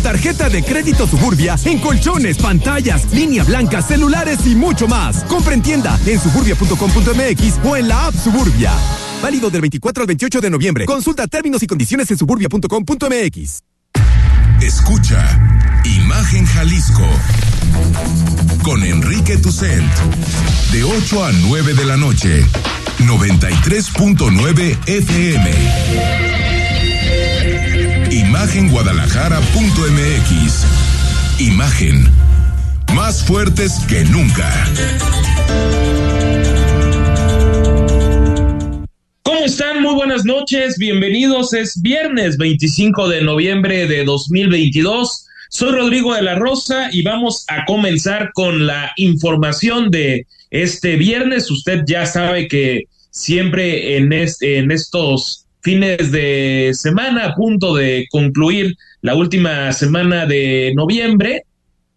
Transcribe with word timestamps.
tarjeta 0.00 0.48
de 0.48 0.62
crédito 0.62 1.06
Suburbia 1.06 1.56
en 1.64 1.78
colchones, 1.78 2.38
pantallas, 2.38 3.12
línea 3.12 3.44
blanca, 3.44 3.82
celulares 3.82 4.46
y 4.46 4.54
mucho 4.54 4.88
más. 4.88 5.24
Compra 5.24 5.54
en 5.54 5.62
tienda 5.62 5.98
en 6.06 6.20
suburbia.com.mx 6.20 7.64
o 7.64 7.76
en 7.76 7.88
la 7.88 8.06
app 8.06 8.14
Suburbia. 8.14 8.72
Válido 9.22 9.50
del 9.50 9.60
24 9.62 10.02
al 10.02 10.06
28 10.06 10.40
de 10.40 10.50
noviembre. 10.50 10.86
Consulta 10.86 11.26
términos 11.26 11.62
y 11.62 11.66
condiciones 11.66 12.10
en 12.10 12.18
suburbia.com.mx. 12.18 13.62
Escucha 14.60 15.80
Imagen 15.84 16.44
Jalisco 16.44 17.06
con 18.64 18.82
Enrique 18.82 19.36
Tucent 19.36 19.88
de 20.72 20.84
8 20.84 21.24
a 21.24 21.32
9 21.32 21.74
de 21.74 21.84
la 21.84 21.96
noche 21.96 22.44
93.9 22.98 24.78
FM 24.86 26.27
Imagenguadalajara.mx 28.18 30.66
Imagen 31.38 32.02
más 32.92 33.22
fuertes 33.22 33.78
que 33.88 34.02
nunca. 34.06 34.52
¿Cómo 39.22 39.44
están? 39.44 39.82
Muy 39.82 39.94
buenas 39.94 40.24
noches, 40.24 40.78
bienvenidos. 40.78 41.52
Es 41.52 41.80
viernes 41.80 42.38
25 42.38 43.08
de 43.08 43.22
noviembre 43.22 43.86
de 43.86 44.04
2022. 44.04 45.26
Soy 45.50 45.70
Rodrigo 45.70 46.12
de 46.14 46.22
la 46.22 46.34
Rosa 46.34 46.88
y 46.90 47.02
vamos 47.02 47.44
a 47.46 47.64
comenzar 47.66 48.32
con 48.34 48.66
la 48.66 48.90
información 48.96 49.92
de 49.92 50.26
este 50.50 50.96
viernes. 50.96 51.52
Usted 51.52 51.84
ya 51.86 52.04
sabe 52.04 52.48
que 52.48 52.88
siempre 53.12 53.96
en, 53.96 54.12
en 54.12 54.72
estos 54.72 55.44
fines 55.60 56.12
de 56.12 56.70
semana, 56.74 57.26
a 57.26 57.34
punto 57.34 57.74
de 57.74 58.06
concluir 58.10 58.76
la 59.02 59.14
última 59.14 59.72
semana 59.72 60.26
de 60.26 60.72
noviembre, 60.74 61.44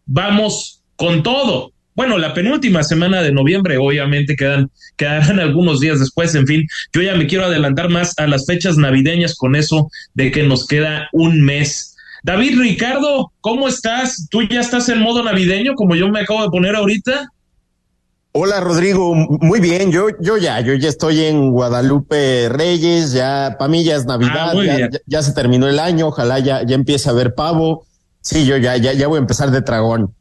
vamos 0.06 0.82
con 0.96 1.24
todo. 1.24 1.72
Bueno, 1.94 2.18
la 2.18 2.34
penúltima 2.34 2.84
semana 2.84 3.22
de 3.22 3.31
noviembre, 3.31 3.78
obviamente 3.78 4.36
quedan, 4.36 4.70
quedarán 4.98 5.40
algunos 5.42 5.80
días 5.80 6.00
después, 6.00 6.34
en 6.36 6.48
fin, 6.48 6.68
yo 6.94 7.02
ya 7.02 7.16
me 7.16 7.28
quiero 7.28 7.45
adelantar 7.45 7.90
más 7.90 8.18
a 8.18 8.28
las 8.28 8.45
fechas 8.45 8.78
navideñas 8.78 9.36
con 9.36 9.56
eso 9.56 9.90
de 10.14 10.31
que 10.31 10.44
nos 10.44 10.68
queda 10.68 11.09
un 11.12 11.42
mes. 11.42 11.96
David 12.23 12.59
Ricardo, 12.59 13.31
¿cómo 13.42 13.68
estás? 13.68 14.28
¿Tú 14.30 14.44
ya 14.44 14.62
estás 14.62 14.90
en 14.90 15.00
modo 15.00 15.23
navideño 15.23 15.73
como 15.73 15.96
yo 15.96 16.08
me 16.09 16.22
acabo 16.22 16.44
de 16.44 16.50
poner 16.50 16.75
ahorita? 16.75 17.30
Hola 18.34 18.62
Rodrigo, 18.62 19.14
muy 19.14 19.60
bien, 19.60 19.92
yo, 19.92 20.08
yo 20.22 20.38
ya, 20.38 20.62
yo 20.62 20.74
ya 20.76 20.88
estoy 20.88 21.20
en 21.20 21.52
Guadalupe 21.52 22.48
Reyes, 22.48 23.12
ya 23.12 23.58
para 23.60 23.68
mí 23.68 23.84
ya 23.84 23.98
es 23.98 24.06
Navidad, 24.06 24.54
ah, 24.58 24.90
ya, 25.06 25.22
se 25.22 25.34
terminó 25.34 25.68
el 25.68 25.80
año, 25.80 26.08
ojalá 26.08 26.40
ya, 26.40 26.64
ya 26.66 26.76
empiece 26.76 27.09
a 27.09 27.14
ver 27.14 27.36
pavo. 27.36 27.86
Sí, 28.22 28.46
yo 28.46 28.56
ya, 28.56 28.78
ya, 28.78 28.94
ya 28.94 29.08
voy 29.08 29.18
a 29.18 29.22
empezar 29.22 29.52
de 29.52 29.59
dragón. 29.59 30.16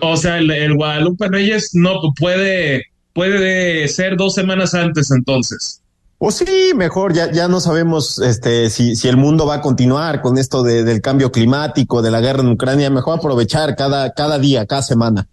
O 0.00 0.16
sea, 0.16 0.38
el, 0.38 0.74
Guadalupe 0.74 1.28
Reyes 1.28 1.70
no 1.74 2.00
puede, 2.18 2.86
puede 3.12 3.86
ser 3.86 4.16
dos 4.16 4.34
semanas 4.34 4.74
antes 4.74 5.12
entonces. 5.12 5.82
O 6.18 6.32
sí, 6.32 6.72
mejor, 6.74 7.12
ya, 7.12 7.30
ya 7.30 7.46
no 7.46 7.60
sabemos 7.60 8.18
este, 8.18 8.70
si, 8.70 8.96
si 8.96 9.06
el 9.06 9.16
mundo 9.16 9.46
va 9.46 9.56
a 9.56 9.60
continuar 9.60 10.20
con 10.20 10.36
esto 10.36 10.64
de, 10.64 10.82
del 10.82 11.00
cambio 11.00 11.30
climático, 11.30 12.02
de 12.02 12.10
la 12.10 12.20
guerra 12.20 12.42
en 12.42 12.48
Ucrania, 12.48 12.90
mejor 12.90 13.18
aprovechar 13.18 13.76
cada, 13.76 14.12
cada 14.14 14.40
día, 14.40 14.66
cada 14.66 14.82
semana. 14.82 15.28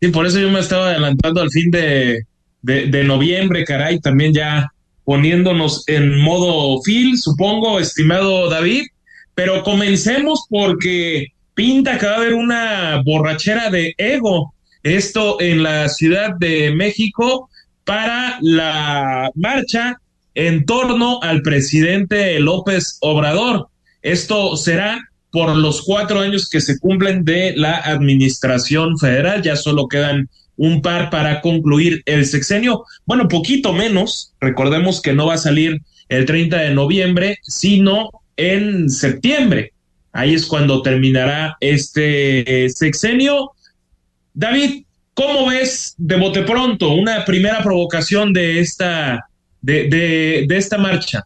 Sí, 0.00 0.08
por 0.08 0.26
eso 0.26 0.38
yo 0.40 0.50
me 0.50 0.60
estaba 0.60 0.90
adelantando 0.90 1.42
al 1.42 1.50
fin 1.50 1.70
de, 1.70 2.24
de, 2.62 3.04
noviembre, 3.04 3.64
caray, 3.64 4.00
también 4.00 4.32
ya 4.32 4.72
poniéndonos 5.04 5.84
en 5.88 6.20
modo 6.20 6.80
fil, 6.82 7.18
supongo, 7.18 7.78
estimado 7.78 8.48
David. 8.48 8.84
Pero 9.34 9.62
comencemos 9.62 10.46
porque 10.48 11.28
pinta 11.54 11.98
que 11.98 12.06
va 12.06 12.12
a 12.12 12.16
haber 12.16 12.34
una 12.34 13.02
borrachera 13.04 13.70
de 13.70 13.94
ego. 13.98 14.54
Esto 14.82 15.40
en 15.40 15.62
la 15.62 15.88
Ciudad 15.88 16.34
de 16.38 16.70
México 16.70 17.50
para 17.84 18.38
la 18.40 19.30
marcha 19.34 20.00
en 20.34 20.64
torno 20.64 21.20
al 21.22 21.42
presidente 21.42 22.38
López 22.40 22.96
Obrador. 23.00 23.68
Esto 24.00 24.56
será 24.56 25.09
por 25.30 25.56
los 25.56 25.82
cuatro 25.82 26.20
años 26.20 26.48
que 26.48 26.60
se 26.60 26.78
cumplen 26.78 27.24
de 27.24 27.54
la 27.56 27.76
administración 27.76 28.98
federal. 28.98 29.42
Ya 29.42 29.56
solo 29.56 29.88
quedan 29.88 30.28
un 30.56 30.82
par 30.82 31.10
para 31.10 31.40
concluir 31.40 32.02
el 32.06 32.26
sexenio. 32.26 32.84
Bueno, 33.06 33.28
poquito 33.28 33.72
menos. 33.72 34.34
Recordemos 34.40 35.00
que 35.00 35.14
no 35.14 35.26
va 35.26 35.34
a 35.34 35.38
salir 35.38 35.80
el 36.08 36.26
30 36.26 36.56
de 36.58 36.74
noviembre, 36.74 37.38
sino 37.42 38.10
en 38.36 38.90
septiembre. 38.90 39.72
Ahí 40.12 40.34
es 40.34 40.46
cuando 40.46 40.82
terminará 40.82 41.56
este 41.60 42.64
eh, 42.64 42.68
sexenio. 42.68 43.52
David, 44.34 44.84
¿cómo 45.14 45.46
ves 45.46 45.94
de 45.96 46.16
bote 46.16 46.42
pronto 46.42 46.90
una 46.90 47.24
primera 47.24 47.62
provocación 47.62 48.32
de 48.32 48.60
esta, 48.60 49.28
de, 49.62 49.88
de, 49.88 50.44
de 50.48 50.56
esta 50.56 50.78
marcha? 50.78 51.24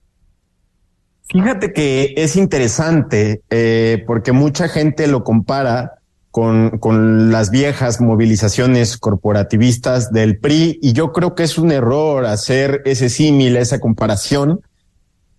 Fíjate 1.27 1.73
que 1.73 2.15
es 2.17 2.37
interesante 2.37 3.43
eh, 3.51 4.05
porque 4.07 4.33
mucha 4.33 4.69
gente 4.69 5.07
lo 5.07 5.25
compara 5.25 5.95
con, 6.31 6.79
con 6.79 7.33
las 7.33 7.51
viejas 7.51 8.01
movilizaciones 8.01 8.99
corporativistas 8.99 10.13
del 10.13 10.39
PRI 10.39 10.79
y 10.83 10.93
yo 10.93 11.13
creo 11.13 11.35
que 11.35 11.45
es 11.45 11.57
un 11.57 11.73
error 11.73 12.27
hacer 12.27 12.83
ese 12.85 13.09
símil, 13.09 13.57
esa 13.57 13.81
comparación. 13.81 14.61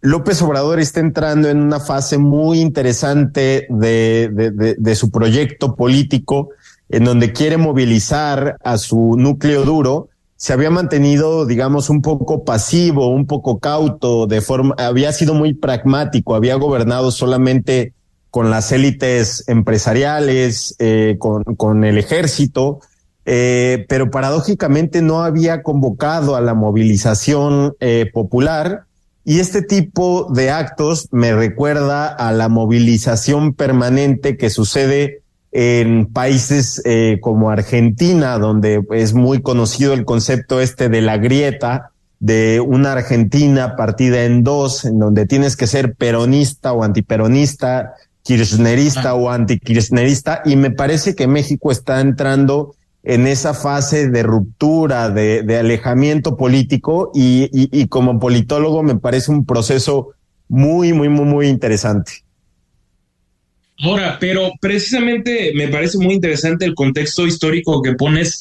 López 0.01 0.41
Obrador 0.41 0.79
está 0.79 1.01
entrando 1.01 1.49
en 1.49 1.61
una 1.61 1.79
fase 1.79 2.17
muy 2.17 2.61
interesante 2.61 3.67
de, 3.69 4.29
de, 4.31 4.75
de 4.77 4.95
su 4.95 5.11
proyecto 5.11 5.75
político 5.75 6.49
en 6.89 7.03
donde 7.03 7.31
quiere 7.31 7.57
movilizar 7.57 8.57
a 8.63 8.77
su 8.77 9.15
núcleo 9.17 9.63
duro 9.63 10.09
se 10.37 10.53
había 10.53 10.69
mantenido, 10.69 11.45
digamos, 11.45 11.89
un 11.89 12.01
poco 12.01 12.43
pasivo, 12.43 13.07
un 13.07 13.25
poco 13.25 13.59
cauto, 13.59 14.27
de 14.27 14.41
forma, 14.41 14.75
había 14.77 15.11
sido 15.13 15.33
muy 15.33 15.53
pragmático, 15.53 16.35
había 16.35 16.55
gobernado 16.55 17.11
solamente 17.11 17.93
con 18.31 18.49
las 18.49 18.73
élites 18.73 19.45
empresariales, 19.47 20.75
eh, 20.79 21.15
con, 21.19 21.43
con, 21.43 21.85
el 21.85 21.97
ejército, 21.97 22.81
eh, 23.25 23.85
pero 23.87 24.11
paradójicamente 24.11 25.01
no 25.01 25.23
había 25.23 25.63
convocado 25.63 26.35
a 26.35 26.41
la 26.41 26.53
movilización 26.53 27.75
eh, 27.79 28.09
popular. 28.13 28.83
Y 29.23 29.39
este 29.39 29.61
tipo 29.61 30.27
de 30.31 30.51
actos 30.51 31.07
me 31.11 31.33
recuerda 31.33 32.07
a 32.07 32.33
la 32.33 32.49
movilización 32.49 33.53
permanente 33.53 34.35
que 34.35 34.49
sucede 34.49 35.21
en 35.57 36.07
países 36.07 36.81
eh, 36.83 37.19
como 37.21 37.49
Argentina, 37.49 38.37
donde 38.37 38.83
es 38.91 39.13
muy 39.13 39.41
conocido 39.41 39.93
el 39.93 40.03
concepto 40.03 40.59
este 40.59 40.89
de 40.89 40.99
la 40.99 41.17
grieta, 41.17 41.91
de 42.19 42.59
una 42.59 42.91
Argentina 42.91 43.77
partida 43.77 44.25
en 44.25 44.43
dos, 44.43 44.83
en 44.83 44.99
donde 44.99 45.25
tienes 45.25 45.55
que 45.55 45.65
ser 45.65 45.95
peronista 45.95 46.73
o 46.73 46.83
antiperonista, 46.83 47.93
kirchnerista 48.23 49.11
ah. 49.11 49.15
o 49.15 49.29
antikirchnerista, 49.29 50.41
y 50.43 50.57
me 50.57 50.71
parece 50.71 51.15
que 51.15 51.25
México 51.25 51.71
está 51.71 52.01
entrando 52.01 52.75
en 53.03 53.25
esa 53.25 53.53
fase 53.53 54.09
de 54.09 54.23
ruptura, 54.23 55.09
de, 55.09 55.43
de 55.43 55.57
alejamiento 55.57 56.35
político, 56.35 57.11
y, 57.13 57.43
y, 57.53 57.69
y 57.71 57.87
como 57.87 58.19
politólogo 58.19 58.83
me 58.83 58.95
parece 58.95 59.31
un 59.31 59.45
proceso 59.45 60.09
muy, 60.49 60.91
muy, 60.91 61.07
muy, 61.07 61.25
muy 61.25 61.47
interesante. 61.47 62.24
Ahora, 63.79 64.17
pero 64.19 64.51
precisamente 64.61 65.51
me 65.53 65.67
parece 65.67 65.97
muy 65.97 66.13
interesante 66.13 66.65
el 66.65 66.75
contexto 66.75 67.27
histórico 67.27 67.81
que 67.81 67.93
pones 67.93 68.39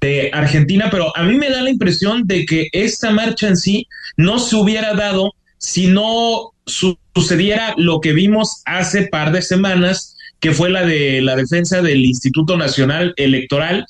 de 0.00 0.30
Argentina, 0.32 0.88
pero 0.90 1.16
a 1.16 1.22
mí 1.22 1.36
me 1.36 1.50
da 1.50 1.62
la 1.62 1.70
impresión 1.70 2.26
de 2.26 2.44
que 2.44 2.68
esta 2.72 3.10
marcha 3.10 3.48
en 3.48 3.56
sí 3.56 3.86
no 4.16 4.38
se 4.38 4.56
hubiera 4.56 4.94
dado 4.94 5.32
si 5.58 5.86
no 5.86 6.52
sucediera 6.66 7.74
lo 7.76 8.00
que 8.00 8.12
vimos 8.12 8.62
hace 8.64 9.06
par 9.06 9.32
de 9.32 9.42
semanas, 9.42 10.16
que 10.40 10.52
fue 10.52 10.70
la 10.70 10.84
de 10.84 11.22
la 11.22 11.36
defensa 11.36 11.82
del 11.82 12.04
Instituto 12.04 12.56
Nacional 12.56 13.14
Electoral, 13.16 13.86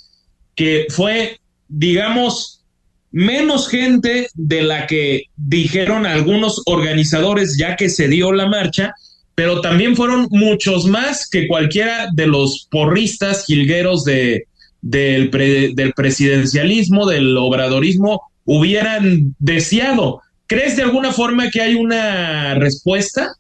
que 0.54 0.86
fue, 0.90 1.40
digamos, 1.68 2.62
menos 3.10 3.68
gente 3.68 4.28
de 4.34 4.62
la 4.62 4.86
que 4.86 5.25
dijeron 5.36 6.06
algunos 6.06 6.62
organizadores 6.66 7.56
ya 7.56 7.76
que 7.76 7.88
se 7.88 8.08
dio 8.08 8.32
la 8.32 8.46
marcha, 8.46 8.94
pero 9.34 9.61
también 9.61 9.96
fueron 9.96 10.29
muchos 10.31 10.87
más 10.87 11.29
que 11.29 11.49
cualquiera 11.49 12.08
de 12.12 12.26
los 12.26 12.69
porristas 12.70 13.44
jilgueros 13.46 14.05
de, 14.05 14.46
del, 14.81 15.31
del 15.31 15.93
presidencialismo, 15.94 17.06
del 17.06 17.37
obradorismo, 17.37 18.23
hubieran 18.44 19.34
deseado. 19.38 20.20
¿Crees 20.46 20.76
de 20.76 20.82
alguna 20.82 21.12
forma 21.12 21.50
que 21.50 21.62
hay 21.62 21.75
una 21.75 22.55
respuesta? 22.55 23.37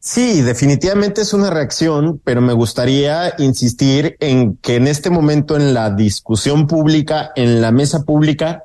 Sí, 0.00 0.40
definitivamente 0.40 1.22
es 1.22 1.32
una 1.32 1.50
reacción, 1.50 2.20
pero 2.24 2.40
me 2.40 2.52
gustaría 2.52 3.34
insistir 3.38 4.16
en 4.20 4.56
que 4.56 4.76
en 4.76 4.86
este 4.86 5.10
momento 5.10 5.56
en 5.56 5.74
la 5.74 5.90
discusión 5.90 6.68
pública, 6.68 7.32
en 7.34 7.60
la 7.60 7.72
mesa 7.72 8.04
pública, 8.04 8.62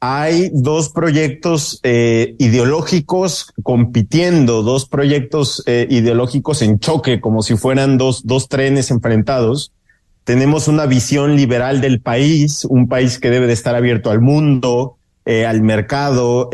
hay 0.00 0.50
dos 0.52 0.90
proyectos 0.90 1.80
eh, 1.82 2.36
ideológicos 2.38 3.52
compitiendo, 3.62 4.62
dos 4.62 4.88
proyectos 4.88 5.62
eh, 5.66 5.86
ideológicos 5.90 6.62
en 6.62 6.78
choque, 6.78 7.20
como 7.20 7.42
si 7.42 7.56
fueran 7.56 7.98
dos, 7.98 8.24
dos 8.24 8.48
trenes 8.48 8.90
enfrentados. 8.90 9.72
Tenemos 10.24 10.68
una 10.68 10.86
visión 10.86 11.36
liberal 11.36 11.80
del 11.80 12.00
país, 12.00 12.64
un 12.64 12.86
país 12.88 13.18
que 13.18 13.30
debe 13.30 13.46
de 13.46 13.54
estar 13.54 13.74
abierto 13.74 14.10
al 14.10 14.20
mundo, 14.20 14.96
eh, 15.24 15.46
al 15.46 15.62
mercado, 15.62 16.48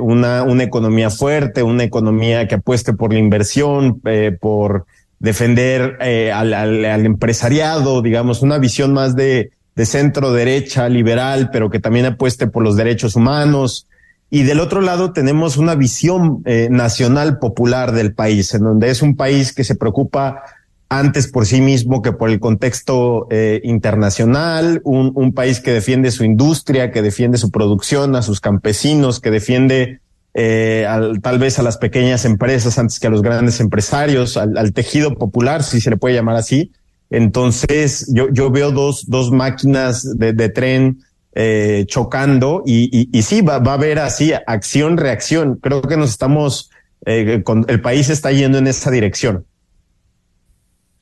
una, 0.00 0.42
una 0.42 0.62
economía 0.62 1.10
fuerte, 1.10 1.62
una 1.62 1.84
economía 1.84 2.46
que 2.46 2.56
apueste 2.56 2.92
por 2.92 3.12
la 3.12 3.18
inversión, 3.18 4.00
por 4.40 4.86
defender 5.18 5.98
al, 6.32 6.52
al, 6.54 6.84
al, 6.84 7.06
empresariado, 7.06 8.02
digamos, 8.02 8.42
una 8.42 8.58
visión 8.58 8.92
más 8.92 9.16
de, 9.16 9.50
de 9.74 9.86
centro 9.86 10.32
derecha, 10.32 10.88
liberal, 10.88 11.50
pero 11.52 11.70
que 11.70 11.80
también 11.80 12.06
apueste 12.06 12.46
por 12.46 12.62
los 12.62 12.76
derechos 12.76 13.16
humanos. 13.16 13.86
Y 14.30 14.44
del 14.44 14.60
otro 14.60 14.80
lado 14.80 15.12
tenemos 15.12 15.56
una 15.56 15.74
visión 15.74 16.42
eh, 16.44 16.68
nacional 16.70 17.38
popular 17.38 17.92
del 17.92 18.14
país, 18.14 18.54
en 18.54 18.62
donde 18.62 18.90
es 18.90 19.02
un 19.02 19.16
país 19.16 19.52
que 19.52 19.64
se 19.64 19.74
preocupa 19.74 20.42
antes 20.88 21.28
por 21.28 21.46
sí 21.46 21.60
mismo 21.60 22.02
que 22.02 22.12
por 22.12 22.30
el 22.30 22.40
contexto 22.40 23.28
eh, 23.30 23.60
internacional, 23.62 24.80
un, 24.84 25.12
un, 25.14 25.32
país 25.32 25.60
que 25.60 25.72
defiende 25.72 26.10
su 26.10 26.24
industria, 26.24 26.90
que 26.90 27.00
defiende 27.00 27.38
su 27.38 27.50
producción, 27.52 28.16
a 28.16 28.22
sus 28.22 28.40
campesinos, 28.40 29.20
que 29.20 29.30
defiende 29.30 30.00
eh, 30.34 30.86
al, 30.88 31.20
tal 31.20 31.38
vez 31.38 31.58
a 31.58 31.62
las 31.62 31.76
pequeñas 31.76 32.24
empresas 32.24 32.78
antes 32.78 33.00
que 33.00 33.08
a 33.08 33.10
los 33.10 33.22
grandes 33.22 33.60
empresarios, 33.60 34.36
al, 34.36 34.56
al, 34.58 34.72
tejido 34.72 35.16
popular, 35.16 35.62
si 35.62 35.80
se 35.80 35.90
le 35.90 35.96
puede 35.96 36.14
llamar 36.14 36.36
así. 36.36 36.72
Entonces, 37.10 38.10
yo, 38.14 38.28
yo 38.32 38.50
veo 38.50 38.70
dos, 38.70 39.06
dos 39.08 39.32
máquinas 39.32 40.16
de, 40.16 40.48
tren 40.48 41.02
eh, 41.34 41.84
chocando 41.88 42.62
y, 42.64 43.08
y, 43.12 43.22
sí, 43.22 43.42
va, 43.42 43.58
va, 43.58 43.72
a 43.72 43.74
haber 43.74 43.98
así 43.98 44.32
acción-reacción. 44.46 45.56
Creo 45.56 45.82
que 45.82 45.96
nos 45.96 46.10
estamos, 46.10 46.70
eh, 47.04 47.42
el 47.68 47.80
país 47.80 48.08
está 48.10 48.30
yendo 48.30 48.58
en 48.58 48.68
esa 48.68 48.90
dirección. 48.92 49.44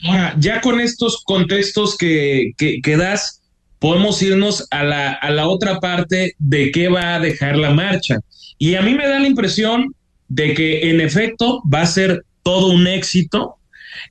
Ahora, 0.04 0.34
ya 0.38 0.60
con 0.60 0.80
estos 0.80 1.22
contextos 1.24 1.96
que, 1.96 2.52
que, 2.56 2.80
que, 2.80 2.96
das, 2.96 3.42
podemos 3.78 4.22
irnos 4.22 4.66
a 4.70 4.84
la, 4.84 5.12
a 5.12 5.30
la 5.30 5.48
otra 5.48 5.78
parte 5.80 6.34
de 6.38 6.70
qué 6.70 6.88
va 6.88 7.16
a 7.16 7.20
dejar 7.20 7.56
la 7.56 7.70
marcha. 7.70 8.20
Y 8.58 8.76
a 8.76 8.82
mí 8.82 8.94
me 8.94 9.06
da 9.06 9.18
la 9.18 9.26
impresión 9.26 9.94
de 10.28 10.54
que 10.54 10.90
en 10.90 11.00
efecto 11.00 11.62
va 11.72 11.82
a 11.82 11.86
ser 11.86 12.24
todo 12.42 12.70
un 12.72 12.86
éxito 12.86 13.56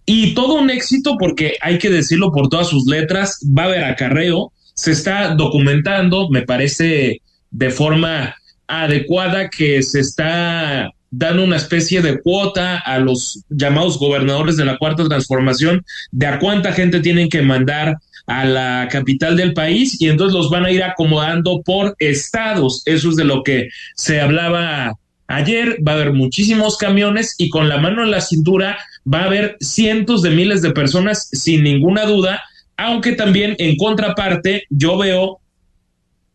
y 0.05 0.33
todo 0.33 0.55
un 0.55 0.69
éxito 0.69 1.15
porque 1.19 1.55
hay 1.61 1.77
que 1.77 1.89
decirlo 1.89 2.31
por 2.31 2.49
todas 2.49 2.67
sus 2.67 2.85
letras, 2.85 3.39
va 3.45 3.63
a 3.63 3.65
haber 3.65 3.83
acarreo, 3.83 4.51
se 4.73 4.91
está 4.91 5.35
documentando, 5.35 6.29
me 6.29 6.43
parece 6.43 7.21
de 7.51 7.69
forma 7.69 8.35
adecuada 8.67 9.49
que 9.49 9.81
se 9.81 10.01
está 10.01 10.91
dando 11.09 11.43
una 11.43 11.55
especie 11.55 12.01
de 12.01 12.19
cuota 12.21 12.77
a 12.77 12.99
los 12.99 13.43
llamados 13.49 13.97
gobernadores 13.97 14.57
de 14.57 14.65
la 14.65 14.77
cuarta 14.77 15.07
transformación 15.07 15.85
de 16.11 16.27
a 16.27 16.39
cuánta 16.39 16.73
gente 16.73 16.99
tienen 16.99 17.29
que 17.29 17.41
mandar 17.41 17.97
a 18.27 18.43
la 18.43 18.89
capital 18.91 19.37
del 19.37 19.53
país 19.53 20.01
y 20.01 20.09
entonces 20.09 20.35
los 20.35 20.49
van 20.49 20.65
a 20.65 20.71
ir 20.71 20.83
acomodando 20.83 21.61
por 21.63 21.95
estados. 21.99 22.83
Eso 22.85 23.09
es 23.09 23.15
de 23.15 23.23
lo 23.23 23.41
que 23.41 23.69
se 23.95 24.19
hablaba 24.19 24.93
ayer. 25.27 25.77
Va 25.87 25.93
a 25.93 25.95
haber 25.95 26.13
muchísimos 26.13 26.77
camiones 26.77 27.35
y 27.37 27.49
con 27.49 27.69
la 27.69 27.77
mano 27.77 28.03
en 28.03 28.11
la 28.11 28.21
cintura 28.21 28.77
va 29.11 29.21
a 29.21 29.25
haber 29.25 29.57
cientos 29.59 30.21
de 30.21 30.31
miles 30.31 30.61
de 30.61 30.71
personas 30.71 31.29
sin 31.31 31.63
ninguna 31.63 32.05
duda, 32.05 32.43
aunque 32.75 33.13
también 33.13 33.55
en 33.57 33.75
contraparte 33.77 34.63
yo 34.69 34.97
veo 34.97 35.39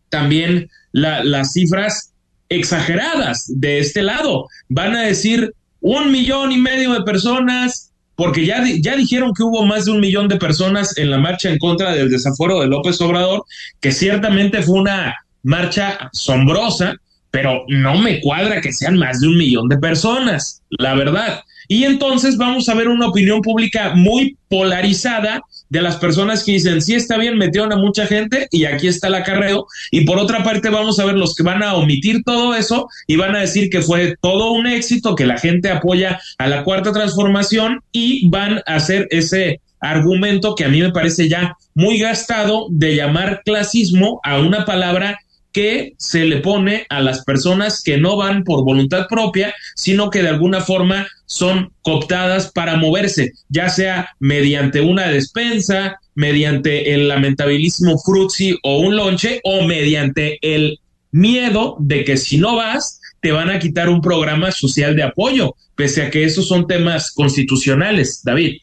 también 0.09 0.69
la, 0.93 1.25
las 1.25 1.53
cifras 1.53 2.13
exageradas 2.49 3.45
de 3.49 3.79
este 3.79 4.03
lado. 4.03 4.47
Van 4.69 4.95
a 4.95 5.03
decir 5.03 5.53
un 5.81 6.13
millón 6.13 6.53
y 6.53 6.59
medio 6.59 6.93
de 6.93 7.03
personas, 7.03 7.93
porque 8.15 8.47
ya, 8.47 8.63
ya 8.81 8.97
dijeron 8.97 9.33
que 9.35 9.43
hubo 9.43 9.65
más 9.65 9.87
de 9.87 9.93
un 9.93 10.01
millón 10.01 10.29
de 10.29 10.37
personas 10.37 10.97
en 10.97 11.11
la 11.11 11.19
marcha 11.19 11.51
en 11.51 11.59
contra 11.59 11.93
del 11.93 12.11
desafuero 12.11 12.61
de 12.61 12.69
López 12.69 13.01
Obrador, 13.01 13.45
que 13.81 13.91
ciertamente 13.91 14.63
fue 14.63 14.81
una 14.81 15.15
marcha 15.43 16.11
asombrosa, 16.13 16.95
pero 17.31 17.65
no 17.69 17.99
me 17.99 18.21
cuadra 18.21 18.61
que 18.61 18.73
sean 18.73 18.99
más 18.99 19.21
de 19.21 19.29
un 19.29 19.39
millón 19.39 19.69
de 19.69 19.79
personas, 19.79 20.63
la 20.71 20.95
verdad. 20.95 21.43
Y 21.73 21.85
entonces 21.85 22.37
vamos 22.37 22.69
a 22.69 22.75
ver 22.75 22.87
una 22.87 23.09
opinión 23.09 23.41
pública 23.41 23.95
muy 23.95 24.37
polarizada 24.51 25.41
de 25.71 25.81
las 25.81 25.97
personas 25.97 26.45
que 26.45 26.53
dicen, 26.53 26.83
sí 26.83 26.95
está 26.95 27.17
bien, 27.17 27.39
metieron 27.39 27.73
a 27.73 27.77
mucha 27.77 28.07
gente 28.07 28.47
y 28.51 28.67
aquí 28.67 28.89
está 28.89 29.09
el 29.09 29.15
acarreo. 29.15 29.65
Y 29.91 30.03
por 30.05 30.19
otra 30.19 30.45
parte 30.45 30.69
vamos 30.69 30.99
a 30.99 31.07
ver 31.07 31.15
los 31.15 31.35
que 31.35 31.43
van 31.43 31.63
a 31.63 31.73
omitir 31.77 32.25
todo 32.25 32.55
eso 32.55 32.89
y 33.07 33.17
van 33.17 33.35
a 33.37 33.41
decir 33.41 33.71
que 33.71 33.81
fue 33.81 34.17
todo 34.21 34.53
un 34.53 34.67
éxito, 34.67 35.15
que 35.15 35.25
la 35.25 35.39
gente 35.39 35.71
apoya 35.71 36.21
a 36.37 36.47
la 36.47 36.63
cuarta 36.63 36.93
transformación 36.93 37.81
y 37.91 38.29
van 38.29 38.59
a 38.67 38.75
hacer 38.75 39.09
ese 39.11 39.63
argumento 39.81 40.55
que 40.55 40.67
a 40.67 40.69
mí 40.69 40.83
me 40.83 40.93
parece 40.93 41.27
ya 41.27 41.57
muy 41.75 41.99
gastado 41.99 42.67
de 42.69 42.97
llamar 42.97 43.41
clasismo 43.47 44.21
a 44.25 44.41
una 44.41 44.67
palabra 44.67 45.21
que 45.53 45.93
se 45.99 46.25
le 46.25 46.39
pone 46.39 46.87
a 46.89 47.01
las 47.01 47.25
personas 47.25 47.83
que 47.83 47.99
no 47.99 48.17
van 48.17 48.43
por 48.45 48.65
voluntad 48.65 49.07
propia, 49.09 49.55
sino 49.77 50.11
que 50.11 50.23
de 50.23 50.29
alguna 50.29 50.61
forma 50.61 51.07
son 51.27 51.73
cooptadas 51.83 52.51
para 52.53 52.77
moverse, 52.77 53.33
ya 53.49 53.69
sea 53.69 54.09
mediante 54.19 54.81
una 54.81 55.09
despensa, 55.09 55.99
mediante 56.15 56.95
el 56.95 57.09
lamentabilísimo 57.09 57.99
frutzi 57.99 58.59
o 58.63 58.81
un 58.81 58.97
lonche, 58.97 59.41
o 59.45 59.65
mediante 59.65 60.39
el 60.43 60.81
miedo 61.11 61.77
de 61.79 62.05
que 62.05 62.17
si 62.17 62.39
no 62.39 62.57
vas, 62.57 63.01
te 63.21 63.33
van 63.33 63.51
a 63.51 63.59
quitar 63.59 63.89
un 63.89 64.01
programa 64.01 64.51
social 64.51 64.97
de 64.97 65.05
apoyo, 65.05 65.55
pese 65.77 66.03
a 66.03 66.11
que 66.11 66.25
esos 66.25 66.49
son 66.49 66.67
temas 66.67 67.13
constitucionales, 67.13 68.23
David. 68.25 68.59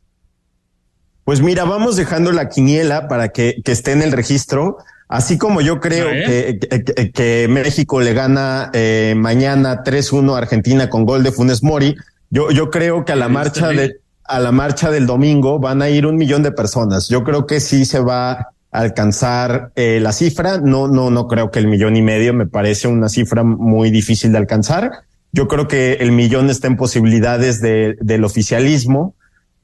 Pues 1.23 1.41
mira, 1.41 1.63
vamos 1.63 1.95
dejando 1.95 2.31
la 2.31 2.49
quiniela 2.49 3.07
para 3.07 3.29
que, 3.29 3.61
que 3.63 3.71
esté 3.71 3.91
en 3.91 4.01
el 4.01 4.11
registro. 4.11 4.77
Así 5.09 5.39
como 5.39 5.59
yo 5.59 5.79
creo 5.79 6.07
que, 6.07 6.59
que, 6.59 7.11
que, 7.11 7.47
México 7.49 7.99
le 7.99 8.13
gana 8.13 8.69
eh, 8.73 9.15
mañana 9.17 9.83
3-1 9.83 10.35
a 10.35 10.37
Argentina 10.37 10.87
con 10.87 11.03
gol 11.03 11.23
de 11.23 11.31
Funes 11.31 11.63
Mori, 11.63 11.95
yo, 12.29 12.51
yo 12.51 12.69
creo 12.69 13.03
que 13.05 13.13
a 13.13 13.15
la 13.15 13.27
marcha 13.27 13.69
de, 13.69 14.01
a 14.23 14.39
la 14.39 14.51
marcha 14.51 14.91
del 14.91 15.07
domingo 15.07 15.57
van 15.57 15.81
a 15.81 15.89
ir 15.89 16.05
un 16.05 16.15
millón 16.15 16.43
de 16.43 16.51
personas. 16.51 17.09
Yo 17.09 17.23
creo 17.23 17.47
que 17.47 17.59
sí 17.59 17.85
se 17.85 17.99
va 17.99 18.31
a 18.31 18.53
alcanzar 18.71 19.71
eh, 19.75 19.99
la 19.99 20.11
cifra. 20.11 20.59
No, 20.59 20.87
no, 20.87 21.09
no 21.09 21.27
creo 21.27 21.49
que 21.49 21.57
el 21.57 21.67
millón 21.67 21.97
y 21.97 22.03
medio 22.03 22.31
me 22.35 22.45
parece 22.45 22.87
una 22.87 23.09
cifra 23.09 23.43
muy 23.43 23.89
difícil 23.89 24.31
de 24.31 24.37
alcanzar. 24.37 24.91
Yo 25.31 25.47
creo 25.47 25.67
que 25.67 25.93
el 25.93 26.11
millón 26.11 26.51
está 26.51 26.67
en 26.67 26.77
posibilidades 26.77 27.61
de, 27.61 27.97
del 27.99 28.23
oficialismo. 28.23 29.15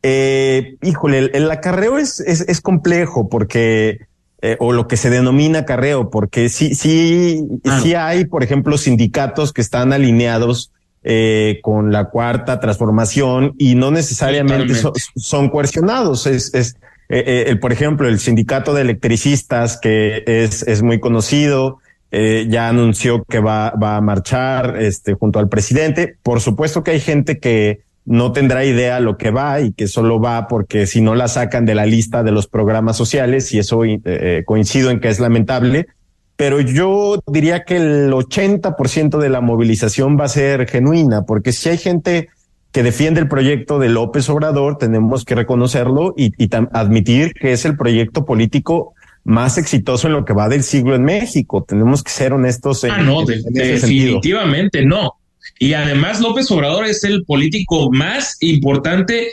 Eh, 0.02 0.78
híjole, 0.82 1.20
el, 1.20 1.32
el 1.36 1.52
acarreo 1.52 2.00
es, 2.00 2.20
es, 2.20 2.42
es 2.42 2.62
complejo 2.62 3.30
porque 3.30 4.08
eh, 4.42 4.58
o 4.60 4.74
lo 4.74 4.88
que 4.88 4.98
se 4.98 5.10
denomina 5.10 5.66
carreo, 5.66 6.10
porque 6.10 6.50
sí, 6.50 6.76
sí, 6.76 7.44
ah. 7.66 7.80
sí 7.82 7.94
hay, 7.94 8.26
por 8.26 8.44
ejemplo, 8.44 8.78
sindicatos 8.78 9.54
que 9.54 9.62
están 9.62 9.94
alineados 9.94 10.72
eh, 11.04 11.60
con 11.62 11.92
la 11.92 12.06
cuarta 12.06 12.60
transformación 12.60 13.54
y 13.58 13.76
no 13.76 13.92
necesariamente 13.92 14.76
son, 14.76 14.94
son, 15.16 15.50
coercionados. 15.50 16.26
Es, 16.26 16.54
es 16.54 16.78
eh, 17.10 17.46
el, 17.48 17.60
por 17.60 17.72
ejemplo, 17.72 18.08
el 18.08 18.20
sindicato 18.20 18.74
de 18.74 18.82
electricistas 18.82 19.78
que 19.78 20.24
es, 20.26 20.64
es 20.64 20.82
muy 20.82 21.00
conocido, 21.00 21.80
eh, 22.12 22.48
ya 22.50 22.70
anunció 22.70 23.24
que 23.24 23.40
va, 23.40 23.72
va 23.72 23.98
a 23.98 24.02
marchar 24.02 24.78
este, 24.82 25.14
junto 25.14 25.40
al 25.40 25.50
presidente. 25.50 26.16
Por 26.24 26.40
supuesto 26.42 26.84
que 26.84 26.92
hay 26.92 27.00
gente 27.00 27.40
que 27.40 27.82
no 28.06 28.32
tendrá 28.32 28.64
idea 28.64 29.00
lo 29.00 29.18
que 29.18 29.32
va 29.32 29.62
y 29.62 29.74
que 29.74 29.88
solo 29.88 30.20
va 30.20 30.48
porque 30.48 30.86
si 30.86 31.02
no 31.02 31.16
la 31.16 31.28
sacan 31.28 31.66
de 31.66 31.76
la 31.76 31.86
lista 31.86 32.24
de 32.24 32.32
los 32.32 32.48
programas 32.48 32.96
sociales 32.96 33.52
y 33.54 33.60
eso 33.60 33.84
eh, 33.84 34.44
coincido 34.46 34.92
en 34.92 35.00
que 35.00 35.10
es 35.10 35.20
lamentable, 35.20 35.88
pero 36.36 36.60
yo 36.60 37.22
diría 37.28 37.64
que 37.64 37.78
el 37.78 38.12
80% 38.12 39.18
de 39.18 39.30
la 39.30 39.42
movilización 39.42 40.18
va 40.20 40.26
a 40.26 40.30
ser 40.30 40.68
genuina, 40.68 41.24
porque 41.24 41.52
si 41.52 41.70
hay 41.70 41.78
gente 41.78 42.30
que 42.72 42.84
defiende 42.84 43.22
el 43.22 43.28
proyecto 43.28 43.80
de 43.80 43.90
López 43.90 44.30
Obrador, 44.30 44.78
tenemos 44.78 45.24
que 45.24 45.34
reconocerlo 45.34 46.14
y, 46.18 46.34
y 46.38 46.50
admitir 46.74 47.34
que 47.34 47.54
es 47.54 47.64
el 47.66 47.78
proyecto 47.78 48.26
político 48.26 48.94
más 49.24 49.58
exitoso 49.58 50.08
en 50.08 50.14
lo 50.14 50.26
que 50.26 50.34
va 50.34 50.50
del 50.50 50.62
siglo 50.62 50.94
en 50.94 51.04
México. 51.04 51.64
Tenemos 51.68 52.04
que 52.04 52.12
ser 52.12 52.34
honestos. 52.34 52.84
En, 52.84 52.92
ah, 52.92 53.02
no, 53.02 53.26
de, 53.26 53.36
en 53.36 53.54
definitivamente 53.54 54.80
sentido. 54.80 55.02
no. 55.02 55.16
Y 55.60 55.74
además 55.74 56.20
López 56.22 56.50
Obrador 56.52 56.86
es 56.86 57.04
el 57.04 57.24
político 57.24 57.92
más 57.92 58.38
importante, 58.42 59.32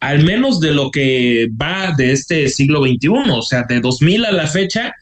al 0.00 0.24
menos 0.24 0.60
de 0.60 0.72
lo 0.72 0.90
que 0.90 1.48
va 1.60 1.92
de 1.96 2.12
este 2.12 2.48
siglo 2.48 2.82
XXI, 2.82 3.08
o 3.30 3.42
sea, 3.42 3.64
de 3.68 3.80
2000 3.80 4.24
a 4.26 4.32
la 4.32 4.46
fecha, 4.46 4.92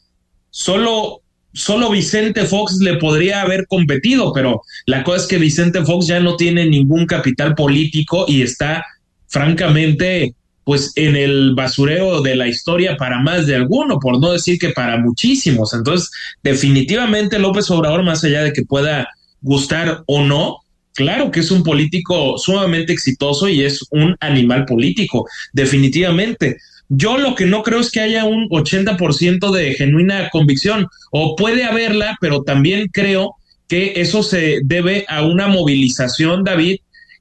solo, 0.51 1.21
solo 1.53 1.91
Vicente 1.91 2.45
Fox 2.45 2.79
le 2.81 2.97
podría 2.97 3.43
haber 3.43 3.67
competido, 3.67 4.33
pero 4.33 4.63
la 4.87 5.05
cosa 5.05 5.23
es 5.23 5.27
que 5.27 5.39
Vicente 5.39 5.85
Fox 5.85 6.07
ya 6.07 6.21
no 6.21 6.37
tiene 6.37 6.67
ningún 6.67 7.07
capital 7.07 7.55
político 7.55 8.25
y 8.29 8.43
está 8.43 8.85
francamente 9.29 10.35
pues 10.65 10.93
en 10.95 11.17
el 11.17 11.55
basurero 11.55 12.23
de 12.23 12.37
la 12.37 12.47
historia 12.47 12.97
para 12.97 13.21
más 13.21 13.47
de 13.47 13.57
alguno, 13.57 13.99
por 13.99 14.21
no 14.21 14.33
decir 14.33 14.59
que 14.59 14.71
para 14.71 14.97
muchísimos. 14.97 15.75
Entonces, 15.75 16.11
definitivamente 16.43 17.39
López 17.39 17.69
Obrador, 17.71 18.05
más 18.05 18.23
allá 18.23 18.45
de 18.45 18.53
que 18.53 18.65
pueda 18.65 19.09
gustar 19.43 20.03
o 20.07 20.25
no, 20.25 20.59
claro 20.95 21.31
que 21.31 21.41
es 21.41 21.51
un 21.51 21.63
político 21.63 22.39
sumamente 22.39 22.93
exitoso 22.93 23.49
y 23.49 23.63
es 23.63 23.85
un 23.91 24.17
animal 24.21 24.65
político, 24.65 25.27
definitivamente. 25.53 26.59
Yo 26.89 27.17
lo 27.19 27.35
que 27.35 27.47
no 27.47 27.63
creo 27.63 27.81
es 27.81 27.91
que 27.91 28.01
haya 28.01 28.25
un 28.25 28.49
80% 28.49 29.51
de 29.51 29.75
genuina 29.75 30.29
convicción, 30.31 30.89
o 31.11 31.37
puede 31.37 31.65
haberla, 31.65 32.17
pero 32.21 32.43
también 32.43 32.89
creo 32.93 33.37
que 33.69 33.95
eso 33.97 34.23
se 34.23 34.61
debe 34.65 35.07
a 35.09 35.23
una 35.23 35.49
movilización, 35.49 36.45
David, 36.45 36.81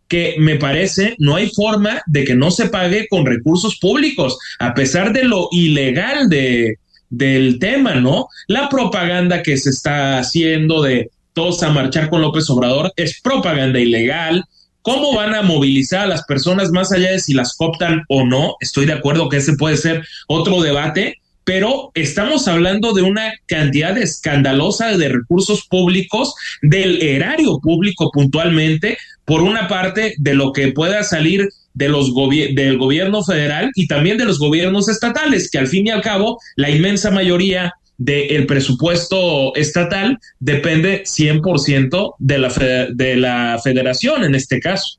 que 0.10 0.36
me 0.38 0.58
parece 0.58 1.16
no 1.20 1.38
hay 1.38 1.50
forma 1.50 2.02
de 2.06 2.26
que 2.26 2.36
no 2.36 2.52
se 2.52 2.68
pague 2.68 3.08
con 3.10 3.26
recursos 3.26 3.80
públicos, 3.80 4.38
a 4.60 4.74
pesar 4.74 5.14
de 5.14 5.24
lo 5.24 5.48
ilegal 5.54 6.28
de, 6.28 6.80
del 7.10 7.60
tema, 7.60 7.96
¿no? 7.96 8.28
La 8.48 8.68
propaganda 8.68 9.42
que 9.42 9.56
se 9.56 9.70
está 9.70 10.20
haciendo 10.20 10.82
de 10.82 11.12
todos 11.34 11.64
a 11.64 11.70
marchar 11.70 12.10
con 12.10 12.22
López 12.22 12.50
Obrador 12.50 12.92
es 12.96 13.22
propaganda 13.22 13.80
ilegal. 13.80 14.44
¿Cómo 14.82 15.16
van 15.16 15.36
a 15.36 15.44
movilizar 15.44 16.02
a 16.02 16.08
las 16.08 16.24
personas 16.24 16.72
más 16.72 16.92
allá 16.92 17.12
de 17.12 17.20
si 17.20 17.34
las 17.34 17.56
cooptan 17.56 18.04
o 18.10 18.26
no? 18.26 18.56
Estoy 18.60 18.86
de 18.86 18.94
acuerdo 18.94 19.30
que 19.30 19.38
ese 19.38 19.54
puede 19.54 19.78
ser 19.78 20.06
otro 20.28 20.62
debate, 20.62 21.18
pero 21.44 21.92
estamos 21.94 22.48
hablando 22.48 22.94
de 22.94 23.04
una 23.04 23.34
cantidad 23.46 23.98
escandalosa 23.98 24.98
de 24.98 25.10
recursos 25.10 25.68
públicos, 25.68 26.34
del 26.62 27.02
erario 27.02 27.60
público 27.60 28.10
puntualmente, 28.12 28.98
por 29.26 29.42
una 29.42 29.68
parte 29.68 30.16
de 30.18 30.34
lo 30.34 30.52
que 30.52 30.72
pueda 30.72 31.04
salir 31.04 31.48
de 31.74 31.90
los 31.90 32.14
del 32.14 32.78
gobierno 32.78 33.24
federal 33.24 33.72
y 33.76 33.88
también 33.88 34.18
de 34.18 34.26
los 34.26 34.40
gobiernos 34.40 34.90
estatales, 34.90 35.50
que 35.50 35.58
al 35.58 35.68
fin 35.68 35.88
y 35.88 35.90
al 35.90 36.02
cabo 36.02 36.40
la 36.56 36.70
inmensa 36.70 37.12
mayoría 37.12 37.74
del 38.04 38.48
presupuesto 38.48 39.54
estatal 39.56 40.20
depende 40.40 41.04
100% 41.04 42.16
de 42.18 42.38
la, 42.40 42.50
de 42.94 43.16
la 43.16 43.60
federación 43.64 44.24
en 44.24 44.34
este 44.34 44.60
caso. 44.60 44.98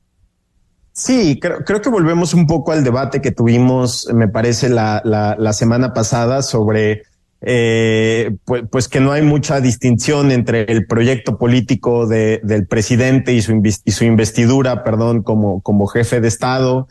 Sí, 0.93 1.39
creo, 1.41 1.65
creo, 1.65 1.81
que 1.81 1.89
volvemos 1.89 2.33
un 2.33 2.47
poco 2.47 2.71
al 2.71 2.85
debate 2.85 3.21
que 3.21 3.33
tuvimos, 3.33 4.09
me 4.13 4.29
parece, 4.29 4.69
la, 4.69 5.01
la, 5.05 5.37
la 5.39 5.53
semana 5.53 5.95
pasada 5.95 6.43
sobre 6.43 7.03
eh, 7.41 8.37
pues, 8.45 8.63
pues, 8.71 8.89
que 8.89 9.01
no 9.01 9.11
hay 9.11 9.23
mucha 9.23 9.61
distinción 9.61 10.31
entre 10.31 10.63
el 10.71 10.87
proyecto 10.87 11.39
político 11.39 12.07
de, 12.07 12.41
del 12.45 12.69
presidente 12.69 13.33
y 13.33 13.43
su, 13.43 13.61
y 13.85 13.91
su 13.91 14.05
investidura, 14.05 14.85
perdón, 14.85 15.23
como, 15.23 15.61
como 15.61 15.89
jefe 15.89 16.21
de 16.21 16.29
Estado. 16.29 16.87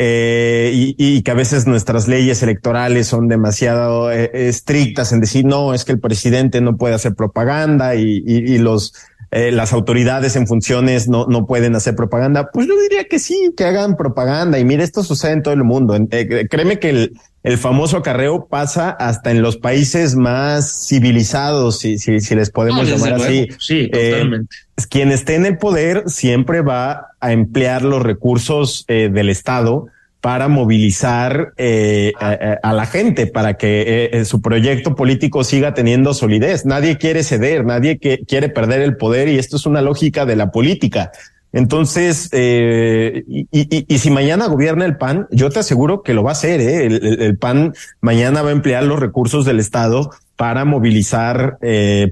Eh, 0.00 0.70
y, 0.72 0.94
y, 0.96 1.22
que 1.22 1.32
a 1.32 1.34
veces 1.34 1.66
nuestras 1.66 2.06
leyes 2.06 2.40
electorales 2.44 3.08
son 3.08 3.26
demasiado 3.26 4.12
eh, 4.12 4.30
estrictas 4.48 5.10
en 5.10 5.18
decir, 5.18 5.44
no, 5.44 5.74
es 5.74 5.84
que 5.84 5.90
el 5.90 5.98
presidente 5.98 6.60
no 6.60 6.76
puede 6.76 6.94
hacer 6.94 7.16
propaganda 7.16 7.96
y, 7.96 8.22
y 8.24 8.58
los 8.58 8.94
eh, 9.30 9.52
las 9.52 9.72
autoridades 9.72 10.36
en 10.36 10.46
funciones 10.46 11.08
no, 11.08 11.26
no 11.26 11.46
pueden 11.46 11.76
hacer 11.76 11.94
propaganda, 11.94 12.50
pues 12.50 12.66
yo 12.66 12.80
diría 12.80 13.04
que 13.04 13.18
sí, 13.18 13.52
que 13.56 13.64
hagan 13.64 13.96
propaganda. 13.96 14.58
Y 14.58 14.64
mire, 14.64 14.84
esto 14.84 15.02
sucede 15.02 15.32
en 15.32 15.42
todo 15.42 15.54
el 15.54 15.64
mundo. 15.64 15.96
Eh, 16.10 16.46
créeme 16.48 16.78
que 16.78 16.90
el, 16.90 17.12
el 17.42 17.58
famoso 17.58 17.98
acarreo 17.98 18.46
pasa 18.46 18.90
hasta 18.90 19.30
en 19.30 19.42
los 19.42 19.58
países 19.58 20.16
más 20.16 20.86
civilizados, 20.88 21.78
si, 21.78 21.98
si, 21.98 22.20
si 22.20 22.34
les 22.34 22.50
podemos 22.50 22.88
llamar 22.88 23.14
así. 23.14 23.48
Sí, 23.58 23.90
eh, 23.92 24.12
totalmente. 24.12 24.56
quien 24.88 25.12
esté 25.12 25.34
en 25.34 25.44
el 25.44 25.58
poder 25.58 26.04
siempre 26.06 26.62
va 26.62 27.08
a 27.20 27.32
emplear 27.32 27.82
los 27.82 28.02
recursos 28.02 28.84
del 28.88 29.28
Estado 29.28 29.88
para 30.20 30.48
movilizar 30.48 31.52
eh, 31.56 32.12
a, 32.18 32.72
la 32.72 32.86
gente, 32.86 33.26
para 33.26 33.54
que 33.54 33.82
eh, 33.82 34.10
eh, 34.12 34.24
su 34.24 34.42
proyecto 34.42 34.94
político 34.96 35.44
siga 35.44 35.74
teniendo 35.74 36.12
solidez. 36.12 36.66
Nadie 36.66 36.98
quiere 36.98 37.22
ceder, 37.22 37.64
nadie 37.64 37.98
que, 37.98 38.24
quiere 38.26 38.48
perder 38.48 38.80
el 38.80 38.96
poder 38.96 39.28
y 39.28 39.38
esto 39.38 39.56
es 39.56 39.66
una 39.66 39.80
lógica 39.80 40.26
de 40.26 40.36
la 40.36 40.50
política. 40.50 41.12
Entonces, 41.52 42.28
eh, 42.32 43.24
y, 43.28 43.98
si 43.98 44.10
mañana 44.10 44.48
gobierna 44.48 44.84
el 44.84 44.96
PAN, 44.96 45.28
yo 45.30 45.48
te 45.50 45.60
aseguro 45.60 46.02
que 46.02 46.14
lo 46.14 46.22
va 46.22 46.30
a 46.30 46.32
hacer. 46.32 46.60
¿eh? 46.60 46.86
El, 46.86 46.94
el, 46.94 47.22
el, 47.22 47.38
PAN 47.38 47.72
mañana 48.00 48.42
va 48.42 48.50
a 48.50 48.52
emplear 48.52 48.82
los 48.84 49.00
recursos 49.00 49.44
del 49.44 49.60
Estado 49.60 50.10
para 50.36 50.64
movilizar 50.64 51.58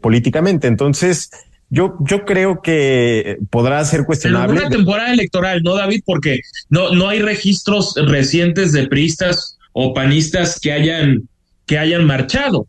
políticamente. 0.00 0.66
Entonces, 0.68 1.30
yo, 1.68 1.96
yo 2.00 2.24
creo 2.24 2.62
que 2.62 3.38
podrá 3.50 3.84
ser 3.84 4.04
cuestionable. 4.04 4.54
En 4.54 4.66
una 4.66 4.70
temporada 4.70 5.12
electoral, 5.12 5.62
¿no, 5.62 5.74
David? 5.74 6.02
Porque 6.04 6.40
no, 6.68 6.90
no 6.90 7.08
hay 7.08 7.20
registros 7.20 7.94
recientes 7.96 8.72
de 8.72 8.86
priistas 8.86 9.58
o 9.72 9.92
panistas 9.92 10.60
que 10.60 10.72
hayan, 10.72 11.28
que 11.66 11.78
hayan 11.78 12.04
marchado 12.04 12.66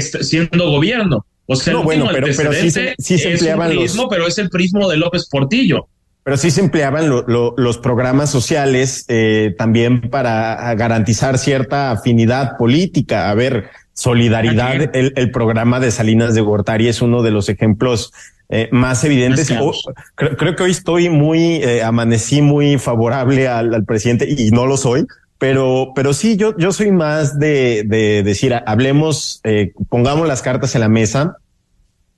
siendo 0.00 0.70
gobierno. 0.70 1.26
O 1.46 1.56
sea, 1.56 1.74
no, 1.74 1.82
bueno, 1.82 2.08
pero, 2.12 2.28
pero 2.36 2.52
sí 2.52 2.70
se, 2.70 2.94
sí 2.98 3.18
se 3.18 3.32
empleaban 3.32 3.72
es 3.72 3.94
los... 3.94 4.06
pero 4.08 4.26
es 4.26 4.38
el 4.38 4.48
prismo 4.48 4.88
de 4.88 4.96
López 4.96 5.28
Portillo. 5.28 5.88
Pero 6.24 6.36
sí 6.36 6.52
se 6.52 6.60
empleaban 6.60 7.10
lo, 7.10 7.22
lo, 7.26 7.54
los 7.56 7.78
programas 7.78 8.30
sociales 8.30 9.04
eh, 9.08 9.54
también 9.58 10.02
para 10.02 10.72
garantizar 10.76 11.36
cierta 11.36 11.90
afinidad 11.90 12.56
política. 12.56 13.28
A 13.28 13.34
ver, 13.34 13.70
Solidaridad, 13.94 14.96
el, 14.96 15.12
el, 15.16 15.30
programa 15.30 15.78
de 15.78 15.90
Salinas 15.90 16.34
de 16.34 16.40
Gortari 16.40 16.88
es 16.88 17.02
uno 17.02 17.22
de 17.22 17.30
los 17.30 17.48
ejemplos 17.48 18.12
eh, 18.48 18.68
más 18.72 19.04
evidentes. 19.04 19.50
Oh, 19.60 19.72
creo, 20.14 20.36
creo, 20.36 20.56
que 20.56 20.62
hoy 20.62 20.70
estoy 20.70 21.08
muy, 21.08 21.56
eh, 21.56 21.82
amanecí 21.82 22.40
muy 22.40 22.78
favorable 22.78 23.48
al, 23.48 23.74
al, 23.74 23.84
presidente 23.84 24.26
y 24.28 24.50
no 24.50 24.66
lo 24.66 24.76
soy, 24.76 25.06
pero, 25.38 25.92
pero 25.94 26.14
sí, 26.14 26.36
yo, 26.36 26.56
yo 26.56 26.72
soy 26.72 26.92
más 26.92 27.38
de, 27.38 27.82
de 27.84 28.22
decir, 28.22 28.54
hablemos, 28.64 29.40
eh, 29.42 29.72
pongamos 29.88 30.28
las 30.28 30.40
cartas 30.40 30.74
en 30.76 30.82
la 30.82 30.88
mesa. 30.88 31.36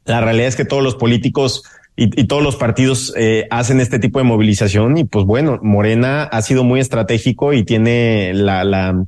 La 0.05 0.21
realidad 0.21 0.49
es 0.49 0.57
que 0.57 0.67
todos 0.67 0.83
los 0.83 0.95
políticos 0.95 1.65
y, 1.97 2.21
y 2.21 2.25
todos 2.25 2.43
los 2.43 2.57
partidos 2.57 3.15
eh, 3.17 3.47
hacen 3.51 3.81
este 3.81 3.99
tipo 3.99 4.19
de 4.19 4.25
movilización 4.25 4.99
y 4.99 5.05
pues 5.05 5.25
bueno, 5.25 5.59
Morena 5.63 6.25
ha 6.25 6.43
sido 6.43 6.65
muy 6.65 6.81
estratégico 6.81 7.53
y 7.53 7.65
tiene 7.65 8.33
la, 8.35 8.65
la, 8.65 9.07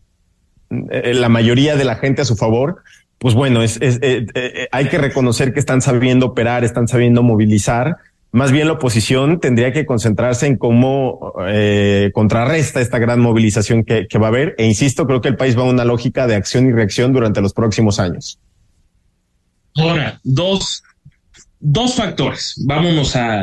la 0.71 1.29
mayoría 1.29 1.77
de 1.77 1.85
la 1.85 1.97
gente 1.97 2.23
a 2.23 2.25
su 2.25 2.37
favor, 2.37 2.83
pues 3.19 3.35
bueno, 3.35 3.63
eh, 3.63 3.69
eh, 3.81 4.69
hay 4.71 4.89
que 4.89 4.99
reconocer 4.99 5.55
que 5.55 5.61
están 5.61 5.81
sabiendo 5.81 6.27
operar, 6.27 6.65
están 6.65 6.87
sabiendo 6.87 7.23
movilizar. 7.23 7.97
Más 8.31 8.53
bien 8.53 8.67
la 8.67 8.75
oposición 8.75 9.41
tendría 9.41 9.73
que 9.73 9.87
concentrarse 9.87 10.47
en 10.47 10.59
cómo 10.59 11.33
eh, 11.49 12.11
contrarresta 12.13 12.81
esta 12.83 12.99
gran 12.99 13.21
movilización 13.21 13.85
que, 13.85 14.07
va 14.19 14.27
a 14.27 14.29
haber. 14.29 14.55
E 14.59 14.67
insisto, 14.67 15.07
creo 15.07 15.23
que 15.23 15.29
el 15.29 15.37
país 15.37 15.57
va 15.57 15.63
a 15.63 15.65
una 15.65 15.85
lógica 15.85 16.27
de 16.27 16.35
acción 16.35 16.67
y 16.67 16.73
reacción 16.73 17.13
durante 17.15 17.41
los 17.41 17.55
próximos 17.55 17.99
años. 17.99 18.39
Ahora, 19.77 20.21
dos, 20.23 20.83
dos 21.59 21.95
factores. 21.95 22.63
Vámonos 22.67 23.17
a, 23.17 23.43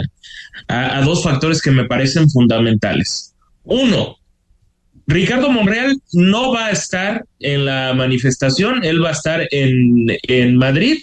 a 0.68 1.01
dos 1.01 1.24
factores 1.24 1.62
que 1.62 1.72
me 1.72 1.86
parecen 1.86 2.30
fundamentales. 2.30 3.34
Uno, 3.63 4.18
Ricardo 5.07 5.50
Monreal 5.50 5.98
no 6.13 6.53
va 6.53 6.67
a 6.67 6.72
estar 6.72 7.25
en 7.39 7.65
la 7.65 7.93
manifestación, 7.93 8.83
él 8.83 9.03
va 9.03 9.10
a 9.10 9.13
estar 9.13 9.48
en, 9.51 10.07
en 10.24 10.55
Madrid. 10.55 10.98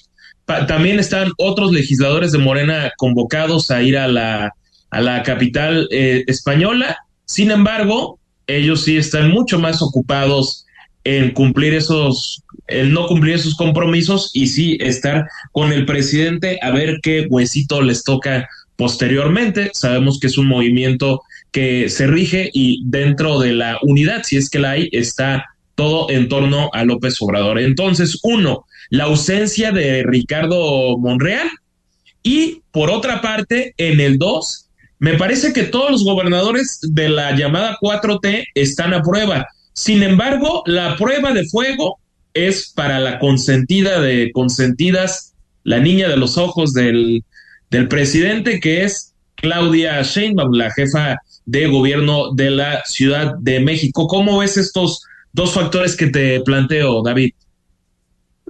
También 0.66 0.98
están 0.98 1.30
otros 1.38 1.70
legisladores 1.70 2.32
de 2.32 2.38
Morena 2.38 2.90
convocados 2.96 3.70
a 3.70 3.82
ir 3.82 3.96
a 3.96 4.08
la, 4.08 4.52
a 4.90 5.00
la 5.00 5.22
capital 5.22 5.86
eh, 5.90 6.24
española. 6.26 6.96
Sin 7.24 7.50
embargo, 7.50 8.18
ellos 8.46 8.82
sí 8.82 8.96
están 8.96 9.30
mucho 9.30 9.60
más 9.60 9.80
ocupados 9.80 10.66
en 11.04 11.30
cumplir 11.32 11.74
esos, 11.74 12.42
en 12.66 12.92
no 12.92 13.06
cumplir 13.06 13.34
esos 13.36 13.54
compromisos 13.54 14.30
y 14.34 14.48
sí 14.48 14.76
estar 14.80 15.26
con 15.52 15.72
el 15.72 15.86
presidente 15.86 16.58
a 16.62 16.70
ver 16.70 16.98
qué 17.02 17.26
huesito 17.30 17.80
les 17.80 18.02
toca 18.02 18.48
posteriormente. 18.76 19.70
Sabemos 19.72 20.18
que 20.18 20.26
es 20.26 20.36
un 20.36 20.46
movimiento 20.46 21.22
que 21.52 21.88
se 21.88 22.06
rige 22.06 22.50
y 22.52 22.82
dentro 22.84 23.38
de 23.38 23.52
la 23.52 23.78
unidad, 23.82 24.22
si 24.22 24.36
es 24.36 24.50
que 24.50 24.58
la 24.58 24.72
hay, 24.72 24.88
está 24.92 25.46
todo 25.74 26.10
en 26.10 26.28
torno 26.28 26.70
a 26.72 26.84
López 26.84 27.20
Obrador. 27.20 27.58
Entonces, 27.58 28.18
uno, 28.22 28.66
la 28.90 29.04
ausencia 29.04 29.72
de 29.72 30.02
Ricardo 30.02 30.98
Monreal 30.98 31.48
y 32.22 32.62
por 32.70 32.90
otra 32.90 33.20
parte, 33.20 33.74
en 33.78 34.00
el 34.00 34.18
dos, 34.18 34.68
me 34.98 35.14
parece 35.14 35.52
que 35.52 35.64
todos 35.64 35.90
los 35.90 36.04
gobernadores 36.04 36.78
de 36.82 37.08
la 37.08 37.34
llamada 37.34 37.78
4T 37.80 38.48
están 38.54 38.92
a 38.92 39.02
prueba. 39.02 39.46
Sin 39.72 40.02
embargo, 40.02 40.62
la 40.66 40.96
prueba 40.96 41.32
de 41.32 41.46
fuego 41.46 41.98
es 42.34 42.70
para 42.74 43.00
la 43.00 43.18
consentida 43.18 44.00
de 44.00 44.30
consentidas, 44.32 45.34
la 45.64 45.80
niña 45.80 46.08
de 46.08 46.16
los 46.16 46.36
ojos 46.36 46.74
del, 46.74 47.24
del 47.70 47.88
presidente, 47.88 48.60
que 48.60 48.84
es 48.84 49.14
Claudia 49.36 50.02
Sheinbaum, 50.02 50.52
la 50.52 50.70
jefa 50.72 51.16
de 51.46 51.66
gobierno 51.66 52.32
de 52.34 52.50
la 52.50 52.82
Ciudad 52.84 53.34
de 53.38 53.60
México. 53.60 54.06
¿Cómo 54.06 54.38
ves 54.38 54.56
estos 54.56 55.02
dos 55.32 55.52
factores 55.52 55.96
que 55.96 56.06
te 56.06 56.40
planteo, 56.40 57.02
David? 57.02 57.32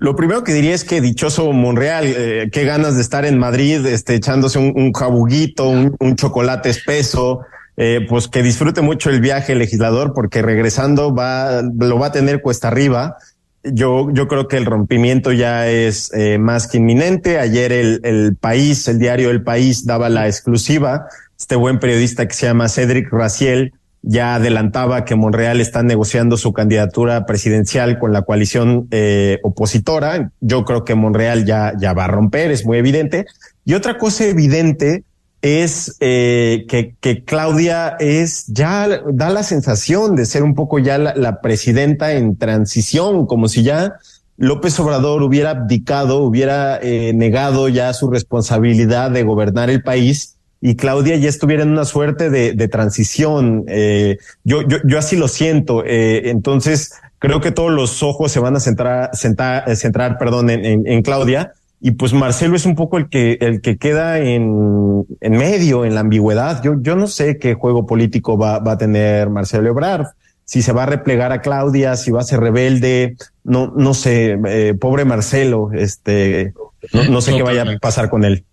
Lo 0.01 0.17
primero 0.17 0.43
que 0.45 0.55
diría 0.55 0.75
es 0.75 0.85
que 0.85 1.03
dichoso 1.03 1.53
Monreal, 1.53 2.05
eh, 2.07 2.49
qué 2.51 2.65
ganas 2.65 2.95
de 2.95 3.03
estar 3.03 3.27
en 3.27 3.39
Madrid, 3.39 3.85
este, 3.85 4.15
echándose 4.15 4.59
un, 4.59 4.93
jabuguito, 4.95 5.69
un, 5.69 6.17
chocolate 6.17 6.71
espeso, 6.71 7.41
eh, 7.77 8.07
pues 8.09 8.27
que 8.27 8.43
disfrute 8.43 8.81
mucho 8.81 9.11
el 9.11 9.21
viaje 9.21 9.55
legislador 9.55 10.15
porque 10.15 10.41
regresando 10.41 11.15
va, 11.15 11.61
lo 11.63 11.99
va 11.99 12.07
a 12.07 12.13
tener 12.13 12.41
cuesta 12.41 12.69
arriba. 12.69 13.19
Yo, 13.63 14.09
yo 14.11 14.27
creo 14.27 14.49
que 14.49 14.57
el 14.57 14.65
rompimiento 14.65 15.33
ya 15.33 15.69
es 15.69 16.11
eh, 16.15 16.39
más 16.39 16.67
que 16.67 16.79
inminente. 16.79 17.39
Ayer 17.39 17.71
el, 17.71 18.01
el 18.03 18.37
país, 18.37 18.89
el 18.89 18.99
diario 18.99 19.29
El 19.31 19.43
País 19.43 19.85
daba 19.85 20.09
la 20.09 20.27
exclusiva. 20.29 21.09
Este 21.41 21.57
buen 21.57 21.79
periodista 21.81 22.29
que 22.29 22.35
se 22.35 22.45
llama 22.45 22.69
Cedric 22.69 23.11
Raciel 23.11 23.73
ya 24.03 24.35
adelantaba 24.35 25.07
que 25.07 25.15
Monreal 25.15 25.63
está 25.63 25.83
negociando 25.83 26.37
su 26.37 26.53
candidatura 26.53 27.25
presidencial 27.25 27.99
con 27.99 28.13
la 28.13 28.23
coalición 28.23 28.89
eh, 28.91 29.39
opositora. 29.43 30.33
Yo 30.41 30.67
creo 30.67 30.85
que 30.85 30.95
Monreal 30.95 31.47
ya, 31.47 31.73
ya 31.81 31.95
va 31.95 32.05
a 32.05 32.09
romper, 32.09 32.51
es 32.51 32.67
muy 32.67 32.77
evidente. 32.77 33.25
Y 33.65 33.73
otra 33.73 33.97
cosa 33.97 34.27
evidente 34.27 35.05
es 35.41 35.97
eh, 36.01 36.67
que, 36.69 36.95
que 37.01 37.25
Claudia 37.25 37.97
es 37.99 38.47
ya 38.49 39.01
da 39.11 39.31
la 39.31 39.43
sensación 39.43 40.17
de 40.17 40.27
ser 40.27 40.43
un 40.43 40.55
poco 40.55 40.79
ya 40.79 40.99
la, 40.99 41.15
la 41.15 41.41
presidenta 41.41 42.13
en 42.13 42.37
transición, 42.37 43.27
como 43.27 43.49
si 43.49 43.63
ya 43.63 43.95
López 44.37 44.79
Obrador 44.79 45.23
hubiera 45.23 45.51
abdicado, 45.51 46.19
hubiera 46.19 46.79
eh, 46.83 47.13
negado 47.15 47.71
ya 47.71 47.95
su 47.95 48.11
responsabilidad 48.11 49.11
de 49.11 49.23
gobernar 49.23 49.71
el 49.71 49.83
país 49.83 50.37
y 50.61 50.77
Claudia 50.77 51.17
ya 51.17 51.29
estuviera 51.29 51.63
en 51.63 51.71
una 51.71 51.85
suerte 51.85 52.29
de, 52.29 52.53
de 52.53 52.69
transición. 52.69 53.65
Eh, 53.69 54.19
yo, 54.45 54.63
yo, 54.63 54.79
yo 54.85 54.99
así 54.99 55.17
lo 55.17 55.27
siento. 55.27 55.85
Eh, 55.87 56.29
entonces, 56.29 56.93
creo 57.19 57.41
que 57.41 57.51
todos 57.51 57.71
los 57.71 58.03
ojos 58.03 58.31
se 58.31 58.41
van 58.41 58.57
a 58.57 58.61
centrar, 58.61 59.11
centrar, 59.15 59.75
centrar 59.77 60.19
perdón, 60.19 60.51
en, 60.51 60.65
en, 60.65 60.87
en, 60.87 61.03
Claudia. 61.03 61.55
Y 61.81 61.93
pues 61.93 62.13
Marcelo 62.13 62.57
es 62.57 62.67
un 62.67 62.75
poco 62.75 62.99
el 62.99 63.09
que, 63.09 63.39
el 63.41 63.63
que 63.63 63.79
queda 63.79 64.19
en, 64.19 65.07
en 65.23 65.33
medio, 65.33 65.87
en 65.87 65.95
la 65.95 66.01
ambigüedad. 66.01 66.63
Yo, 66.63 66.75
yo 66.83 66.95
no 66.95 67.07
sé 67.07 67.39
qué 67.39 67.55
juego 67.55 67.87
político 67.87 68.37
va, 68.37 68.59
va 68.59 68.73
a 68.73 68.79
tener 68.79 69.31
Marcelo 69.31 69.71
Ebrard. 69.71 70.09
Si 70.45 70.61
se 70.61 70.73
va 70.73 70.83
a 70.83 70.87
replegar 70.87 71.33
a 71.33 71.41
Claudia, 71.41 71.97
si 71.97 72.11
va 72.11 72.21
a 72.21 72.25
ser 72.25 72.41
rebelde, 72.41 73.17
no, 73.45 73.73
no 73.75 73.95
sé, 73.95 74.39
eh, 74.47 74.75
pobre 74.79 75.05
Marcelo, 75.07 75.71
este, 75.73 76.53
no, 76.93 77.05
no 77.05 77.21
sé 77.21 77.35
qué 77.35 77.43
vaya 77.43 77.63
a 77.63 77.79
pasar 77.79 78.11
con 78.11 78.25
él. 78.25 78.45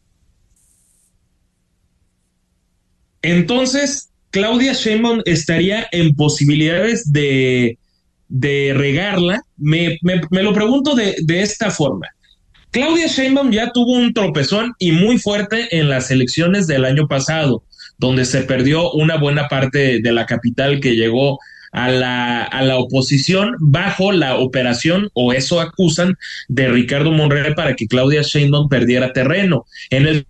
Entonces, 3.22 4.10
Claudia 4.32 4.74
Sheinbaum 4.74 5.22
estaría 5.26 5.88
en 5.92 6.16
posibilidades 6.16 7.12
de, 7.12 7.78
regarla. 8.30 9.42
Me, 9.58 9.98
me, 10.02 10.22
me, 10.30 10.44
lo 10.44 10.54
pregunto 10.54 10.96
de, 10.96 11.16
esta 11.28 11.72
forma. 11.72 12.08
Claudia 12.72 13.08
Sheinbaum 13.08 13.52
ya 13.52 13.72
tuvo 13.72 13.94
un 13.94 14.14
tropezón 14.14 14.74
y 14.80 14.92
muy 14.92 15.18
fuerte 15.18 15.76
en 15.78 15.90
las 15.90 16.12
elecciones 16.12 16.68
del 16.68 16.86
año 16.86 17.08
pasado, 17.08 17.64
donde 17.98 18.26
se 18.26 18.42
perdió 18.44 18.92
una 18.92 19.18
buena 19.18 19.48
parte 19.48 20.02
de 20.02 20.12
la 20.12 20.26
capital 20.26 20.82
que 20.82 20.96
llegó 20.96 21.40
a 21.72 21.90
la, 21.90 22.44
a 22.44 22.62
la 22.62 22.78
oposición 22.78 23.56
bajo 23.60 24.12
la 24.12 24.36
operación, 24.38 25.10
o 25.14 25.34
eso 25.34 25.62
acusan, 25.62 26.18
de 26.48 26.68
Ricardo 26.68 27.12
Monreal 27.12 27.56
para 27.56 27.76
que 27.76 27.88
Claudia 27.88 28.22
Sheinbaum 28.22 28.70
perdiera 28.70 29.14
terreno. 29.14 29.66
En 29.90 30.06
el 30.08 30.28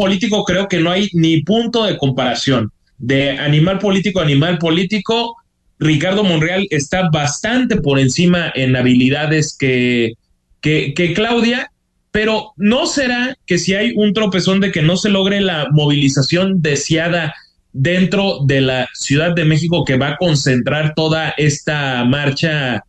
político 0.00 0.44
creo 0.44 0.66
que 0.66 0.80
no 0.80 0.90
hay 0.90 1.10
ni 1.12 1.42
punto 1.42 1.84
de 1.84 1.98
comparación. 1.98 2.72
De 2.96 3.38
animal 3.38 3.78
político 3.78 4.20
a 4.20 4.22
animal 4.22 4.56
político, 4.56 5.36
Ricardo 5.78 6.24
Monreal 6.24 6.66
está 6.70 7.10
bastante 7.10 7.76
por 7.76 7.98
encima 7.98 8.50
en 8.54 8.76
habilidades 8.76 9.54
que, 9.58 10.14
que, 10.62 10.94
que 10.94 11.12
Claudia, 11.12 11.70
pero 12.10 12.52
no 12.56 12.86
será 12.86 13.36
que 13.46 13.58
si 13.58 13.74
hay 13.74 13.92
un 13.94 14.14
tropezón 14.14 14.60
de 14.60 14.72
que 14.72 14.80
no 14.80 14.96
se 14.96 15.10
logre 15.10 15.42
la 15.42 15.68
movilización 15.70 16.62
deseada 16.62 17.34
dentro 17.72 18.40
de 18.46 18.62
la 18.62 18.88
Ciudad 18.94 19.34
de 19.34 19.44
México 19.44 19.84
que 19.84 19.98
va 19.98 20.08
a 20.08 20.16
concentrar 20.16 20.94
toda 20.94 21.34
esta 21.36 22.04
marcha, 22.04 22.84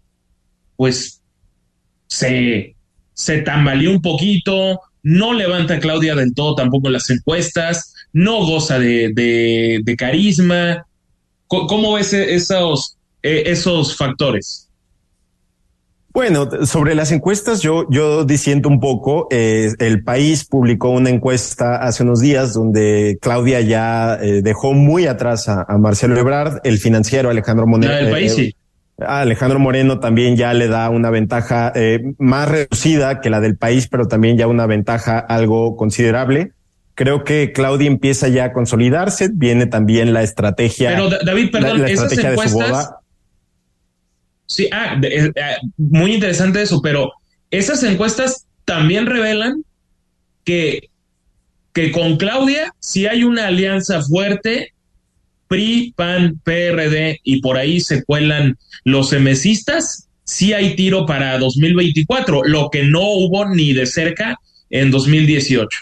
pues 0.77 1.21
se, 2.07 2.75
se 3.13 3.41
tambaleó 3.41 3.91
un 3.91 4.01
poquito, 4.01 4.79
no 5.03 5.33
levanta 5.33 5.75
a 5.75 5.79
Claudia 5.79 6.15
del 6.15 6.33
todo 6.33 6.55
tampoco 6.55 6.89
las 6.89 7.09
encuestas, 7.09 7.93
no 8.13 8.45
goza 8.45 8.79
de, 8.79 9.11
de, 9.13 9.81
de 9.83 9.95
carisma. 9.95 10.85
¿Cómo 11.47 11.93
ves 11.93 12.13
esos, 12.13 12.97
eh, 13.23 13.43
esos 13.47 13.97
factores? 13.97 14.69
Bueno, 16.13 16.49
sobre 16.65 16.93
las 16.93 17.11
encuestas, 17.11 17.61
yo, 17.61 17.85
yo 17.89 18.25
disiento 18.25 18.67
un 18.67 18.81
poco. 18.81 19.27
Eh, 19.31 19.71
el 19.79 20.03
país 20.03 20.43
publicó 20.45 20.89
una 20.89 21.09
encuesta 21.09 21.77
hace 21.77 22.03
unos 22.03 22.19
días 22.19 22.53
donde 22.53 23.17
Claudia 23.21 23.61
ya 23.61 24.17
eh, 24.21 24.41
dejó 24.41 24.73
muy 24.73 25.07
atrás 25.07 25.47
a, 25.47 25.65
a, 25.67 25.77
Marcelo 25.77 26.17
Ebrard, 26.19 26.59
el 26.65 26.79
financiero 26.79 27.29
Alejandro 27.29 27.65
Monero. 27.65 27.93
El 27.93 28.11
país, 28.11 28.35
sí. 28.35 28.53
Alejandro 29.07 29.59
Moreno 29.59 29.99
también 29.99 30.35
ya 30.35 30.53
le 30.53 30.67
da 30.67 30.89
una 30.89 31.09
ventaja 31.09 31.71
eh, 31.75 32.13
más 32.17 32.49
reducida 32.49 33.21
que 33.21 33.29
la 33.29 33.39
del 33.39 33.57
país, 33.57 33.87
pero 33.87 34.07
también 34.07 34.37
ya 34.37 34.47
una 34.47 34.65
ventaja 34.65 35.19
algo 35.19 35.75
considerable. 35.75 36.51
Creo 36.95 37.23
que 37.23 37.51
Claudia 37.53 37.87
empieza 37.87 38.27
ya 38.27 38.45
a 38.45 38.53
consolidarse, 38.53 39.29
viene 39.33 39.65
también 39.65 40.13
la 40.13 40.23
estrategia. 40.23 40.89
Pero 40.89 41.09
David, 41.23 41.51
perdón, 41.51 41.79
la, 41.79 41.85
la 41.85 41.91
estrategia 41.91 42.33
esas 42.33 42.33
encuestas, 42.33 42.59
de 42.59 42.67
su 42.67 42.71
boda. 42.73 42.99
Sí, 44.45 44.69
ah, 44.71 44.95
de, 44.99 45.07
eh, 45.07 45.31
muy 45.77 46.13
interesante 46.13 46.61
eso, 46.61 46.81
pero 46.81 47.11
esas 47.49 47.83
encuestas 47.83 48.45
también 48.65 49.05
revelan 49.05 49.63
que, 50.43 50.89
que 51.73 51.91
con 51.91 52.17
Claudia 52.17 52.73
sí 52.79 53.07
hay 53.07 53.23
una 53.23 53.47
alianza 53.47 54.01
fuerte 54.01 54.73
PRI, 55.51 55.93
PAN, 55.97 56.39
PRD 56.45 57.19
y 57.25 57.41
por 57.41 57.57
ahí 57.57 57.81
se 57.81 58.05
cuelan 58.05 58.57
los 58.85 59.09
semesistas, 59.09 60.07
sí 60.23 60.53
hay 60.53 60.77
tiro 60.77 61.05
para 61.05 61.37
2024, 61.37 62.43
lo 62.45 62.69
que 62.69 62.85
no 62.85 63.01
hubo 63.01 63.45
ni 63.49 63.73
de 63.73 63.85
cerca 63.85 64.37
en 64.69 64.91
2018. 64.91 65.77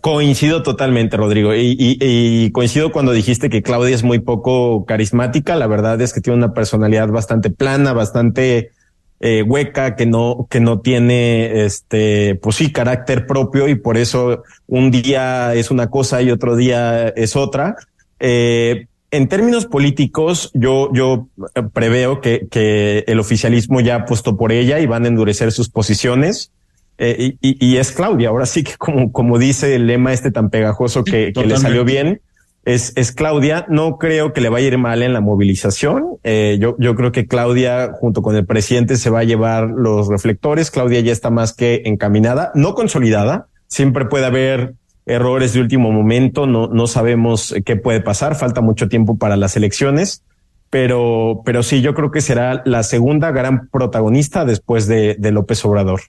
Coincido 0.00 0.62
totalmente, 0.62 1.16
Rodrigo, 1.16 1.52
y, 1.56 1.76
y, 1.76 1.98
y, 2.00 2.52
coincido 2.52 2.92
cuando 2.92 3.10
dijiste 3.10 3.50
que 3.50 3.62
Claudia 3.62 3.96
es 3.96 4.04
muy 4.04 4.20
poco 4.20 4.84
carismática. 4.86 5.56
La 5.56 5.66
verdad 5.66 6.00
es 6.00 6.12
que 6.12 6.20
tiene 6.20 6.36
una 6.36 6.54
personalidad 6.54 7.08
bastante 7.08 7.50
plana, 7.50 7.92
bastante 7.92 8.70
eh, 9.18 9.42
hueca, 9.42 9.96
que 9.96 10.06
no, 10.06 10.46
que 10.48 10.60
no 10.60 10.80
tiene, 10.80 11.64
este, 11.64 12.36
pues 12.36 12.54
sí, 12.54 12.70
carácter 12.70 13.26
propio 13.26 13.66
y 13.66 13.74
por 13.74 13.96
eso 13.96 14.44
un 14.68 14.92
día 14.92 15.52
es 15.54 15.72
una 15.72 15.90
cosa 15.90 16.22
y 16.22 16.30
otro 16.30 16.54
día 16.54 17.08
es 17.08 17.34
otra. 17.34 17.74
Eh, 18.20 18.86
en 19.10 19.28
términos 19.28 19.66
políticos, 19.66 20.50
yo, 20.54 20.90
yo 20.92 21.28
preveo 21.72 22.20
que, 22.20 22.48
que 22.50 23.04
el 23.06 23.20
oficialismo 23.20 23.80
ya 23.80 23.94
apostó 23.94 24.36
por 24.36 24.50
ella 24.50 24.80
y 24.80 24.86
van 24.86 25.04
a 25.04 25.08
endurecer 25.08 25.52
sus 25.52 25.68
posiciones. 25.68 26.50
Eh, 26.98 27.36
y, 27.40 27.64
y, 27.64 27.76
es 27.76 27.92
Claudia. 27.92 28.30
Ahora 28.30 28.46
sí 28.46 28.64
que 28.64 28.76
como, 28.76 29.12
como 29.12 29.38
dice 29.38 29.74
el 29.76 29.86
lema 29.86 30.12
este 30.12 30.30
tan 30.30 30.50
pegajoso 30.50 31.04
que, 31.04 31.32
que 31.32 31.46
le 31.46 31.56
salió 31.56 31.84
bien, 31.84 32.22
es, 32.64 32.92
es 32.96 33.12
Claudia. 33.12 33.66
No 33.68 33.98
creo 33.98 34.32
que 34.32 34.40
le 34.40 34.48
vaya 34.48 34.66
a 34.66 34.68
ir 34.68 34.78
mal 34.78 35.02
en 35.02 35.12
la 35.12 35.20
movilización. 35.20 36.16
Eh, 36.24 36.56
yo, 36.60 36.76
yo 36.78 36.94
creo 36.94 37.12
que 37.12 37.26
Claudia 37.26 37.92
junto 37.94 38.22
con 38.22 38.34
el 38.36 38.46
presidente 38.46 38.96
se 38.96 39.10
va 39.10 39.20
a 39.20 39.24
llevar 39.24 39.70
los 39.70 40.08
reflectores. 40.08 40.70
Claudia 40.70 41.00
ya 41.00 41.12
está 41.12 41.30
más 41.30 41.52
que 41.52 41.82
encaminada, 41.84 42.50
no 42.54 42.74
consolidada. 42.74 43.46
Siempre 43.68 44.06
puede 44.06 44.26
haber 44.26 44.74
errores 45.06 45.52
de 45.52 45.60
último 45.60 45.92
momento, 45.92 46.46
no, 46.46 46.68
no 46.68 46.86
sabemos 46.86 47.54
qué 47.64 47.76
puede 47.76 48.00
pasar, 48.00 48.36
falta 48.36 48.60
mucho 48.60 48.88
tiempo 48.88 49.18
para 49.18 49.36
las 49.36 49.56
elecciones, 49.56 50.22
pero, 50.70 51.42
pero 51.44 51.62
sí, 51.62 51.82
yo 51.82 51.94
creo 51.94 52.10
que 52.10 52.20
será 52.20 52.62
la 52.64 52.82
segunda 52.82 53.30
gran 53.30 53.68
protagonista 53.68 54.44
después 54.44 54.88
de, 54.88 55.16
López 55.30 55.64
Obrador. 55.64 56.00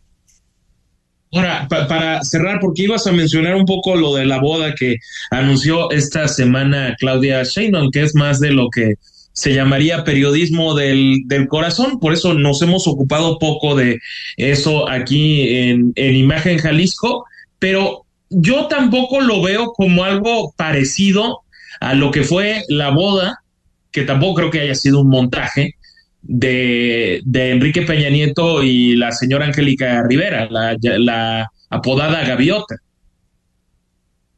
Ahora, 1.34 1.68
pa 1.70 1.88
para 1.88 2.24
cerrar, 2.24 2.60
porque 2.60 2.84
ibas 2.84 3.06
a 3.08 3.12
mencionar 3.12 3.56
un 3.56 3.66
poco 3.66 3.96
lo 3.96 4.16
de 4.16 4.26
la 4.26 4.40
boda 4.40 4.74
que 4.74 4.96
anunció 5.30 5.92
esta 5.92 6.28
semana 6.28 6.96
Claudia 6.98 7.44
Sheinbaum, 7.44 7.92
que 7.92 8.04
es 8.04 8.16
más 8.16 8.40
de 8.40 8.52
lo 8.52 8.70
que 8.70 8.96
se 9.34 9.54
llamaría 9.54 10.06
periodismo 10.06 10.74
del, 10.76 11.24
del 11.26 11.48
corazón, 11.48 12.00
por 12.00 12.14
eso 12.14 12.34
nos 12.34 12.62
hemos 12.62 12.88
ocupado 12.88 13.38
poco 13.38 13.76
de 13.76 14.00
eso 14.38 14.90
aquí 14.90 15.58
en, 15.58 15.92
en 15.96 16.16
Imagen 16.16 16.58
Jalisco, 16.58 17.26
pero 17.60 18.05
yo 18.30 18.68
tampoco 18.68 19.22
lo 19.22 19.42
veo 19.42 19.74
como 19.74 20.04
algo 20.04 20.54
parecido 20.56 21.42
a 21.80 21.94
lo 21.94 22.12
que 22.12 22.24
fue 22.24 22.64
la 22.70 22.90
boda, 22.90 23.42
que 23.92 24.04
tampoco 24.04 24.36
creo 24.36 24.52
que 24.52 24.62
haya 24.62 24.76
sido 24.76 25.02
un 25.02 25.10
montaje 25.10 25.76
de, 26.22 27.22
Enrique 27.34 27.84
Peña 27.84 28.10
Nieto 28.10 28.64
y 28.64 28.96
la 28.96 29.12
señora 29.12 29.46
Angélica 29.46 30.04
Rivera, 30.04 30.48
la, 30.50 31.52
apodada 31.70 32.24
Gaviota. 32.24 32.76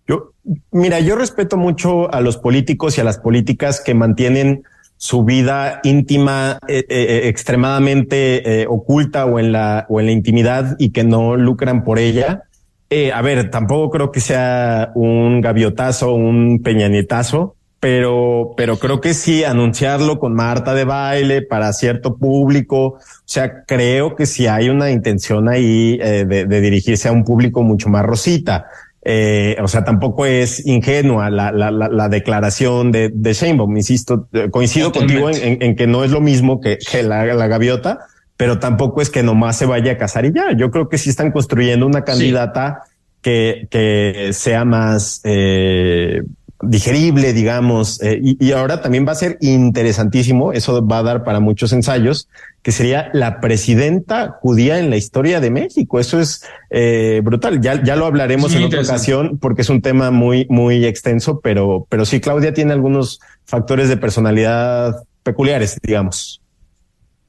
Yo, 0.07 0.31
mira, 0.71 0.99
yo 0.99 1.15
respeto 1.15 1.57
mucho 1.57 2.13
a 2.13 2.21
los 2.21 2.37
políticos 2.37 2.97
y 2.97 3.01
a 3.01 3.03
las 3.03 3.19
políticas 3.19 3.81
que 3.81 3.93
mantienen 3.93 4.63
su 4.95 5.23
vida 5.23 5.79
íntima 5.83 6.59
eh, 6.67 6.85
eh, 6.89 7.21
extremadamente 7.25 8.61
eh, 8.61 8.67
oculta 8.67 9.25
o 9.25 9.37
en 9.37 9.51
la 9.51 9.85
o 9.89 9.99
en 9.99 10.07
la 10.07 10.11
intimidad 10.11 10.75
y 10.79 10.89
que 10.89 11.03
no 11.03 11.35
lucran 11.35 11.83
por 11.83 11.99
ella. 11.99 12.46
Eh, 12.89 13.11
a 13.11 13.21
ver, 13.21 13.49
tampoco 13.51 13.89
creo 13.89 14.11
que 14.11 14.21
sea 14.21 14.91
un 14.95 15.41
gaviotazo, 15.41 16.13
un 16.13 16.61
peñanietazo, 16.63 17.55
pero, 17.79 18.53
pero 18.55 18.79
creo 18.79 19.01
que 19.01 19.13
sí, 19.13 19.43
anunciarlo 19.43 20.19
con 20.19 20.33
Marta 20.33 20.73
de 20.73 20.85
baile 20.85 21.41
para 21.41 21.73
cierto 21.73 22.15
público. 22.15 22.85
O 22.85 22.99
sea, 23.25 23.63
creo 23.65 24.15
que 24.15 24.25
sí 24.25 24.47
hay 24.47 24.69
una 24.69 24.89
intención 24.89 25.49
ahí 25.49 25.99
eh, 26.01 26.25
de, 26.25 26.45
de, 26.45 26.61
dirigirse 26.61 27.09
a 27.09 27.11
un 27.11 27.23
público 27.23 27.61
mucho 27.61 27.89
más 27.89 28.03
rosita. 28.03 28.67
Eh, 29.03 29.55
o 29.61 29.67
sea, 29.67 29.83
tampoco 29.83 30.25
es 30.25 30.65
ingenua 30.65 31.29
la, 31.29 31.51
la, 31.51 31.71
la, 31.71 31.87
la 31.87 32.09
declaración 32.09 32.91
de, 32.91 33.09
de 33.13 33.33
Sheinbaum. 33.33 33.77
Insisto, 33.77 34.27
eh, 34.33 34.49
coincido 34.49 34.91
Totalmente. 34.91 35.21
contigo 35.21 35.45
en, 35.45 35.61
en, 35.61 35.75
que 35.75 35.87
no 35.87 36.03
es 36.03 36.11
lo 36.11 36.19
mismo 36.19 36.59
que, 36.59 36.77
que 36.77 37.03
la, 37.03 37.25
la 37.25 37.47
gaviota, 37.47 37.99
pero 38.37 38.59
tampoco 38.59 39.01
es 39.01 39.09
que 39.09 39.23
nomás 39.23 39.57
se 39.57 39.65
vaya 39.65 39.93
a 39.93 39.97
casar 39.97 40.25
y 40.25 40.31
ya. 40.31 40.55
Yo 40.55 40.71
creo 40.71 40.87
que 40.87 40.97
sí 40.97 41.09
están 41.09 41.31
construyendo 41.31 41.85
una 41.85 42.03
candidata 42.03 42.83
sí. 42.85 42.91
que, 43.21 43.67
que 43.69 44.29
sea 44.33 44.63
más 44.63 45.21
eh, 45.23 46.21
digerible, 46.61 47.33
digamos, 47.33 48.01
eh, 48.01 48.19
y, 48.21 48.45
y, 48.45 48.51
ahora 48.51 48.81
también 48.81 49.07
va 49.07 49.11
a 49.11 49.15
ser 49.15 49.37
interesantísimo, 49.41 50.53
eso 50.53 50.85
va 50.85 50.99
a 50.99 51.03
dar 51.03 51.23
para 51.23 51.39
muchos 51.39 51.71
ensayos, 51.71 52.27
que 52.63 52.71
sería 52.71 53.09
la 53.13 53.39
presidenta 53.39 54.37
judía 54.41 54.79
en 54.79 54.89
la 54.89 54.97
historia 54.97 55.39
de 55.39 55.51
México. 55.51 55.99
Eso 55.99 56.19
es 56.19 56.43
eh, 56.69 57.21
brutal. 57.23 57.61
Ya, 57.61 57.81
ya 57.83 57.95
lo 57.95 58.05
hablaremos 58.05 58.53
en 58.55 58.63
otra 58.63 58.81
ocasión 58.81 59.37
porque 59.39 59.61
es 59.61 59.69
un 59.69 59.81
tema 59.81 60.11
muy, 60.11 60.47
muy 60.49 60.85
extenso, 60.85 61.39
pero, 61.39 61.85
pero 61.89 62.05
sí, 62.05 62.19
Claudia 62.19 62.53
tiene 62.53 62.73
algunos 62.73 63.19
factores 63.45 63.87
de 63.89 63.97
personalidad 63.97 64.95
peculiares, 65.23 65.77
digamos. 65.81 66.41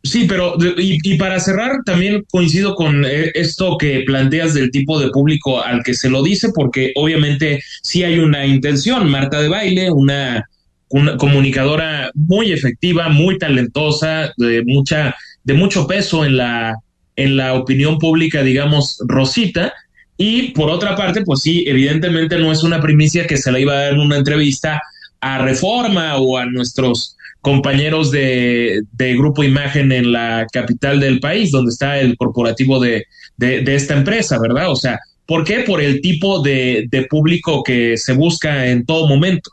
Sí, 0.09 0.25
pero 0.27 0.57
y, 0.79 1.19
para 1.19 1.39
cerrar, 1.39 1.83
también 1.85 2.25
coincido 2.31 2.75
con 2.75 3.05
eh, 3.05 3.31
esto 3.35 3.77
que 3.77 4.05
planteas 4.07 4.55
del 4.55 4.71
tipo 4.71 4.99
de 4.99 5.11
público 5.11 5.63
al 5.63 5.83
que 5.83 5.93
se 5.93 6.09
lo 6.09 6.23
dice, 6.23 6.49
porque 6.55 6.93
obviamente 6.97 7.63
sí 7.83 8.05
hay 8.05 8.19
una 8.19 8.47
intención. 8.47 9.11
Marta 9.11 9.39
de 9.39 9.49
Baile, 9.49 9.91
una, 9.91 10.49
una 10.89 11.19
comunicadora 11.19 12.11
muy 12.15 12.53
efectiva, 12.53 13.11
muy 13.11 13.37
talentosa, 13.37 14.33
de 14.39 14.63
mucha, 14.65 15.15
de 15.45 15.55
mucho 15.55 15.87
peso 15.87 16.25
en 16.25 16.39
la, 16.39 16.77
en 17.17 17.37
la 17.37 17.53
opinión 17.53 17.99
pública, 17.99 18.43
digamos, 18.43 19.03
Rosita. 19.07 19.75
Y 20.17 20.53
por 20.53 20.71
otra 20.71 20.97
parte, 20.97 21.21
pues 21.23 21.43
sí, 21.43 21.65
evidentemente 21.67 22.39
no 22.39 22.51
es 22.51 22.63
una 22.63 22.81
primicia 22.81 23.27
que 23.27 23.37
se 23.37 23.53
le 23.53 23.61
iba 23.61 23.75
a 23.75 23.83
dar 23.83 23.93
en 23.93 24.01
una 24.01 24.17
entrevista 24.17 24.81
a 25.21 25.39
Reforma 25.39 26.17
o 26.17 26.39
a 26.39 26.47
nuestros 26.47 27.18
compañeros 27.41 28.11
de, 28.11 28.83
Grupo 28.99 29.43
Imagen 29.43 29.93
en 29.93 30.13
la 30.13 30.47
capital 30.53 31.01
del 31.01 31.21
país, 31.21 31.51
donde 31.51 31.71
está 31.71 31.99
el 31.99 32.17
corporativo 32.17 32.81
de, 32.81 33.05
de, 33.37 33.75
esta 33.75 33.97
empresa, 33.97 34.39
¿verdad? 34.39 34.71
O 34.71 34.77
sea, 34.77 34.99
¿por 35.27 35.45
qué? 35.45 35.61
Por 35.61 35.81
el 35.81 36.01
tipo 36.01 36.43
de, 36.43 36.89
público 37.09 37.63
que 37.63 37.97
se 37.97 38.13
busca 38.13 38.67
en 38.67 38.85
todo 38.85 39.07
momento. 39.07 39.51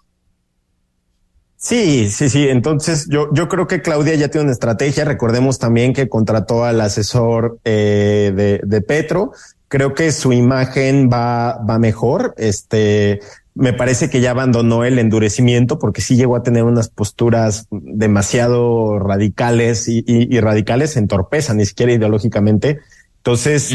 Sí, 1.57 2.09
sí, 2.09 2.29
sí. 2.29 2.47
Entonces 2.47 3.07
yo, 3.09 3.29
yo 3.33 3.47
creo 3.47 3.65
que 3.65 3.81
Claudia 3.81 4.13
ya 4.15 4.27
tiene 4.27 4.43
una 4.43 4.53
estrategia. 4.53 5.03
Recordemos 5.03 5.57
también 5.57 5.93
que 5.93 6.07
contrató 6.09 6.63
al 6.63 6.79
asesor 6.81 7.59
eh, 7.65 8.31
de, 8.35 8.61
de 8.63 8.81
Petro. 8.81 9.31
Creo 9.67 9.95
que 9.95 10.11
su 10.11 10.31
imagen 10.31 11.09
va, 11.11 11.57
va 11.67 11.79
mejor. 11.79 12.35
Este, 12.37 13.19
me 13.55 13.73
parece 13.73 14.09
que 14.09 14.21
ya 14.21 14.31
abandonó 14.31 14.83
el 14.83 14.99
endurecimiento 14.99 15.79
porque 15.79 16.01
sí 16.01 16.17
llegó 16.17 16.35
a 16.35 16.43
tener 16.43 16.63
unas 16.63 16.89
posturas 16.89 17.67
demasiado 17.71 18.99
radicales 18.99 19.87
y, 19.87 19.99
y, 20.05 20.35
y 20.35 20.39
radicales 20.41 20.97
entorpezan, 20.97 21.57
ni 21.57 21.65
siquiera 21.65 21.93
ideológicamente. 21.93 22.79
Entonces, 23.25 23.73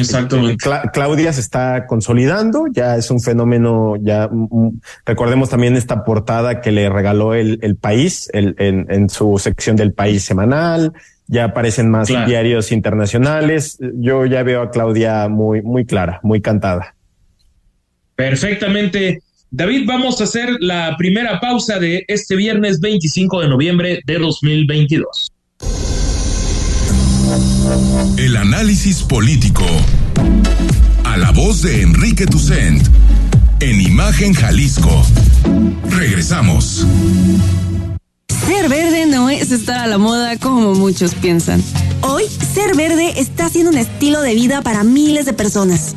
Cla 0.63 0.93
Claudia 0.93 1.33
se 1.33 1.41
está 1.41 1.89
consolidando, 1.89 2.67
ya 2.71 2.95
es 2.95 3.11
un 3.11 3.21
fenómeno, 3.21 3.97
ya 4.01 4.29
mm, 4.31 4.79
recordemos 5.05 5.49
también 5.49 5.75
esta 5.75 6.05
portada 6.05 6.61
que 6.61 6.71
le 6.71 6.89
regaló 6.89 7.35
el, 7.35 7.59
el 7.63 7.75
país 7.75 8.31
el, 8.33 8.55
en, 8.59 8.87
en, 8.91 9.09
su 9.09 9.39
sección 9.39 9.75
del 9.75 9.93
país 9.93 10.23
semanal, 10.23 10.93
ya 11.27 11.47
aparecen 11.47 11.91
más 11.91 12.07
claro. 12.07 12.29
diarios 12.29 12.71
internacionales. 12.71 13.77
Yo 13.81 14.25
ya 14.25 14.45
veo 14.45 14.63
a 14.63 14.71
Claudia 14.71 15.27
muy, 15.29 15.63
muy 15.63 15.85
clara, 15.85 16.21
muy 16.23 16.41
cantada. 16.41 16.95
Perfectamente. 18.15 19.21
David, 19.53 19.83
vamos 19.85 20.21
a 20.21 20.25
hacer 20.25 20.49
la 20.61 20.95
primera 20.97 21.41
pausa 21.41 21.81
de 21.81 22.05
este 22.07 22.37
viernes 22.37 22.79
25 22.79 23.41
de 23.41 23.49
noviembre 23.49 24.01
de 24.07 24.19
2022. 24.19 25.33
El 28.17 28.37
análisis 28.37 29.03
político. 29.03 29.65
A 31.03 31.17
la 31.17 31.33
voz 31.33 31.63
de 31.63 31.83
Enrique 31.83 32.27
Tucent. 32.27 32.87
En 33.59 33.81
Imagen 33.81 34.35
Jalisco. 34.35 35.05
Regresamos. 35.89 36.87
Ser 38.47 38.69
verde 38.69 39.07
no 39.07 39.31
es 39.31 39.51
estar 39.51 39.81
a 39.81 39.89
la 39.89 39.99
moda 39.99 40.37
como 40.37 40.75
muchos 40.75 41.17
piensan. 41.17 41.61
Hoy, 42.03 42.23
ser 42.55 42.77
verde 42.77 43.15
está 43.17 43.49
siendo 43.49 43.73
un 43.73 43.79
estilo 43.79 44.23
de 44.23 44.35
vida 44.35 44.63
para 44.63 44.85
miles 44.85 45.27
de 45.27 45.33
personas. 45.33 45.97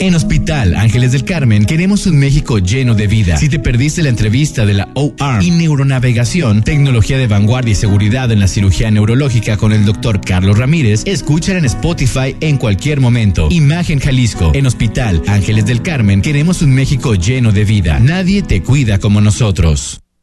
En 0.00 0.14
Hospital 0.14 0.76
Ángeles 0.76 1.12
del 1.12 1.24
Carmen 1.24 1.66
queremos 1.66 2.06
un 2.06 2.18
México 2.18 2.60
lleno 2.60 2.94
de 2.94 3.08
vida. 3.08 3.36
Si 3.36 3.50
te 3.50 3.58
perdiste 3.58 4.02
la 4.02 4.08
entrevista 4.08 4.64
de 4.64 4.72
la 4.72 4.88
OR 4.94 5.42
y 5.42 5.50
neuronavegación, 5.50 6.62
tecnología 6.62 7.18
de 7.18 7.26
vanguardia 7.26 7.72
y 7.72 7.74
seguridad 7.74 8.32
en 8.32 8.40
la 8.40 8.48
cirugía 8.48 8.90
neurológica 8.90 9.58
con 9.58 9.72
el 9.72 9.84
doctor 9.84 10.22
Carlos 10.22 10.56
Ramírez, 10.56 11.02
escúchala 11.04 11.58
en 11.58 11.66
Spotify 11.66 12.34
en 12.40 12.56
cualquier 12.56 13.00
momento. 13.00 13.48
Imagen 13.50 13.98
Jalisco. 13.98 14.52
En 14.54 14.66
Hospital 14.66 15.20
Ángeles 15.26 15.66
del 15.66 15.82
Carmen 15.82 16.22
queremos 16.22 16.62
un 16.62 16.74
México 16.74 17.14
lleno 17.14 17.52
de 17.52 17.64
vida. 17.64 18.00
Nadie 18.00 18.40
te 18.42 18.62
cuida 18.62 18.98
como 18.98 19.20
nosotros. 19.20 20.00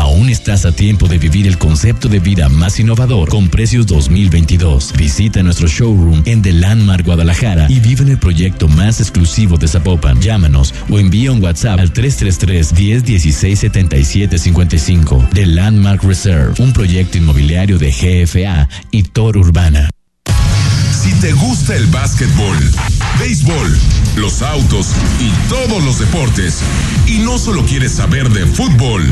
Aún 0.00 0.30
estás 0.30 0.64
a 0.64 0.72
tiempo 0.72 1.08
de 1.08 1.18
vivir 1.18 1.46
el 1.46 1.58
concepto 1.58 2.08
de 2.08 2.20
vida 2.20 2.48
más 2.48 2.80
innovador 2.80 3.28
con 3.28 3.50
precios 3.50 3.86
2022. 3.86 4.94
Visita 4.96 5.42
nuestro 5.42 5.68
showroom 5.68 6.22
en 6.24 6.40
The 6.40 6.54
Landmark 6.54 7.04
Guadalajara 7.04 7.66
y 7.68 7.80
vive 7.80 8.04
en 8.04 8.08
el 8.08 8.18
proyecto 8.18 8.66
más 8.66 8.98
exclusivo 8.98 9.58
de 9.58 9.68
Zapopan. 9.68 10.18
Llámanos 10.18 10.74
o 10.88 10.98
envía 10.98 11.32
un 11.32 11.42
WhatsApp 11.42 11.78
al 11.78 11.92
333 11.92 12.72
1016 12.72 13.58
7755. 13.58 15.28
The 15.34 15.44
Landmark 15.44 16.02
Reserve, 16.02 16.54
un 16.60 16.72
proyecto 16.72 17.18
inmobiliario 17.18 17.78
de 17.78 17.90
GFA 17.90 18.70
y 18.90 19.02
Tor 19.02 19.36
Urbana. 19.36 19.90
Si 21.02 21.12
te 21.20 21.32
gusta 21.32 21.76
el 21.76 21.86
básquetbol, 21.88 22.56
béisbol, 23.18 23.78
los 24.16 24.40
autos 24.40 24.88
y 25.20 25.30
todos 25.50 25.84
los 25.84 25.98
deportes, 25.98 26.60
y 27.06 27.18
no 27.18 27.38
solo 27.38 27.66
quieres 27.66 27.92
saber 27.92 28.30
de 28.30 28.46
fútbol, 28.46 29.02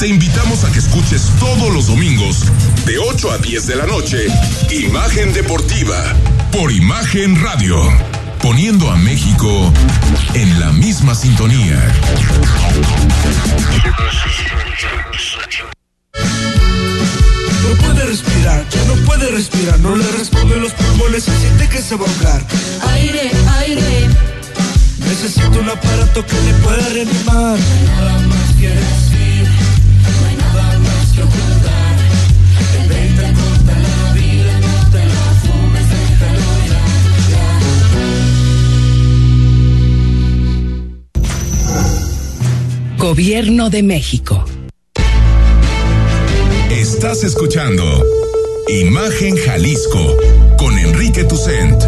te 0.00 0.08
invitamos 0.08 0.64
a 0.64 0.72
que 0.72 0.78
escuches 0.78 1.28
todos 1.38 1.74
los 1.74 1.88
domingos, 1.88 2.46
de 2.86 2.96
8 2.96 3.32
a 3.32 3.36
10 3.36 3.66
de 3.66 3.76
la 3.76 3.84
noche, 3.84 4.28
Imagen 4.70 5.34
Deportiva, 5.34 6.16
por 6.52 6.72
Imagen 6.72 7.38
Radio, 7.42 7.76
poniendo 8.40 8.90
a 8.90 8.96
México 8.96 9.70
en 10.32 10.58
la 10.58 10.72
misma 10.72 11.14
sintonía. 11.14 11.78
No 17.68 17.76
puede 17.86 18.06
respirar, 18.06 18.66
ya 18.70 18.84
no 18.86 18.94
puede 19.04 19.30
respirar, 19.32 19.78
no 19.80 19.96
le 19.96 20.10
responde 20.12 20.56
los 20.56 20.72
pulmones, 20.72 21.24
se 21.24 21.38
siente 21.40 21.68
que 21.68 21.82
se 21.82 21.94
va 21.96 22.06
a 22.06 22.10
ahogar. 22.10 22.46
Aire, 22.94 23.30
aire 23.58 24.08
Necesito 25.10 25.58
un 25.58 25.68
aparato 25.68 26.24
que 26.24 26.36
le 26.36 26.54
pueda 26.62 26.88
reanimar. 26.90 27.58
Nada 27.58 28.18
más 28.28 28.54
que 28.60 28.68
decir, 28.68 29.44
no 30.04 30.26
hay 30.28 30.36
nada 30.36 30.78
más 30.78 31.12
que 31.12 31.22
ocultar. 31.24 31.96
El 32.80 32.88
20 32.88 33.22
corta 33.34 33.74
la 33.80 34.12
vida, 34.12 34.52
no 34.60 34.74
te 34.92 35.02
la 35.04 35.34
fumes, 35.42 35.86
déjalo 35.90 36.50
ya. 36.70 36.82
Gobierno 42.98 43.68
de 43.68 43.82
México. 43.82 44.44
Estás 46.70 47.24
escuchando 47.24 48.06
Imagen 48.68 49.36
Jalisco 49.36 50.16
con 50.56 50.78
Enrique 50.78 51.24
Tucent. 51.24 51.82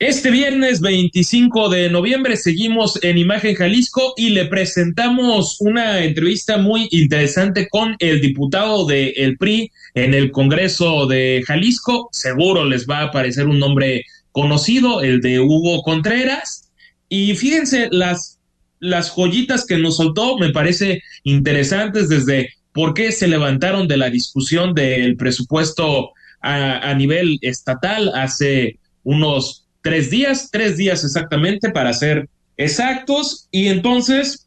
Este 0.00 0.30
viernes 0.30 0.80
25 0.80 1.70
de 1.70 1.90
noviembre 1.90 2.36
seguimos 2.36 3.02
en 3.02 3.18
Imagen 3.18 3.56
Jalisco 3.56 4.14
y 4.16 4.28
le 4.28 4.44
presentamos 4.44 5.60
una 5.60 6.04
entrevista 6.04 6.56
muy 6.56 6.86
interesante 6.92 7.68
con 7.68 7.96
el 7.98 8.20
diputado 8.20 8.86
del 8.86 9.12
el 9.16 9.36
PRI 9.36 9.72
en 9.94 10.14
el 10.14 10.30
Congreso 10.30 11.06
de 11.06 11.42
Jalisco. 11.44 12.10
Seguro 12.12 12.64
les 12.64 12.86
va 12.86 12.98
a 12.98 13.04
aparecer 13.06 13.48
un 13.48 13.58
nombre 13.58 14.04
conocido, 14.30 15.02
el 15.02 15.20
de 15.20 15.40
Hugo 15.40 15.82
Contreras. 15.82 16.70
Y 17.08 17.34
fíjense 17.34 17.88
las, 17.90 18.38
las 18.78 19.10
joyitas 19.10 19.66
que 19.66 19.78
nos 19.78 19.96
soltó, 19.96 20.38
me 20.38 20.50
parece 20.50 21.02
interesantes 21.24 22.08
desde 22.08 22.50
por 22.70 22.94
qué 22.94 23.10
se 23.10 23.26
levantaron 23.26 23.88
de 23.88 23.96
la 23.96 24.10
discusión 24.10 24.74
del 24.74 25.16
presupuesto 25.16 26.12
a, 26.40 26.88
a 26.88 26.94
nivel 26.94 27.40
estatal 27.42 28.12
hace 28.14 28.78
unos 29.02 29.64
tres 29.88 30.10
días, 30.10 30.50
tres 30.52 30.76
días 30.76 31.02
exactamente 31.02 31.70
para 31.70 31.94
ser 31.94 32.28
exactos, 32.58 33.48
y 33.50 33.68
entonces 33.68 34.46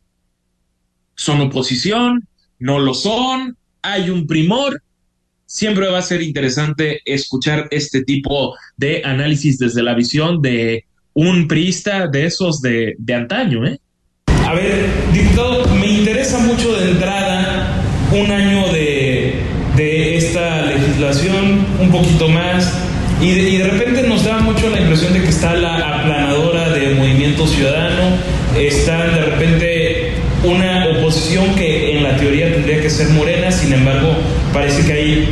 son 1.15 1.41
oposición, 1.41 2.27
no 2.59 2.77
lo 2.77 2.93
son, 2.93 3.57
hay 3.81 4.11
un 4.11 4.27
primor. 4.27 4.83
Siempre 5.47 5.87
va 5.87 5.97
a 5.97 6.03
ser 6.03 6.21
interesante 6.21 7.01
escuchar 7.05 7.67
este 7.71 8.03
tipo 8.03 8.55
de 8.77 9.01
análisis 9.03 9.57
desde 9.57 9.81
la 9.81 9.95
visión 9.95 10.43
de 10.43 10.85
un 11.13 11.47
priista 11.47 12.07
de 12.07 12.25
esos 12.25 12.61
de, 12.61 12.93
de 12.99 13.13
antaño, 13.15 13.65
¿eh? 13.65 13.79
A 14.45 14.53
ver, 14.53 14.85
diputado, 15.11 15.65
me 15.75 15.87
interesa 15.87 16.37
mucho 16.37 16.71
de 16.77 16.91
entrada 16.91 17.81
un 18.11 18.29
año 18.29 18.71
de, 18.71 19.41
de 19.75 20.17
esta 20.17 20.67
legislación, 20.67 21.65
un 21.79 21.91
poquito 21.91 22.29
más, 22.29 22.80
y 23.21 23.31
de, 23.31 23.49
y 23.49 23.57
de, 23.57 23.63
repente 23.65 24.01
nos 24.03 24.25
da 24.25 24.39
mucho 24.39 24.69
la 24.69 24.79
impresión 24.79 25.13
de 25.13 25.21
que 25.21 25.29
está 25.29 25.53
la 25.53 25.99
aplanadora 25.99 26.69
de 26.69 26.95
Movimiento 26.95 27.45
Ciudadano, 27.45 28.17
está 28.59 29.07
de 29.07 29.21
repente 29.21 30.13
una 30.43 30.87
oposición 30.87 31.53
que 31.55 31.97
en 31.97 32.03
la 32.03 32.17
teoría 32.17 32.51
tendría 32.51 32.81
que 32.81 32.89
ser 32.89 33.09
morena, 33.09 33.51
sin 33.51 33.73
embargo 33.73 34.15
parece 34.51 34.83
que 34.85 34.93
hay 34.93 35.29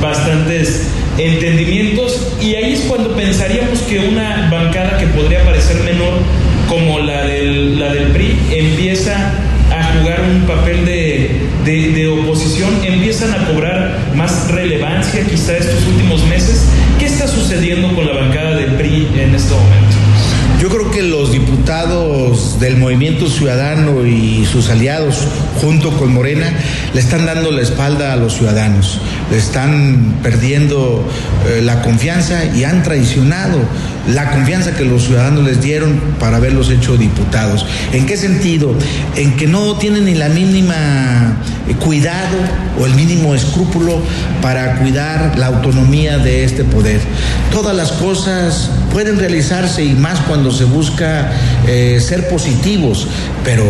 bastantes 0.00 0.88
entendimientos 1.18 2.32
y 2.40 2.54
ahí 2.54 2.74
es 2.74 2.80
cuando 2.82 3.14
pensaríamos 3.14 3.80
que 3.82 3.98
una 3.98 4.48
bancada 4.50 4.98
que 4.98 5.06
podría 5.08 5.44
parecer 5.44 5.82
menor 5.82 6.14
como 6.68 7.00
la 7.00 7.24
del, 7.24 7.78
la 7.78 7.92
del 7.92 8.12
PRI 8.12 8.38
empieza 8.50 9.32
a 9.70 9.98
jugar 9.98 10.20
un 10.22 10.42
papel 10.42 10.84
de, 10.84 11.30
de, 11.64 11.92
de, 11.92 12.08
oposición, 12.08 12.70
empiezan 12.84 13.32
a 13.32 13.46
cobrar 13.46 13.98
más 14.14 14.50
relevancia 14.50 15.24
quizá 15.24 15.56
estos 15.56 15.86
últimos 15.86 16.24
meses. 16.26 16.64
¿Qué 16.98 17.06
está 17.06 17.26
sucediendo 17.28 17.94
con 17.94 18.06
la 18.06 18.12
bancada 18.12 18.56
del 18.56 18.72
PRI 18.72 19.08
en 19.16 19.34
este 19.34 19.54
momento? 19.54 19.96
Yo 20.62 20.68
creo 20.68 20.92
que 20.92 21.02
los 21.02 21.32
diputados 21.32 22.60
del 22.60 22.76
Movimiento 22.76 23.26
Ciudadano 23.28 24.06
y 24.06 24.46
sus 24.46 24.70
aliados, 24.70 25.26
junto 25.60 25.90
con 25.96 26.14
Morena, 26.14 26.52
le 26.94 27.00
están 27.00 27.26
dando 27.26 27.50
la 27.50 27.62
espalda 27.62 28.12
a 28.12 28.16
los 28.16 28.34
ciudadanos, 28.34 29.00
le 29.32 29.38
están 29.38 30.20
perdiendo 30.22 31.04
eh, 31.48 31.62
la 31.62 31.82
confianza 31.82 32.44
y 32.54 32.62
han 32.62 32.84
traicionado 32.84 33.58
la 34.08 34.30
confianza 34.30 34.74
que 34.74 34.84
los 34.84 35.04
ciudadanos 35.04 35.44
les 35.44 35.60
dieron 35.60 36.00
para 36.18 36.38
haberlos 36.38 36.70
hecho 36.70 36.96
diputados. 36.96 37.66
¿En 37.92 38.06
qué 38.06 38.16
sentido? 38.16 38.74
En 39.16 39.36
que 39.36 39.46
no 39.46 39.76
tienen 39.76 40.06
ni 40.06 40.14
la 40.14 40.28
mínima 40.28 41.36
cuidado 41.80 42.36
o 42.80 42.86
el 42.86 42.94
mínimo 42.94 43.34
escrúpulo 43.34 44.00
para 44.40 44.76
cuidar 44.76 45.38
la 45.38 45.46
autonomía 45.46 46.18
de 46.18 46.44
este 46.44 46.64
poder. 46.64 47.00
Todas 47.50 47.76
las 47.76 47.92
cosas 47.92 48.70
pueden 48.92 49.18
realizarse 49.18 49.84
y 49.84 49.92
más 49.94 50.20
cuando 50.20 50.50
se 50.50 50.64
busca 50.64 51.32
eh, 51.66 51.98
ser 52.00 52.28
positivos, 52.28 53.06
pero 53.44 53.64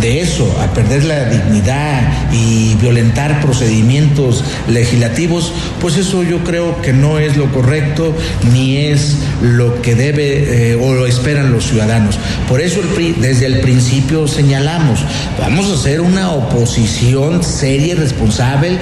de 0.00 0.20
eso, 0.20 0.54
a 0.60 0.72
perder 0.74 1.04
la 1.04 1.24
dignidad 1.26 2.02
y 2.32 2.74
violentar 2.80 3.40
procedimientos 3.40 4.44
legislativos, 4.68 5.52
pues 5.80 5.96
eso 5.96 6.22
yo 6.22 6.42
creo 6.44 6.80
que 6.82 6.92
no 6.92 7.18
es 7.18 7.36
lo 7.36 7.50
correcto 7.52 8.14
ni 8.52 8.76
es 8.76 9.16
lo 9.42 9.59
que 9.82 9.94
debe 9.94 10.72
eh, 10.72 10.74
o 10.74 10.94
lo 10.94 11.06
esperan 11.06 11.52
los 11.52 11.66
ciudadanos. 11.66 12.18
Por 12.48 12.60
eso 12.60 12.80
desde 13.18 13.46
el 13.46 13.60
principio 13.60 14.26
señalamos, 14.26 15.00
vamos 15.38 15.70
a 15.70 15.74
hacer 15.74 16.00
una 16.00 16.30
oposición 16.30 17.42
seria 17.42 17.92
y 17.92 17.94
responsable 17.94 18.78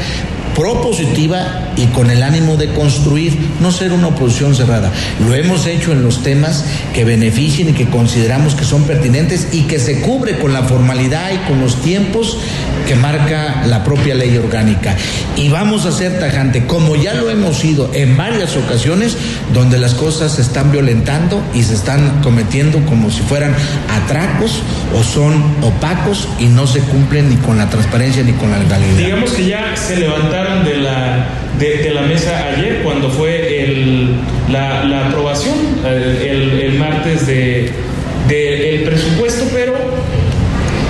propositiva 0.59 1.71
y 1.77 1.87
con 1.87 2.11
el 2.11 2.25
ánimo 2.25 2.57
de 2.57 2.73
construir, 2.75 3.39
no 3.61 3.71
ser 3.71 3.93
una 3.93 4.09
oposición 4.09 4.57
cerrada. 4.57 4.91
Lo 5.25 5.33
hemos 5.33 5.67
hecho 5.67 5.93
en 5.93 6.03
los 6.03 6.25
temas 6.25 6.65
que 6.93 7.05
beneficien 7.05 7.69
y 7.69 7.73
que 7.75 7.87
consideramos 7.87 8.57
que 8.57 8.65
son 8.65 8.83
pertinentes 8.83 9.51
y 9.53 9.63
que 9.63 9.79
se 9.79 10.01
cubre 10.01 10.37
con 10.39 10.53
la 10.53 10.65
formalidad 10.65 11.31
y 11.33 11.49
con 11.49 11.61
los 11.61 11.81
tiempos 11.81 12.39
que 12.89 12.97
marca 12.97 13.63
la 13.67 13.85
propia 13.85 14.17
ley 14.17 14.37
orgánica. 14.37 14.97
Y 15.37 15.49
vamos 15.49 15.87
a 15.87 15.93
ser 15.93 16.19
tajante, 16.19 16.67
como 16.67 16.97
ya 16.97 17.15
lo 17.15 17.31
hemos 17.31 17.59
sido 17.59 17.91
en 17.95 18.17
varias 18.17 18.57
ocasiones, 18.57 19.17
donde 19.53 19.79
las 19.79 19.95
cosas 19.95 20.33
se 20.33 20.43
están 20.43 20.73
violentando 20.73 21.41
y 21.55 21.63
se 21.63 21.75
están 21.75 22.21
cometiendo 22.23 22.85
como 22.87 23.11
si 23.11 23.21
fueran 23.21 23.55
atracos 24.05 24.63
o 24.99 25.05
son 25.05 25.35
opacos 25.63 26.29
y 26.41 26.47
no 26.47 26.67
se 26.67 26.81
cumplen 26.81 27.29
ni 27.29 27.37
con 27.37 27.59
la 27.59 27.69
transparencia 27.71 28.25
ni 28.25 28.33
con 28.33 28.51
la 28.51 28.59
legalidad. 28.59 28.97
Digamos 28.97 29.31
que 29.33 29.47
ya 29.47 29.77
se 29.77 29.97
levantaron 29.97 30.48
de 30.57 30.77
la, 30.79 31.27
de, 31.59 31.91
la 31.93 32.03
mesa 32.03 32.47
ayer 32.49 32.83
cuando 32.83 33.11
fue 33.11 33.65
el, 33.65 34.15
la, 34.51 34.85
la, 34.85 35.09
aprobación 35.09 35.55
el, 35.85 36.61
el 36.61 36.79
martes 36.79 37.27
de, 37.27 37.71
de, 38.29 38.83
presupuesto, 38.87 39.45
pero 39.53 39.75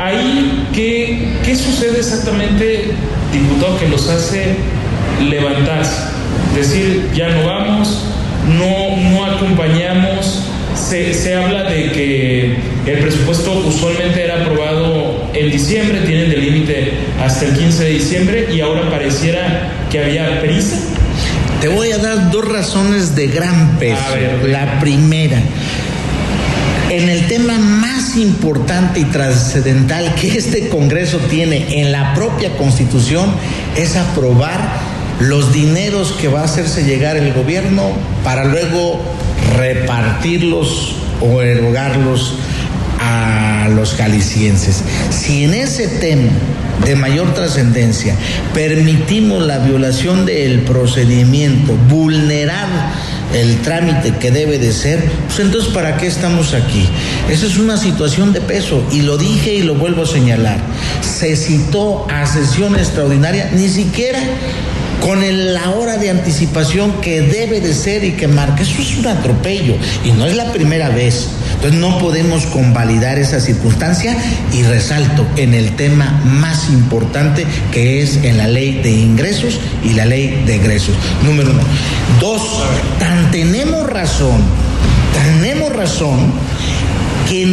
ahí 0.01 0.69
¿qué, 0.73 1.39
qué 1.45 1.57
sucede 1.57 1.99
exactamente, 1.99 2.93
diputado, 3.33 3.79
que 3.79 3.89
los 3.89 4.09
hace 4.09 4.57
levantarse? 5.29 6.03
Decir, 6.55 7.11
ya 7.15 7.29
no 7.29 7.47
vamos, 7.47 8.05
no, 8.47 8.97
no 9.11 9.25
acompañamos. 9.25 10.45
Se, 10.79 11.13
se, 11.13 11.35
habla 11.35 11.65
de 11.65 11.93
que 11.93 12.57
el 12.87 12.99
presupuesto 13.01 13.53
usualmente 13.67 14.25
era 14.25 14.43
aprobado 14.43 15.29
en 15.35 15.51
diciembre, 15.51 16.01
tienen 16.07 16.31
de 16.31 16.37
límite 16.37 16.93
hasta 17.23 17.47
el 17.47 17.57
15 17.57 17.85
de 17.85 17.91
diciembre 17.91 18.49
y 18.53 18.61
ahora 18.61 18.91
pareciera 18.91 19.87
que 19.91 19.99
había 19.99 20.41
prisa. 20.41 20.77
Te 21.61 21.69
voy 21.69 21.91
a 21.91 21.99
dar 21.99 22.31
dos 22.31 22.47
razones 22.49 23.17
de 23.17 23.27
gran 23.27 23.79
peso. 23.79 24.01
Ver, 24.15 24.49
La 24.49 24.79
primera, 24.79 25.43
en 26.91 27.09
el 27.09 27.27
tema 27.27 27.59
más 27.59 28.17
importante 28.17 29.01
y 29.01 29.05
trascendental 29.05 30.15
que 30.15 30.39
este 30.39 30.69
Congreso 30.69 31.19
tiene 31.29 31.81
en 31.81 31.93
la 31.93 32.15
propia 32.15 32.57
Constitución 32.57 33.31
es 33.77 33.97
aprobar 33.97 34.59
los 35.21 35.53
dineros 35.53 36.13
que 36.13 36.29
va 36.29 36.43
a 36.43 36.45
hacerse 36.45 36.85
llegar 36.85 37.17
el 37.17 37.33
gobierno 37.33 37.91
para 38.23 38.45
luego 38.45 39.01
repartirlos 39.57 40.95
o 41.21 41.43
erogarlos 41.43 42.35
a 43.01 43.69
los 43.75 43.95
jaliscienses. 43.95 44.83
Si 45.11 45.45
en 45.45 45.55
ese 45.55 45.89
tema 45.89 46.31
de 46.85 46.95
mayor 46.95 47.35
trascendencia 47.35 48.15
permitimos 48.55 49.43
la 49.43 49.59
violación 49.59 50.27
del 50.27 50.61
procedimiento, 50.61 51.75
vulnerar 51.89 52.69
el 53.35 53.61
trámite 53.61 54.15
que 54.19 54.31
debe 54.31 54.59
de 54.59 54.73
ser, 54.73 55.05
pues 55.27 55.41
entonces 55.41 55.73
¿para 55.73 55.97
qué 55.97 56.07
estamos 56.07 56.55
aquí? 56.55 56.89
Esa 57.29 57.47
es 57.47 57.59
una 57.59 57.77
situación 57.77 58.33
de 58.33 58.41
peso 58.41 58.83
y 58.91 59.03
lo 59.03 59.19
dije 59.19 59.55
y 59.55 59.63
lo 59.63 59.75
vuelvo 59.75 60.03
a 60.03 60.07
señalar. 60.07 60.59
se 61.03 61.37
citó 61.37 62.07
a 62.11 62.27
sesión 62.27 62.77
extraordinaria, 62.77 63.51
ni 63.53 63.69
siquiera 63.69 64.21
con 65.01 65.21
la 65.55 65.71
hora 65.71 65.97
de 65.97 66.11
anticipación 66.11 67.01
que 67.01 67.23
debe 67.23 67.61
de 67.61 67.75
ser 67.75 68.05
y 68.05 68.13
que 68.13 68.29
marca. 68.29 68.63
Eso 68.63 68.81
es 68.81 68.99
un 68.99 69.07
atropello 69.07 69.75
y 70.05 70.13
no 70.13 70.27
es 70.27 70.37
la 70.37 70.53
primera 70.53 70.89
vez. 70.89 71.29
Entonces 71.55 71.81
no 71.81 71.99
podemos 71.99 72.47
convalidar 72.47 73.19
esa 73.19 73.41
circunstancia 73.41 74.17
y 74.53 74.63
resalto 74.63 75.27
en 75.37 75.55
el 75.55 75.77
tema 75.77 76.21
más 76.25 76.69
importante 76.71 77.47
que 77.73 78.03
es 78.03 78.17
en 78.23 78.39
la 78.39 78.47
ley 78.47 78.81
de 78.83 78.91
ingresos 78.91 79.59
y 79.85 79.95
la 79.95 80.05
ley 80.05 80.43
de 80.47 80.57
egresos. 80.57 80.95
Número 81.25 81.51
uno. 81.51 81.63
Dos, 82.21 82.63
tan 82.99 83.31
tenemos 83.31 83.89
razón, 83.89 84.41
tenemos 85.25 85.73
razón 85.75 86.33
que 87.29 87.45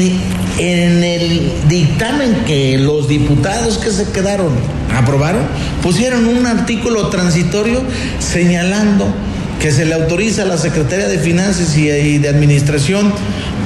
en, 0.57 1.03
el 1.03 1.51
dictamen 1.67 2.43
que 2.45 2.77
los 2.77 3.07
diputados 3.07 3.77
que 3.77 3.91
se 3.91 4.11
quedaron 4.11 4.51
aprobaron, 4.95 5.43
pusieron 5.81 6.27
un 6.27 6.45
artículo 6.45 7.09
transitorio 7.09 7.81
señalando 8.19 9.05
que 9.59 9.71
se 9.71 9.85
le 9.85 9.95
autoriza 9.95 10.43
a 10.43 10.45
la 10.45 10.57
Secretaría 10.57 11.07
de 11.07 11.17
Finanzas 11.17 11.75
y, 11.77 12.17
de 12.17 12.29
Administración 12.29 13.11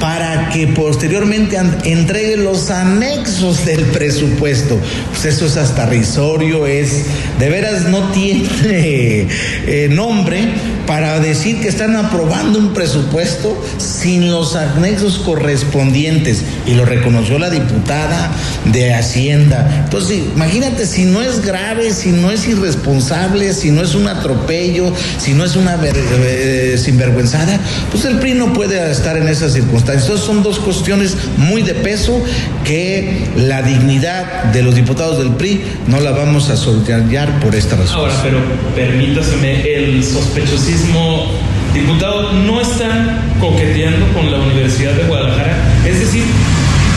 para 0.00 0.48
que 0.48 0.68
posteriormente 0.68 1.58
entregue 1.84 2.36
los 2.36 2.70
anexos 2.70 3.66
del 3.66 3.82
presupuesto. 3.86 4.78
Pues 5.10 5.24
eso 5.26 5.46
es 5.46 5.56
hasta 5.56 5.86
risorio, 5.86 6.66
es 6.66 7.04
de 7.40 7.48
veras 7.48 7.88
no 7.88 8.10
tiene 8.10 9.26
eh, 9.66 9.88
nombre 9.90 10.38
para 10.86 11.20
decir 11.20 11.60
que 11.60 11.68
están 11.68 11.96
aprobando 11.96 12.58
un 12.58 12.74
presupuesto 12.74 13.56
sin 13.78 14.30
los 14.30 14.56
anexos 14.56 15.18
correspondientes 15.18 16.42
y 16.66 16.74
lo 16.74 16.84
reconoció 16.84 17.38
la 17.38 17.48
diputada 17.48 18.30
de 18.72 18.92
Hacienda. 18.92 19.84
Entonces, 19.84 20.18
imagínate 20.34 20.86
si 20.86 21.04
no 21.04 21.22
es 21.22 21.44
grave, 21.44 21.92
si 21.92 22.10
no 22.10 22.30
es 22.30 22.46
irresponsable, 22.48 23.54
si 23.54 23.70
no 23.70 23.82
es 23.82 23.94
un 23.94 24.08
atropello, 24.08 24.92
si 25.18 25.32
no 25.32 25.44
es 25.44 25.56
una 25.56 25.78
eh, 25.82 26.76
sinvergüenzada, 26.76 27.58
pues 27.90 28.04
el 28.04 28.18
PRI 28.18 28.34
no 28.34 28.52
puede 28.52 28.90
estar 28.90 29.16
en 29.16 29.28
esas 29.28 29.52
circunstancias. 29.52 30.04
Entonces, 30.04 30.26
son 30.26 30.42
dos 30.42 30.58
cuestiones 30.58 31.16
muy 31.36 31.62
de 31.62 31.74
peso 31.74 32.20
que 32.64 33.28
la 33.36 33.62
dignidad 33.62 34.44
de 34.52 34.62
los 34.62 34.74
diputados 34.74 35.18
del 35.18 35.30
PRI 35.34 35.60
no 35.86 36.00
la 36.00 36.10
vamos 36.10 36.50
a 36.50 36.56
soltar 36.56 37.08
por 37.42 37.54
esta 37.54 37.76
razón. 37.76 37.96
Ahora, 38.00 38.14
pero 38.22 38.38
permítaseme, 38.74 39.62
el 39.62 40.04
sospechosismo, 40.04 41.30
diputado, 41.74 42.32
no 42.32 42.60
están 42.60 43.20
coqueteando 43.40 44.06
con 44.14 44.30
la 44.30 44.38
Universidad 44.38 44.92
de 44.92 45.04
Guadalajara. 45.04 45.56
Es 45.86 46.00
decir, 46.00 46.24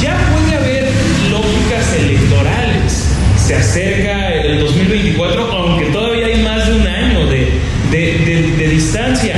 ya 0.01 0.17
puede 0.33 0.55
haber 0.57 0.89
lógicas 1.31 1.93
electorales. 1.99 3.09
Se 3.45 3.55
acerca 3.55 4.33
el 4.33 4.59
2024, 4.59 5.51
aunque 5.51 5.85
todavía 5.87 6.27
hay 6.27 6.41
más 6.43 6.65
de 6.67 6.73
un 6.75 6.87
año 6.87 7.25
de, 7.27 7.49
de, 7.91 8.53
de- 8.57 8.67
distancia. 8.69 9.35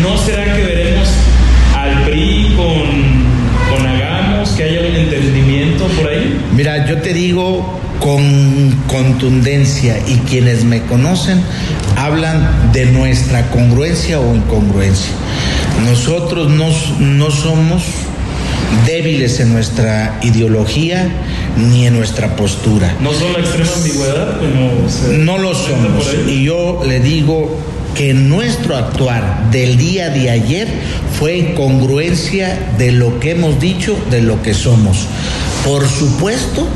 ¿No 0.00 0.16
será 0.16 0.44
que 0.54 0.62
veremos 0.62 1.08
al 1.76 2.04
PRI 2.04 2.54
con, 2.56 3.24
con 3.76 3.86
Hagamos, 3.86 4.50
que 4.50 4.62
haya 4.64 4.80
un 4.88 4.94
entendimiento 4.96 5.86
por 5.88 6.08
ahí? 6.08 6.27
Mira, 6.54 6.86
yo 6.86 7.00
te 7.02 7.12
digo 7.12 7.78
con 8.00 8.72
contundencia 8.86 9.98
y 10.06 10.16
quienes 10.28 10.64
me 10.64 10.82
conocen 10.82 11.42
hablan 11.96 12.72
de 12.72 12.86
nuestra 12.86 13.50
congruencia 13.50 14.20
o 14.20 14.34
incongruencia. 14.34 15.12
Nosotros 15.84 16.50
no, 16.50 16.68
no 17.00 17.30
somos 17.30 17.82
débiles 18.86 19.40
en 19.40 19.52
nuestra 19.52 20.18
ideología 20.22 21.08
ni 21.56 21.86
en 21.86 21.94
nuestra 21.94 22.36
postura. 22.36 22.94
¿No 23.00 23.12
son 23.12 23.32
la 23.32 23.40
extrema 23.40 23.70
ambigüedad 23.74 24.40
No 25.18 25.38
lo 25.38 25.54
somos. 25.54 26.14
Y 26.26 26.44
yo 26.44 26.82
le 26.86 27.00
digo 27.00 27.58
que 27.94 28.14
nuestro 28.14 28.76
actuar 28.76 29.50
del 29.50 29.76
día 29.76 30.10
de 30.10 30.30
ayer 30.30 30.68
fue 31.18 31.38
en 31.38 31.54
congruencia 31.54 32.58
de 32.78 32.92
lo 32.92 33.18
que 33.18 33.32
hemos 33.32 33.58
dicho, 33.60 33.96
de 34.10 34.22
lo 34.22 34.40
que 34.42 34.54
somos. 34.54 35.06
Por 35.68 35.86
supuesto 35.86 36.66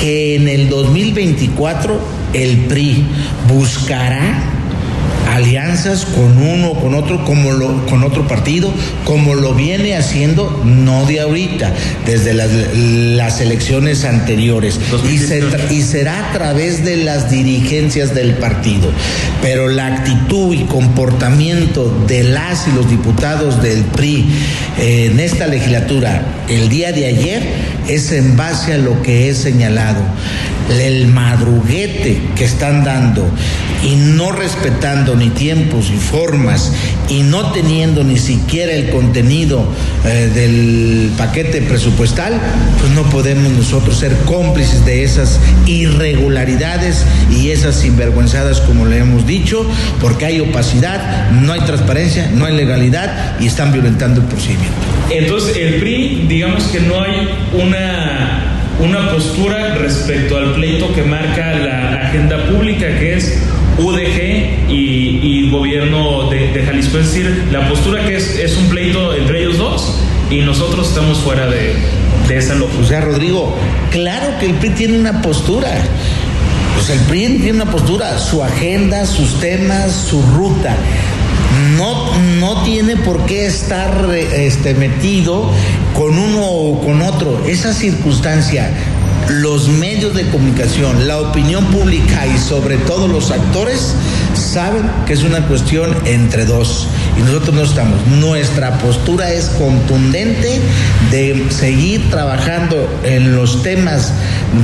que 0.00 0.36
en 0.36 0.48
el 0.48 0.70
2024 0.70 2.00
el 2.32 2.60
PRI 2.64 3.04
buscará 3.46 4.55
alianzas 5.36 6.06
con 6.06 6.38
uno 6.38 6.72
con 6.74 6.94
otro 6.94 7.24
como 7.24 7.52
lo 7.52 7.84
con 7.86 8.02
otro 8.04 8.26
partido 8.26 8.72
como 9.04 9.34
lo 9.34 9.54
viene 9.54 9.94
haciendo 9.96 10.62
no 10.64 11.04
de 11.06 11.20
ahorita 11.20 11.72
desde 12.06 12.32
las, 12.34 12.50
las 12.74 13.40
elecciones 13.40 14.04
anteriores. 14.04 14.78
Y, 15.12 15.18
se 15.18 15.42
tra- 15.42 15.70
y 15.70 15.82
será 15.82 16.30
a 16.30 16.32
través 16.32 16.84
de 16.84 16.96
las 16.98 17.30
dirigencias 17.30 18.14
del 18.14 18.34
partido. 18.34 18.90
Pero 19.42 19.68
la 19.68 19.86
actitud 19.86 20.54
y 20.54 20.64
comportamiento 20.64 22.04
de 22.06 22.24
las 22.24 22.66
y 22.68 22.72
los 22.72 22.88
diputados 22.88 23.62
del 23.62 23.82
PRI 23.84 24.24
eh, 24.78 25.08
en 25.12 25.20
esta 25.20 25.46
legislatura 25.46 26.22
el 26.48 26.68
día 26.68 26.92
de 26.92 27.06
ayer 27.06 27.42
es 27.88 28.10
en 28.12 28.36
base 28.36 28.72
a 28.74 28.78
lo 28.78 29.02
que 29.02 29.28
he 29.28 29.34
señalado 29.34 30.00
el 30.70 31.06
madruguete 31.08 32.20
que 32.34 32.44
están 32.44 32.84
dando 32.84 33.28
y 33.84 33.94
no 33.96 34.32
respetando 34.32 35.14
ni 35.14 35.30
tiempos 35.30 35.90
y 35.90 35.96
formas 35.96 36.72
y 37.08 37.22
no 37.22 37.52
teniendo 37.52 38.02
ni 38.02 38.18
siquiera 38.18 38.72
el 38.72 38.90
contenido 38.90 39.64
eh, 40.04 40.30
del 40.34 41.10
paquete 41.16 41.62
presupuestal, 41.62 42.40
pues 42.80 42.92
no 42.92 43.02
podemos 43.04 43.52
nosotros 43.52 43.96
ser 43.98 44.12
cómplices 44.26 44.84
de 44.84 45.04
esas 45.04 45.38
irregularidades 45.66 47.04
y 47.30 47.50
esas 47.50 47.76
sinvergüenzadas 47.76 48.60
como 48.60 48.86
le 48.86 48.98
hemos 48.98 49.26
dicho, 49.26 49.64
porque 50.00 50.26
hay 50.26 50.40
opacidad, 50.40 51.30
no 51.30 51.52
hay 51.52 51.60
transparencia, 51.60 52.30
no 52.34 52.44
hay 52.44 52.56
legalidad 52.56 53.38
y 53.40 53.46
están 53.46 53.72
violentando 53.72 54.20
el 54.20 54.26
procedimiento. 54.26 54.76
Entonces, 55.10 55.56
el 55.56 55.76
PRI, 55.76 56.26
digamos 56.28 56.64
que 56.64 56.80
no 56.80 57.00
hay 57.00 57.28
una, 57.52 58.55
una 58.78 59.10
postura 59.10 59.74
respecto 59.76 60.36
al 60.36 60.54
pleito 60.54 60.92
que 60.92 61.02
marca 61.02 61.54
la 61.54 62.08
agenda 62.08 62.46
pública, 62.46 62.86
que 62.98 63.14
es 63.16 63.38
UDG 63.78 64.70
y, 64.70 65.50
gobierno 65.50 66.28
de, 66.28 66.62
Jalisco. 66.64 66.98
Es 66.98 67.06
decir, 67.06 67.48
la 67.50 67.68
postura 67.68 68.04
que 68.04 68.16
es, 68.16 68.38
es 68.38 68.56
un 68.56 68.68
pleito 68.68 69.14
entre 69.14 69.42
ellos 69.42 69.58
dos 69.58 69.94
y 70.30 70.40
nosotros 70.40 70.88
estamos 70.88 71.18
fuera 71.18 71.46
de, 71.46 71.74
de 72.28 72.36
esa 72.36 72.54
lógica. 72.54 72.80
O 72.82 72.84
sea, 72.84 73.00
Rodrigo, 73.00 73.56
claro 73.90 74.38
que 74.38 74.46
el 74.46 74.54
PRI 74.54 74.70
tiene 74.70 74.98
una 74.98 75.22
postura. 75.22 75.70
Pues 76.74 76.90
el 76.90 76.98
PRI 77.00 77.38
tiene 77.38 77.62
una 77.62 77.70
postura, 77.70 78.18
su 78.18 78.42
agenda, 78.42 79.06
sus 79.06 79.40
temas, 79.40 79.92
su 79.92 80.20
ruta. 80.36 80.76
No, 81.76 82.14
no 82.38 82.62
tiene 82.64 82.96
por 82.96 83.24
qué 83.24 83.46
estar 83.46 84.08
este, 84.14 84.74
metido 84.74 85.50
con 85.96 86.18
uno 86.18 86.44
o 86.44 86.80
con 86.84 87.00
otro. 87.02 87.44
Esa 87.46 87.72
circunstancia, 87.72 88.70
los 89.28 89.68
medios 89.68 90.14
de 90.14 90.28
comunicación, 90.28 91.08
la 91.08 91.18
opinión 91.18 91.64
pública 91.66 92.26
y 92.26 92.38
sobre 92.38 92.76
todo 92.76 93.08
los 93.08 93.30
actores 93.30 93.94
saben 94.34 94.82
que 95.06 95.14
es 95.14 95.22
una 95.22 95.46
cuestión 95.48 95.96
entre 96.04 96.44
dos 96.44 96.86
y 97.18 97.22
nosotros 97.22 97.54
no 97.54 97.62
estamos. 97.62 98.06
Nuestra 98.06 98.78
postura 98.78 99.32
es 99.32 99.46
contundente 99.46 100.60
de 101.10 101.46
seguir 101.50 102.10
trabajando 102.10 102.88
en 103.02 103.34
los 103.34 103.62
temas 103.62 104.12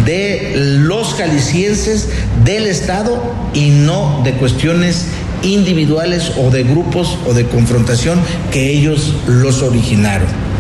de 0.05 0.53
los 0.55 1.15
jaliscienses, 1.15 2.11
del 2.45 2.67
Estado 2.67 3.23
y 3.55 3.71
no 3.71 4.21
de 4.23 4.35
cuestiones 4.35 5.07
individuales 5.43 6.33
o 6.37 6.51
de 6.51 6.63
grupos 6.63 7.19
o 7.27 7.33
de 7.33 7.47
confrontación 7.47 8.21
que 8.51 8.71
ellos 8.71 9.15
los 9.27 9.63
originaron. 9.63 10.52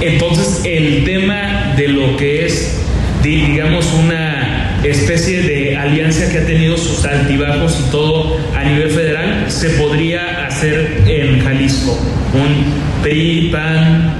Entonces, 0.00 0.60
el 0.64 1.04
tema 1.04 1.72
de 1.76 1.88
lo 1.88 2.16
que 2.16 2.46
es, 2.46 2.80
di- 3.22 3.42
digamos, 3.46 3.92
una 3.94 4.78
especie 4.84 5.42
de 5.42 5.76
alianza 5.76 6.30
que 6.30 6.38
ha 6.38 6.46
tenido 6.46 6.76
sus 6.76 7.04
altibajos 7.04 7.82
y 7.86 7.90
todo 7.90 8.36
a 8.54 8.62
nivel 8.64 8.90
federal, 8.90 9.46
se 9.48 9.70
podría 9.70 10.46
hacer 10.46 11.02
en 11.06 11.40
Jalisco. 11.42 11.98
Un 12.34 13.02
PRI, 13.02 13.48
PAN, 13.50 14.12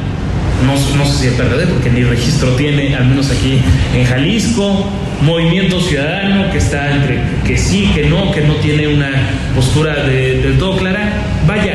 no, 0.66 1.06
sé 1.06 1.18
si 1.20 1.26
el 1.28 1.34
PRD, 1.34 1.66
porque 1.66 1.90
ni 1.90 2.02
registro 2.02 2.50
tiene, 2.56 2.94
al 2.96 3.06
menos 3.06 3.30
aquí 3.30 3.60
en 3.94 4.04
Jalisco. 4.04 4.90
Movimiento 5.22 5.80
Ciudadano, 5.80 6.50
que 6.52 6.58
está 6.58 6.94
entre 6.94 7.20
que 7.46 7.56
sí, 7.56 7.90
que 7.94 8.04
no, 8.04 8.30
que 8.32 8.42
no 8.42 8.54
tiene 8.56 8.86
una 8.88 9.10
postura 9.54 10.02
de- 10.04 10.54
todo 10.58 10.76
clara. 10.78 11.22
Vaya, 11.46 11.74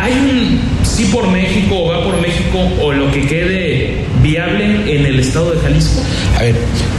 ¿Hay 0.00 0.12
un 0.12 0.60
sí 0.98 1.04
por 1.12 1.30
México 1.30 1.76
o 1.84 1.88
va 1.88 2.02
por 2.02 2.20
México 2.20 2.58
o 2.82 2.92
lo 2.92 3.10
que 3.12 3.22
quede 3.26 3.94
viable 4.20 4.96
en 4.96 5.06
el 5.06 5.20
estado 5.20 5.52
de 5.54 5.60
Jalisco? 5.60 6.02
A 6.36 6.42
ver, 6.42 6.56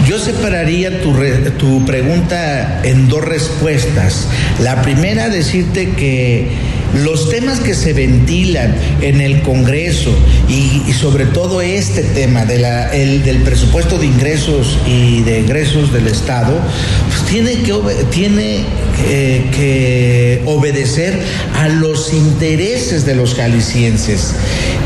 yo 0.08 0.18
separaría 0.18 1.02
tu, 1.02 1.14
re- 1.14 1.52
tu 1.52 1.84
pregunta 1.86 2.80
en 2.86 3.10
dos 3.10 3.26
respuestas. 3.26 4.30
La 4.62 4.82
primera, 4.82 5.28
decirte 5.28 5.90
que 5.92 6.48
los 6.94 7.30
temas 7.30 7.60
que 7.60 7.76
se 7.76 7.94
ventilan 7.94 8.76
en 9.02 9.22
el 9.22 9.42
Congreso 9.42 10.12
y, 10.48 10.92
sobre 10.94 11.26
todo 11.26 11.62
este 11.62 12.04
tema 12.04 12.46
de 12.46 12.60
del 12.60 13.38
presupuesto 13.44 13.98
de 13.98 14.08
ingresos 14.08 14.78
y 14.86 15.22
de 15.22 15.40
egresos 15.40 15.94
del 15.94 16.08
Estado, 16.08 16.60
pues 17.08 17.26
tiene 17.26 17.62
que, 17.62 17.74
tiene 18.12 18.66
eh, 19.08 19.46
que 19.56 20.42
obedecer 20.46 21.20
a 21.56 21.70
los 21.70 22.14
intereses 22.14 23.06
de 23.06 23.16
los 23.16 23.36
jaliscienses. 23.36 24.34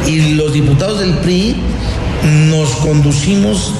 Y 0.05 0.33
los 0.33 0.53
diputados 0.53 0.99
del 0.99 1.17
PRI 1.19 1.55
nos 2.49 2.69
conducimos 2.75 3.73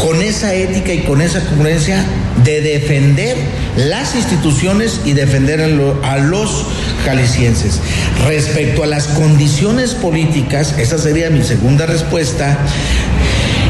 con 0.00 0.20
esa 0.20 0.54
ética 0.54 0.92
y 0.92 1.02
con 1.02 1.20
esa 1.20 1.44
congruencia 1.44 2.04
de 2.44 2.60
defender 2.60 3.36
las 3.76 4.14
instituciones 4.16 5.00
y 5.04 5.12
defender 5.12 5.60
a, 5.60 6.18
los 6.18 6.66
jaliscienses. 7.04 7.80
Respecto 8.26 8.82
a 8.82 8.86
las 8.86 9.08
condiciones 9.08 9.94
políticas, 9.94 10.74
esa 10.78 10.98
sería 10.98 11.30
mi 11.30 11.42
segunda 11.42 11.86
respuesta, 11.86 12.58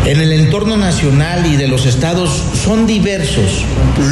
en 0.05 0.21
el 0.21 0.33
entorno 0.33 0.77
nacional 0.77 1.47
y 1.47 1.55
de 1.55 1.69
los 1.69 1.87
estados 1.87 2.43
son 2.65 2.89
diversos. 2.89 3.65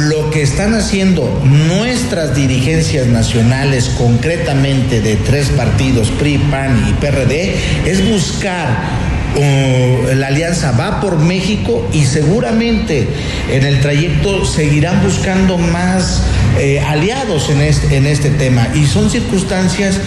Lo 0.07 0.29
que 0.29 0.41
están 0.41 0.73
haciendo 0.73 1.41
nuestras 1.43 2.33
dirigencias 2.33 3.07
nacionales, 3.07 3.89
concretamente 3.97 5.01
de 5.01 5.17
tres 5.17 5.49
partidos, 5.49 6.09
PRI, 6.11 6.37
PAN 6.49 6.85
y 6.89 6.93
PRD, 6.93 7.55
es 7.85 8.09
buscar 8.09 9.10
La 9.35 10.27
alianza 10.27 10.71
va 10.73 10.99
por 10.99 11.17
México 11.17 11.87
y 11.93 12.03
seguramente 12.03 13.07
en 13.49 13.63
el 13.63 13.79
trayecto 13.79 14.45
seguirán 14.45 15.01
buscando 15.03 15.57
más 15.57 16.23
eh, 16.59 16.81
aliados 16.81 17.49
en 17.49 17.61
este, 17.61 17.95
en 17.95 18.07
este 18.07 18.29
tema 18.29 18.67
y 18.75 18.85
son 18.85 19.09
circunstancias 19.09 19.99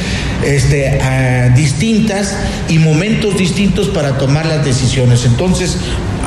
este, 0.45 0.99
uh, 1.01 1.57
distintas 1.57 2.37
y 2.69 2.79
momentos 2.79 3.39
distintos 3.39 3.89
para 3.89 4.19
tomar 4.19 4.45
las 4.45 4.65
decisiones. 4.65 5.25
Entonces, 5.25 5.79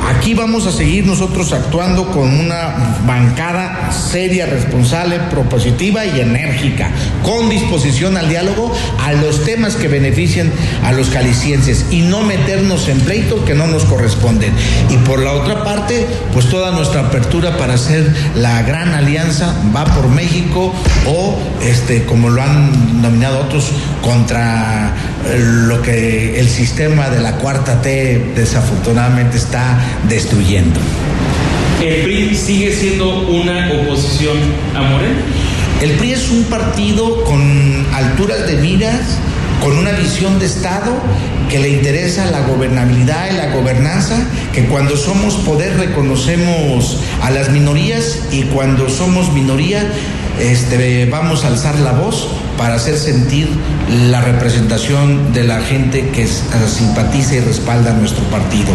aquí 0.08 0.34
vamos 0.34 0.66
a 0.66 0.72
seguir 0.72 1.06
nosotros 1.06 1.52
actuando 1.52 2.10
con 2.10 2.28
una 2.40 2.96
bancada 3.06 3.90
seria, 3.92 4.46
responsable, 4.46 5.18
propositiva 5.30 6.04
y 6.04 6.20
enérgica, 6.20 6.90
con 7.22 7.48
disposición 7.48 8.16
al 8.16 8.28
diálogo 8.28 8.72
a 9.04 9.12
los 9.12 9.44
temas 9.44 9.76
que 9.76 9.88
benefician 9.88 10.50
a 10.84 10.92
los 10.92 11.10
calicienses 11.10 11.86
y 11.90 12.00
no 12.00 12.22
meternos 12.22 12.88
en 12.88 13.00
pleito 13.00 13.44
que 13.44 13.54
no 13.54 13.66
nos 13.66 13.84
corresponden. 13.84 14.52
Y 14.90 14.96
por 14.98 15.20
la 15.20 15.32
otra 15.32 15.64
parte, 15.64 16.06
pues 16.32 16.48
toda 16.48 16.72
nuestra 16.72 17.02
apertura 17.02 17.56
para 17.56 17.74
hacer 17.74 18.14
la 18.34 18.62
gran 18.62 18.94
alianza 18.94 19.54
va 19.74 19.84
por 19.84 20.08
México 20.08 20.74
o 21.06 21.38
este 21.62 22.04
como 22.04 22.30
lo 22.30 22.42
han 22.42 23.02
nominado 23.02 23.40
otros 23.40 23.70
contra 24.02 24.94
lo 25.36 25.82
que 25.82 26.38
el 26.40 26.48
sistema 26.48 27.10
de 27.10 27.20
la 27.20 27.32
cuarta 27.32 27.82
T 27.82 28.32
desafortunadamente 28.34 29.36
está 29.36 29.78
destruyendo. 30.08 30.80
¿El 31.82 32.02
PRI 32.02 32.34
sigue 32.34 32.72
siendo 32.72 33.28
una 33.28 33.70
oposición 33.72 34.36
a 34.74 34.82
Morena? 34.82 35.20
El 35.80 35.92
PRI 35.92 36.12
es 36.12 36.30
un 36.30 36.44
partido 36.44 37.22
con 37.24 37.86
alturas 37.94 38.46
de 38.46 38.56
miras, 38.56 39.18
con 39.62 39.78
una 39.78 39.92
visión 39.92 40.38
de 40.38 40.46
Estado 40.46 40.92
que 41.48 41.58
le 41.58 41.70
interesa 41.70 42.26
la 42.26 42.42
gobernabilidad 42.42 43.30
y 43.32 43.36
la 43.36 43.54
gobernanza, 43.54 44.16
que 44.52 44.66
cuando 44.66 44.96
somos 44.96 45.34
poder 45.36 45.76
reconocemos 45.78 46.98
a 47.22 47.30
las 47.30 47.50
minorías 47.50 48.20
y 48.30 48.42
cuando 48.42 48.88
somos 48.88 49.32
minoría 49.32 49.88
este, 50.40 51.06
vamos 51.06 51.44
a 51.44 51.48
alzar 51.48 51.78
la 51.78 51.92
voz 51.92 52.28
para 52.58 52.74
hacer 52.74 52.98
sentir 52.98 53.48
la 54.10 54.20
representación 54.20 55.32
de 55.32 55.44
la 55.44 55.60
gente 55.60 56.10
que 56.10 56.26
simpatiza 56.26 57.36
y 57.36 57.40
respalda 57.40 57.92
a 57.92 57.94
nuestro 57.94 58.22
partido. 58.24 58.68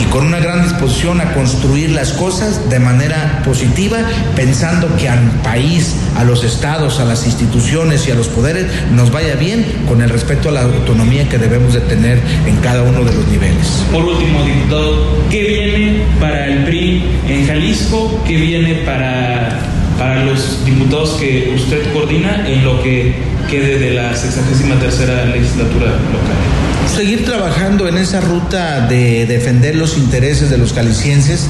Y 0.00 0.04
con 0.04 0.26
una 0.26 0.40
gran 0.40 0.64
disposición 0.64 1.20
a 1.20 1.34
construir 1.34 1.90
las 1.90 2.12
cosas 2.12 2.68
de 2.68 2.80
manera 2.80 3.42
positiva, 3.44 3.98
pensando 4.34 4.88
que 4.96 5.08
al 5.08 5.30
país, 5.42 5.94
a 6.16 6.24
los 6.24 6.42
estados, 6.42 6.98
a 6.98 7.04
las 7.04 7.26
instituciones 7.26 8.08
y 8.08 8.10
a 8.10 8.14
los 8.14 8.28
poderes 8.28 8.66
nos 8.92 9.12
vaya 9.12 9.36
bien 9.36 9.64
con 9.86 10.02
el 10.02 10.08
respeto 10.08 10.48
a 10.48 10.52
la 10.52 10.62
autonomía 10.62 11.28
que 11.28 11.38
debemos 11.38 11.74
de 11.74 11.80
tener 11.80 12.20
en 12.46 12.56
cada 12.56 12.82
uno 12.82 13.04
de 13.04 13.14
los 13.14 13.28
niveles. 13.28 13.84
Por 13.92 14.04
último, 14.04 14.42
diputado, 14.44 15.18
¿qué 15.30 15.42
viene 15.42 16.02
para 16.18 16.46
el 16.46 16.64
PRI 16.64 17.02
en 17.28 17.46
Jalisco? 17.46 18.22
¿Qué 18.26 18.36
viene 18.36 18.74
para 18.86 19.77
para 19.98 20.24
los 20.24 20.64
diputados 20.64 21.16
que 21.20 21.52
usted 21.54 21.92
coordina 21.92 22.48
en 22.48 22.64
lo 22.64 22.82
que 22.82 23.14
quede 23.50 23.78
de 23.78 23.90
la 23.90 24.14
63 24.14 24.80
tercera 24.80 25.24
legislatura 25.26 25.86
local? 25.86 26.58
Seguir 26.94 27.24
trabajando 27.24 27.86
en 27.86 27.98
esa 27.98 28.20
ruta 28.20 28.86
de 28.86 29.26
defender 29.26 29.76
los 29.76 29.98
intereses 29.98 30.48
de 30.48 30.56
los 30.56 30.72
calicienses, 30.72 31.46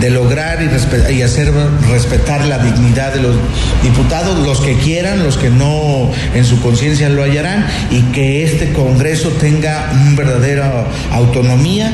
de 0.00 0.10
lograr 0.10 0.58
y, 0.62 1.12
y, 1.14 1.22
hacer 1.22 1.50
respetar 1.90 2.44
la 2.44 2.58
dignidad 2.58 3.14
de 3.14 3.22
los 3.22 3.34
diputados, 3.82 4.46
los 4.46 4.60
que 4.60 4.76
quieran, 4.76 5.24
los 5.24 5.38
que 5.38 5.48
no 5.48 6.10
en 6.34 6.44
su 6.44 6.60
conciencia 6.60 7.08
lo 7.08 7.22
hallarán, 7.22 7.66
y 7.90 8.02
que 8.12 8.44
este 8.44 8.72
Congreso 8.72 9.30
tenga 9.30 9.90
una 9.92 10.14
verdadera 10.14 10.84
autonomía 11.10 11.92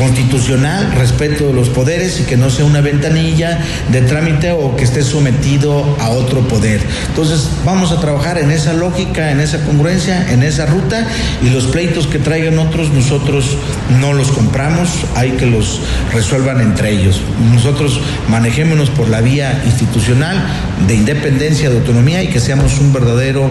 constitucional, 0.00 0.92
respeto 0.96 1.48
de 1.48 1.52
los 1.52 1.68
poderes 1.68 2.20
y 2.20 2.24
que 2.24 2.38
no 2.38 2.48
sea 2.48 2.64
una 2.64 2.80
ventanilla 2.80 3.58
de 3.92 4.00
trámite 4.00 4.50
o 4.50 4.74
que 4.74 4.84
esté 4.84 5.02
sometido 5.02 5.84
a 6.00 6.08
otro 6.08 6.40
poder. 6.48 6.80
Entonces 7.08 7.50
vamos 7.66 7.92
a 7.92 8.00
trabajar 8.00 8.38
en 8.38 8.50
esa 8.50 8.72
lógica, 8.72 9.30
en 9.30 9.40
esa 9.40 9.62
congruencia, 9.62 10.32
en 10.32 10.42
esa 10.42 10.64
ruta 10.64 11.06
y 11.42 11.50
los 11.50 11.66
pleitos 11.66 12.06
que 12.06 12.18
traigan 12.18 12.58
otros 12.58 12.90
nosotros 12.90 13.58
no 14.00 14.14
los 14.14 14.32
compramos, 14.32 14.88
hay 15.16 15.32
que 15.32 15.44
los 15.44 15.82
resuelvan 16.14 16.62
entre 16.62 16.92
ellos. 16.92 17.20
Nosotros 17.52 18.00
manejémonos 18.28 18.88
por 18.88 19.08
la 19.10 19.20
vía 19.20 19.62
institucional 19.66 20.42
de 20.88 20.94
independencia, 20.94 21.68
de 21.68 21.76
autonomía 21.76 22.22
y 22.22 22.28
que 22.28 22.40
seamos 22.40 22.78
un 22.78 22.94
verdadero 22.94 23.50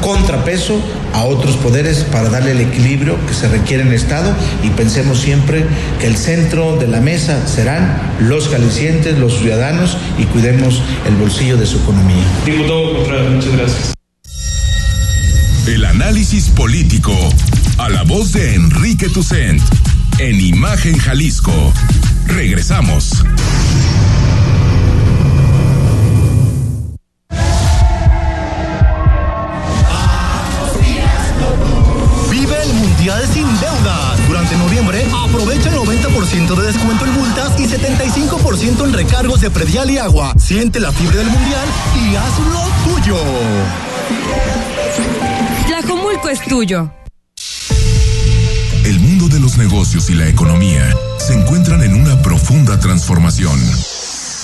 contrapeso 0.00 0.80
a 1.14 1.24
otros 1.24 1.56
poderes 1.56 2.04
para 2.10 2.28
darle 2.28 2.52
el 2.52 2.60
equilibrio 2.60 3.16
que 3.26 3.34
se 3.34 3.48
requiere 3.48 3.82
en 3.82 3.88
el 3.88 3.94
Estado 3.94 4.34
y 4.62 4.70
pensemos 4.70 5.20
siempre 5.20 5.64
que 6.00 6.06
el 6.06 6.16
centro 6.16 6.76
de 6.76 6.86
la 6.86 7.00
mesa 7.00 7.46
serán 7.46 8.16
los 8.20 8.48
calicientes, 8.48 9.18
los 9.18 9.38
ciudadanos 9.38 9.96
y 10.18 10.24
cuidemos 10.24 10.82
el 11.06 11.16
bolsillo 11.16 11.56
de 11.56 11.66
su 11.66 11.78
economía. 11.78 12.24
Diputado 12.44 12.94
Contreras, 12.96 13.30
muchas 13.30 13.52
gracias. 13.52 13.94
El 15.66 15.84
análisis 15.84 16.48
político 16.48 17.12
a 17.78 17.88
la 17.88 18.02
voz 18.02 18.32
de 18.32 18.54
Enrique 18.54 19.08
Tucent 19.08 19.60
en 20.18 20.40
Imagen 20.40 20.98
Jalisco. 20.98 21.52
Regresamos. 22.26 23.24
90% 36.28 36.54
de 36.56 36.66
descuento 36.66 37.06
en 37.06 37.12
multas 37.12 37.58
y 37.58 37.64
75% 37.64 38.84
en 38.84 38.92
recargos 38.92 39.40
de 39.40 39.50
predial 39.50 39.90
y 39.90 39.98
agua. 39.98 40.34
Siente 40.38 40.78
la 40.78 40.92
fiebre 40.92 41.18
del 41.18 41.30
mundial 41.30 41.66
y 41.96 42.16
hazlo 42.16 42.60
tuyo. 42.84 43.16
Tlajomulco 45.66 46.28
es 46.28 46.40
tuyo. 46.42 46.90
El 48.84 49.00
mundo 49.00 49.28
de 49.28 49.40
los 49.40 49.56
negocios 49.56 50.10
y 50.10 50.14
la 50.14 50.28
economía 50.28 50.94
se 51.18 51.32
encuentran 51.34 51.82
en 51.82 51.94
una 51.94 52.20
profunda 52.20 52.78
transformación. 52.78 53.58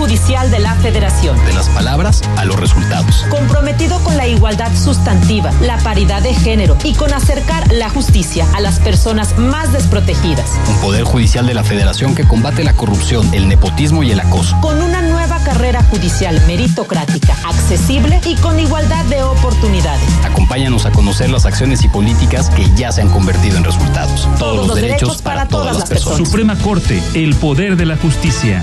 Judicial 0.00 0.50
de 0.50 0.60
la 0.60 0.74
Federación. 0.76 1.36
De 1.44 1.52
las 1.52 1.68
palabras 1.68 2.22
a 2.38 2.46
los 2.46 2.58
resultados. 2.58 3.26
Comprometido 3.28 4.02
con 4.02 4.16
la 4.16 4.26
igualdad 4.26 4.74
sustantiva, 4.74 5.52
la 5.60 5.76
paridad 5.76 6.22
de 6.22 6.32
género 6.32 6.78
y 6.84 6.94
con 6.94 7.12
acercar 7.12 7.70
la 7.70 7.90
justicia 7.90 8.46
a 8.54 8.60
las 8.60 8.78
personas 8.78 9.36
más 9.36 9.74
desprotegidas. 9.74 10.58
Un 10.70 10.80
Poder 10.80 11.04
Judicial 11.04 11.46
de 11.46 11.52
la 11.52 11.64
Federación 11.64 12.14
que 12.14 12.26
combate 12.26 12.64
la 12.64 12.72
corrupción, 12.72 13.28
el 13.34 13.46
nepotismo 13.46 14.02
y 14.02 14.10
el 14.10 14.20
acoso. 14.20 14.56
Con 14.62 14.80
una 14.80 15.02
nueva 15.02 15.38
carrera 15.44 15.82
judicial 15.82 16.40
meritocrática, 16.46 17.36
accesible 17.44 18.22
y 18.24 18.36
con 18.36 18.58
igualdad 18.58 19.04
de 19.04 19.22
oportunidades. 19.22 20.08
Acompáñanos 20.24 20.86
a 20.86 20.92
conocer 20.92 21.28
las 21.28 21.44
acciones 21.44 21.84
y 21.84 21.88
políticas 21.88 22.48
que 22.48 22.66
ya 22.74 22.90
se 22.90 23.02
han 23.02 23.10
convertido 23.10 23.58
en 23.58 23.64
resultados. 23.64 24.26
Todos, 24.38 24.66
los, 24.66 24.76
derechos, 24.76 25.20
para, 25.20 25.46
todas, 25.46 25.76
las 25.76 25.90
personas. 25.90 26.26
Suprema 26.26 26.56
Corte, 26.56 27.02
el 27.12 27.34
poder 27.34 27.76
de 27.76 27.84
la 27.84 27.98
justicia. 27.98 28.62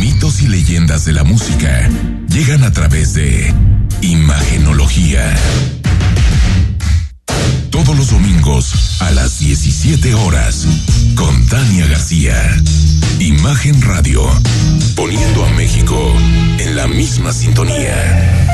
Mitos 0.00 0.42
y 0.42 0.48
leyendas 0.48 1.04
de 1.04 1.12
la 1.12 1.24
música 1.24 1.88
llegan 2.28 2.64
a 2.64 2.72
través 2.72 3.14
de 3.14 3.52
Imagenología. 4.00 5.34
Todos 7.70 7.96
los 7.96 8.10
domingos 8.10 9.00
a 9.00 9.10
las 9.10 9.38
17 9.38 10.14
horas 10.14 10.66
con 11.14 11.46
Tania 11.46 11.86
García. 11.86 12.34
Imagen 13.18 13.80
Radio, 13.82 14.22
poniendo 14.94 15.44
a 15.44 15.50
México 15.50 16.14
en 16.58 16.76
la 16.76 16.86
misma 16.86 17.32
sintonía. 17.32 18.53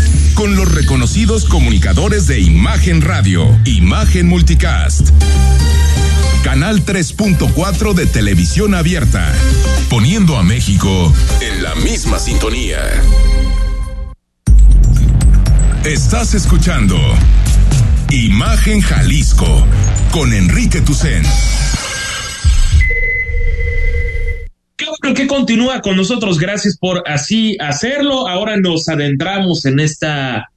Con 0.35 0.55
los 0.55 0.73
reconocidos 0.73 1.45
comunicadores 1.45 2.27
de 2.27 2.39
Imagen 2.39 3.01
Radio, 3.01 3.47
Imagen 3.65 4.27
Multicast. 4.27 5.09
Canal 6.43 6.85
3.4 6.85 7.93
de 7.93 8.05
televisión 8.07 8.73
abierta, 8.73 9.31
poniendo 9.89 10.37
a 10.37 10.43
México 10.43 11.13
en 11.41 11.63
la 11.63 11.75
misma 11.75 12.19
sintonía. 12.19 12.79
Estás 15.83 16.33
escuchando 16.33 16.97
Imagen 18.09 18.81
Jalisco 18.81 19.65
con 20.11 20.33
Enrique 20.33 20.81
Tucen. 20.81 21.23
Que 25.13 25.27
continúa 25.27 25.81
con 25.81 25.95
nosotros, 25.95 26.39
gracias 26.39 26.77
por 26.77 27.03
así 27.07 27.57
hacerlo. 27.59 28.27
Ahora 28.27 28.57
nos 28.57 28.87
adentramos 28.89 29.65
en 29.65 29.79
esta 29.79 30.49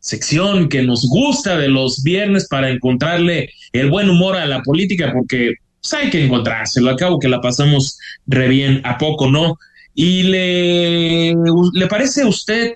sección 0.00 0.68
que 0.68 0.82
nos 0.82 1.06
gusta 1.08 1.56
de 1.56 1.68
los 1.68 2.02
viernes 2.02 2.46
para 2.48 2.70
encontrarle 2.70 3.50
el 3.72 3.90
buen 3.90 4.08
humor 4.08 4.36
a 4.36 4.46
la 4.46 4.62
política, 4.62 5.12
porque 5.12 5.54
pues, 5.80 5.94
hay 5.94 6.10
que 6.10 6.24
encontrárselo. 6.24 6.90
Acabo 6.90 7.18
que 7.18 7.28
la 7.28 7.40
pasamos 7.40 7.98
re 8.26 8.48
bien, 8.48 8.80
a 8.84 8.98
poco, 8.98 9.30
¿no? 9.30 9.58
Y 9.94 10.24
le, 10.24 11.34
le 11.72 11.86
parece 11.86 12.22
a 12.22 12.28
usted 12.28 12.74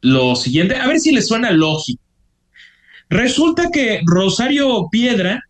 lo 0.00 0.34
siguiente, 0.34 0.76
a 0.76 0.86
ver 0.88 0.98
si 0.98 1.12
le 1.12 1.22
suena 1.22 1.50
lógico. 1.50 2.02
Resulta 3.08 3.68
que 3.70 4.00
Rosario 4.04 4.88
Piedra, 4.90 5.44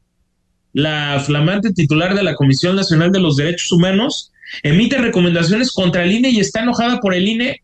la 0.72 1.22
flamante 1.24 1.72
titular 1.72 2.14
de 2.14 2.22
la 2.22 2.34
Comisión 2.34 2.76
Nacional 2.76 3.12
de 3.12 3.20
los 3.20 3.36
Derechos 3.36 3.70
Humanos, 3.72 4.32
emite 4.63 4.99
recomendaciones 4.99 5.73
contra 5.73 6.05
el 6.05 6.13
INE 6.13 6.29
y 6.31 6.39
está 6.41 6.63
enojada 6.63 7.01
por 7.01 7.15
el 7.15 7.29
INE 7.29 7.63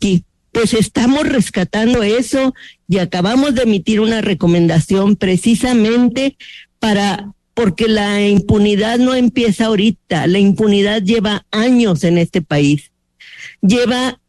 Y 0.00 0.24
pues 0.52 0.74
estamos 0.74 1.28
rescatando 1.28 2.02
eso 2.02 2.54
y 2.88 2.98
acabamos 2.98 3.54
de 3.54 3.62
emitir 3.62 4.00
una 4.00 4.20
recomendación 4.20 5.16
precisamente 5.16 6.36
para 6.78 7.32
porque 7.54 7.88
la 7.88 8.26
impunidad 8.26 8.98
no 8.98 9.14
empieza 9.14 9.66
ahorita, 9.66 10.26
la 10.26 10.38
impunidad 10.38 11.02
lleva 11.02 11.46
años 11.50 12.04
en 12.04 12.18
este 12.18 12.40
país. 12.40 12.90
Lleva 13.60 14.19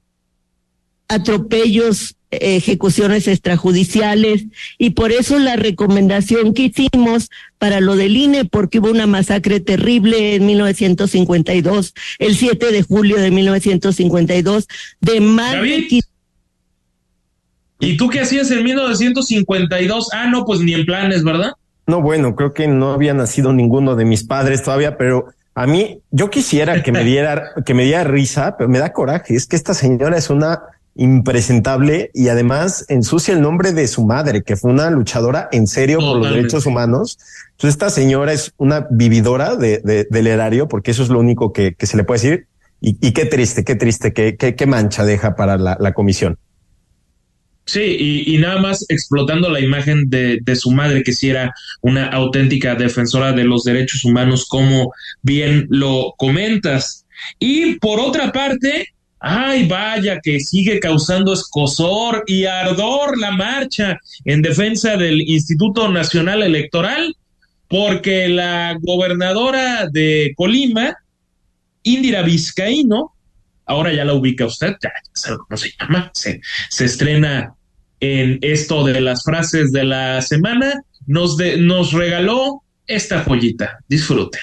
atropellos 1.12 2.16
ejecuciones 2.32 3.28
extrajudiciales 3.28 4.45
y 4.78 4.91
por 4.91 5.12
eso 5.12 5.38
la 5.38 5.57
recomendación 5.57 6.53
que 6.53 6.72
hicimos 6.74 7.30
para 7.57 7.82
lo 7.82 7.97
del 7.97 8.16
INE, 8.16 8.45
porque 8.45 8.80
hubo 8.80 8.89
una 8.89 9.05
masacre 9.05 9.59
terrible 9.59 10.36
en 10.36 10.45
1952, 10.45 11.93
el 12.20 12.36
7 12.36 12.72
de 12.72 12.84
julio 12.84 13.18
de 13.18 13.32
1952, 13.32 14.68
de 15.01 15.22
más 15.22 15.55
¿Y 17.84 17.97
tú 17.97 18.09
qué 18.09 18.20
hacías 18.20 18.51
en 18.51 18.64
1952? 18.64 20.09
Ah, 20.14 20.28
no, 20.28 20.45
pues 20.45 20.62
ni 20.62 20.74
en 20.74 20.86
planes, 20.86 21.24
¿verdad? 21.24 21.53
No, 21.88 22.01
bueno, 22.01 22.36
creo 22.36 22.53
que 22.53 22.68
no 22.68 22.93
había 22.93 23.16
nacido 23.16 23.53
ninguno 23.53 23.95
de 23.95 24.05
mis 24.05 24.24
padres 24.24 24.64
todavía, 24.64 24.97
pero 24.97 25.34
a 25.55 25.66
mí 25.66 25.99
yo 26.12 26.30
quisiera 26.30 26.84
que 26.84 26.91
me 26.91 27.03
diera 27.03 27.53
que 27.66 27.74
me 27.74 27.84
diera 27.84 28.03
risa, 28.03 28.55
pero 28.55 28.70
me 28.70 28.78
da 28.78 28.93
coraje. 28.93 29.36
Es 29.36 29.47
que 29.47 29.55
esta 29.55 29.74
señora 29.74 30.16
es 30.16 30.30
una 30.30 30.62
impresentable 30.96 32.12
y 32.14 32.28
además 32.28 32.86
ensucia 32.89 33.34
el 33.34 33.42
nombre 33.42 33.72
de 33.72 33.88
su 33.88 34.06
madre, 34.06 34.44
que 34.44 34.56
fue 34.56 34.72
una 34.72 34.89
luchadora 34.89 35.48
en 35.52 35.68
serio 35.68 36.00
por 36.00 36.18
los 36.18 36.30
derechos 36.34 36.66
humanos. 36.66 37.18
Entonces, 37.52 37.76
esta 37.76 37.89
señora 37.89 38.34
es 38.34 38.54
una 38.58 38.88
vividora 38.89 39.56
de, 39.56 39.80
del 40.10 40.28
erario, 40.28 40.68
porque 40.68 40.92
eso 40.92 41.04
es 41.04 41.10
lo 41.10 41.20
único 41.20 41.54
que, 41.54 41.76
se 41.80 41.98
le 41.98 42.04
puede 42.04 42.22
decir. 42.22 42.48
Y, 42.82 43.12
qué 43.12 43.26
triste, 43.26 43.64
qué 43.64 43.76
triste, 43.76 44.12
qué, 44.12 44.36
qué, 44.36 44.66
mancha 44.66 45.06
deja 45.06 45.36
para 45.36 45.58
la, 45.58 45.94
comisión. 45.94 46.38
Sí, 47.66 48.26
y, 48.26 48.38
nada 48.39 48.60
más 48.60 48.86
explotando 48.89 49.50
la 49.50 49.60
imagen 49.60 50.10
de, 50.10 50.39
de, 50.42 50.56
su 50.56 50.72
madre, 50.72 51.04
que 51.04 51.14
si 51.14 51.30
era 51.30 51.54
una 51.82 52.08
auténtica 52.08 52.76
defensora 52.76 53.34
de 53.34 53.44
los 53.44 53.64
derechos 53.64 54.04
humanos, 54.04 54.48
como 54.48 54.92
bien 55.22 55.68
lo 55.70 56.16
comentas. 56.18 57.06
Y 57.38 57.76
por 57.76 58.00
otra 58.00 58.32
parte, 58.32 58.88
Ay, 59.24 59.67
vaya 59.67 60.19
que 60.19 60.39
sigue 60.39 60.80
causando 60.80 61.34
escosor 61.34 62.24
y 62.26 62.45
ardor 62.45 63.19
la 63.19 63.30
marcha 63.30 63.99
en 64.26 64.41
defensa 64.41 64.97
del 64.97 65.22
Instituto 65.22 65.89
Nacional 65.89 66.41
Electoral, 66.41 67.15
porque 67.67 68.28
la 68.28 68.76
gobernadora 68.82 69.88
de 69.88 70.34
Colima, 70.36 70.97
Indira 71.84 72.24
Vizcaíno, 72.24 73.13
ahora 73.67 73.93
ya 73.93 74.05
la 74.05 74.15
ubica 74.15 74.47
usted, 74.47 74.76
ya, 74.82 74.91
sabe 75.13 75.38
cómo 75.38 75.55
se 75.55 75.69
llama, 75.80 76.09
se, 76.15 76.41
se 76.69 76.86
estrena 76.86 77.53
en 77.99 78.39
esto 78.41 78.84
de 78.84 79.01
las 79.01 79.24
frases 79.24 79.72
de 79.72 79.84
la 79.84 80.24
semana, 80.24 80.82
nos, 81.05 81.38
de, 81.38 81.57
nos 81.57 81.93
regaló 81.93 82.63
esta 82.88 83.24
joyita. 83.24 83.78
Disfruten. 83.88 84.41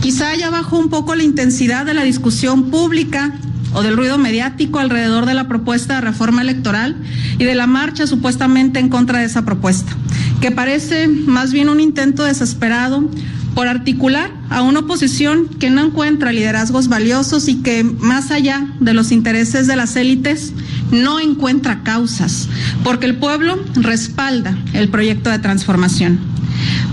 Quizá 0.00 0.34
ya 0.36 0.50
bajó 0.50 0.78
un 0.78 0.88
poco 0.88 1.14
la 1.14 1.22
intensidad 1.22 1.84
de 1.84 1.94
la 1.94 2.02
discusión 2.02 2.70
pública 2.70 3.34
o 3.74 3.82
del 3.82 3.96
ruido 3.96 4.16
mediático 4.16 4.78
alrededor 4.78 5.26
de 5.26 5.34
la 5.34 5.48
propuesta 5.48 5.96
de 5.96 6.00
reforma 6.00 6.42
electoral 6.42 6.96
y 7.38 7.44
de 7.44 7.54
la 7.54 7.66
marcha 7.66 8.06
supuestamente 8.06 8.78
en 8.78 8.88
contra 8.88 9.18
de 9.18 9.26
esa 9.26 9.44
propuesta, 9.44 9.92
que 10.40 10.50
parece 10.50 11.08
más 11.08 11.52
bien 11.52 11.68
un 11.68 11.80
intento 11.80 12.24
desesperado 12.24 13.10
por 13.54 13.66
articular 13.66 14.30
a 14.50 14.62
una 14.62 14.80
oposición 14.80 15.48
que 15.48 15.68
no 15.68 15.84
encuentra 15.84 16.32
liderazgos 16.32 16.86
valiosos 16.86 17.48
y 17.48 17.56
que, 17.56 17.82
más 17.82 18.30
allá 18.30 18.68
de 18.78 18.94
los 18.94 19.10
intereses 19.10 19.66
de 19.66 19.74
las 19.74 19.96
élites, 19.96 20.52
no 20.92 21.18
encuentra 21.18 21.82
causas, 21.82 22.48
porque 22.84 23.06
el 23.06 23.16
pueblo 23.16 23.58
respalda 23.74 24.56
el 24.74 24.88
proyecto 24.90 25.30
de 25.30 25.40
transformación. 25.40 26.20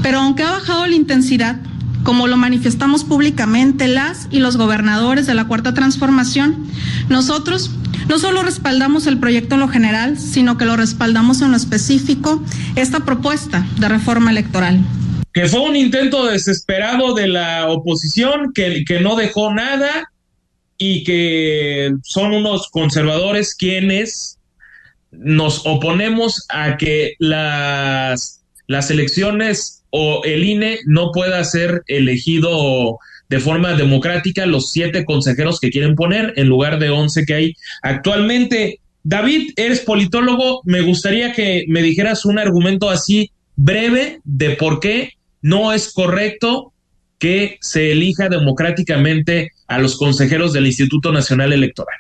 Pero 0.01 0.22
aunque 0.22 0.43
ha 0.43 0.51
bajado 0.51 0.88
la 0.88 0.95
intensidad, 0.95 1.58
como 2.06 2.28
lo 2.28 2.38
manifestamos 2.38 3.03
públicamente 3.03 3.88
las 3.88 4.28
y 4.30 4.39
los 4.39 4.58
gobernadores 4.58 5.26
de 5.26 5.34
la 5.34 5.47
Cuarta 5.47 5.74
Transformación, 5.74 6.68
nosotros 7.10 7.72
no 8.08 8.20
solo 8.20 8.43
respaldamos 8.43 9.08
el 9.08 9.18
proyecto 9.18 9.56
en 9.56 9.62
lo 9.62 9.68
general, 9.68 10.20
sino 10.20 10.56
que 10.58 10.66
lo 10.66 10.78
respaldamos 10.78 11.41
en 11.41 11.49
lo 11.49 11.58
específico, 11.58 12.41
esta 12.76 12.99
propuesta 13.01 13.66
de 13.80 13.89
reforma 13.89 14.30
electoral. 14.30 14.80
Que 15.34 15.47
fue 15.47 15.62
un 15.62 15.76
intento 15.76 16.28
desesperado 16.28 17.16
de 17.16 17.28
la 17.28 17.68
oposición 17.70 18.53
que, 18.53 18.86
que 18.88 19.01
no 19.01 19.16
dejó 19.16 19.51
nada 19.51 20.12
y 20.78 21.03
que 21.03 21.91
son 22.03 22.34
unos 22.34 22.70
conservadores 22.70 23.56
quienes 23.56 24.38
nos 25.12 25.66
oponemos 25.66 26.45
a 26.49 26.78
que 26.78 27.16
las, 27.18 28.43
las 28.68 28.91
elecciones 28.91 29.84
o 29.97 30.25
el 30.25 30.43
INE 30.43 30.79
no 30.85 31.13
pueda 31.13 31.41
ser 31.45 31.81
elegido 31.87 32.99
de 33.29 33.39
forma 33.39 33.75
democrática 33.75 34.45
los 34.45 34.69
siete 34.69 35.05
consejeros 35.05 35.61
que 35.61 35.69
quieren 35.69 35.95
poner 35.95 36.33
en 36.35 36.49
lugar 36.49 36.79
de 36.79 36.89
once 36.89 37.25
que 37.25 37.33
hay 37.33 37.53
actualmente. 37.81 38.81
David, 39.03 39.51
eres 39.55 39.79
politólogo, 39.79 40.59
me 40.65 40.81
gustaría 40.81 41.31
que 41.31 41.63
me 41.69 41.81
dijeras 41.81 42.25
un 42.25 42.39
argumento 42.39 42.89
así 42.89 43.31
breve 43.55 44.19
de 44.25 44.57
por 44.57 44.81
qué 44.81 45.13
no 45.41 45.71
es 45.71 45.93
correcto 45.93 46.73
que 47.17 47.57
se 47.61 47.93
elija 47.93 48.27
democráticamente 48.27 49.53
a 49.65 49.79
los 49.79 49.97
consejeros 49.97 50.51
del 50.51 50.67
Instituto 50.67 51.13
Nacional 51.13 51.53
Electoral. 51.53 51.95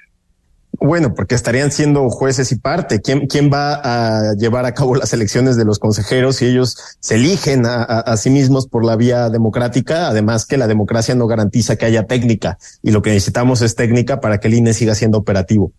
Bueno, 0.85 1.15
porque 1.15 1.33
estarían 1.33 1.71
siendo 1.71 2.07
jueces 2.09 2.51
y 2.51 2.57
parte. 2.57 3.01
¿Quién, 3.01 3.25
quién 3.25 3.51
va 3.51 3.81
a 3.83 4.35
llevar 4.35 4.65
a 4.65 4.73
cabo 4.75 4.95
las 4.95 5.13
elecciones 5.13 5.57
de 5.57 5.65
los 5.65 5.79
consejeros 5.79 6.35
si 6.35 6.45
ellos 6.45 6.77
se 6.99 7.15
eligen 7.15 7.65
a, 7.65 7.83
a, 7.83 7.99
a, 8.01 8.17
sí 8.17 8.29
mismos 8.29 8.67
por 8.67 8.85
la 8.85 8.95
vía 8.95 9.29
democrática? 9.29 10.07
Además 10.07 10.45
que 10.45 10.57
la 10.57 10.67
democracia 10.67 11.15
no 11.15 11.25
garantiza 11.25 11.75
que 11.75 11.85
haya 11.85 12.05
técnica 12.05 12.59
y 12.83 12.91
lo 12.91 13.01
que 13.01 13.09
necesitamos 13.09 13.63
es 13.63 13.75
técnica 13.75 14.21
para 14.21 14.39
que 14.39 14.47
el 14.47 14.53
INE 14.53 14.73
siga 14.73 14.93
siendo 14.93 15.17
operativo. 15.17 15.71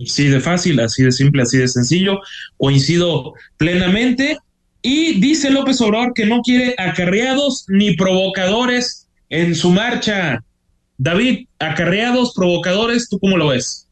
Así 0.00 0.28
de 0.28 0.40
fácil, 0.40 0.78
así 0.78 1.02
de 1.02 1.10
simple, 1.10 1.42
así 1.42 1.58
de 1.58 1.66
sencillo. 1.66 2.20
Coincido 2.56 3.34
plenamente. 3.56 4.38
Y 4.80 5.20
dice 5.20 5.50
López 5.50 5.80
Obrador 5.80 6.12
que 6.14 6.26
no 6.26 6.40
quiere 6.42 6.76
acarreados 6.78 7.64
ni 7.68 7.96
provocadores 7.96 9.08
en 9.28 9.56
su 9.56 9.70
marcha. 9.70 10.44
David, 10.96 11.46
acarreados, 11.58 12.34
provocadores, 12.34 13.08
¿tú 13.08 13.18
cómo 13.18 13.36
lo 13.36 13.48
ves? 13.48 13.88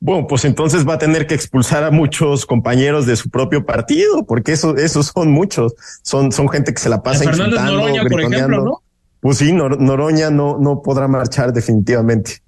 Bueno, 0.00 0.26
pues 0.26 0.44
entonces 0.44 0.86
va 0.86 0.94
a 0.94 0.98
tener 0.98 1.26
que 1.26 1.34
expulsar 1.34 1.82
a 1.84 1.90
muchos 1.90 2.44
compañeros 2.44 3.06
de 3.06 3.16
su 3.16 3.30
propio 3.30 3.64
partido, 3.64 4.26
porque 4.26 4.52
eso, 4.52 4.76
esos 4.76 5.12
son 5.14 5.30
muchos, 5.30 5.72
son, 6.02 6.30
son 6.30 6.48
gente 6.50 6.74
que 6.74 6.80
se 6.80 6.90
la 6.90 7.02
pasa 7.02 7.24
Fernández 7.24 7.60
Noroña, 7.62 8.02
por 8.04 8.20
ejemplo, 8.20 8.64
¿no? 8.64 8.82
Pues 9.20 9.38
sí, 9.38 9.52
Nor 9.52 9.80
Noroña 9.80 10.28
no, 10.30 10.58
no 10.58 10.82
podrá 10.82 11.08
marchar 11.08 11.52
definitivamente. 11.52 12.42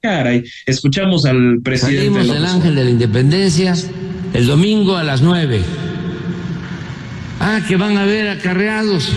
Caray, 0.00 0.44
escuchamos 0.66 1.24
al 1.24 1.60
presidente. 1.62 2.20
Salimos 2.20 2.28
del 2.28 2.46
Ángel 2.46 2.74
de 2.76 2.84
la 2.84 2.90
Independencia 2.90 3.74
el 4.32 4.46
domingo 4.46 4.96
a 4.96 5.02
las 5.02 5.22
nueve. 5.22 5.62
Ah, 7.40 7.60
que 7.66 7.76
van 7.76 7.96
a 7.96 8.04
ver 8.04 8.28
acarreados. 8.28 9.12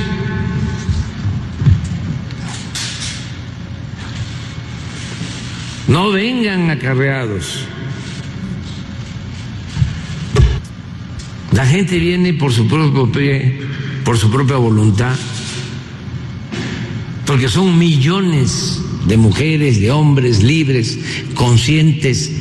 No 5.87 6.11
vengan 6.11 6.69
acarreados. 6.71 7.59
La 11.51 11.65
gente 11.65 11.99
viene 11.99 12.33
por 12.33 12.51
su 12.51 12.67
propio 12.67 13.11
pie, 13.11 13.59
por 14.03 14.17
su 14.17 14.29
propia 14.31 14.57
voluntad, 14.57 15.15
porque 17.25 17.47
son 17.47 17.77
millones 17.77 18.81
de 19.05 19.17
mujeres, 19.17 19.79
de 19.79 19.91
hombres 19.91 20.43
libres, 20.43 20.99
conscientes, 21.33 22.31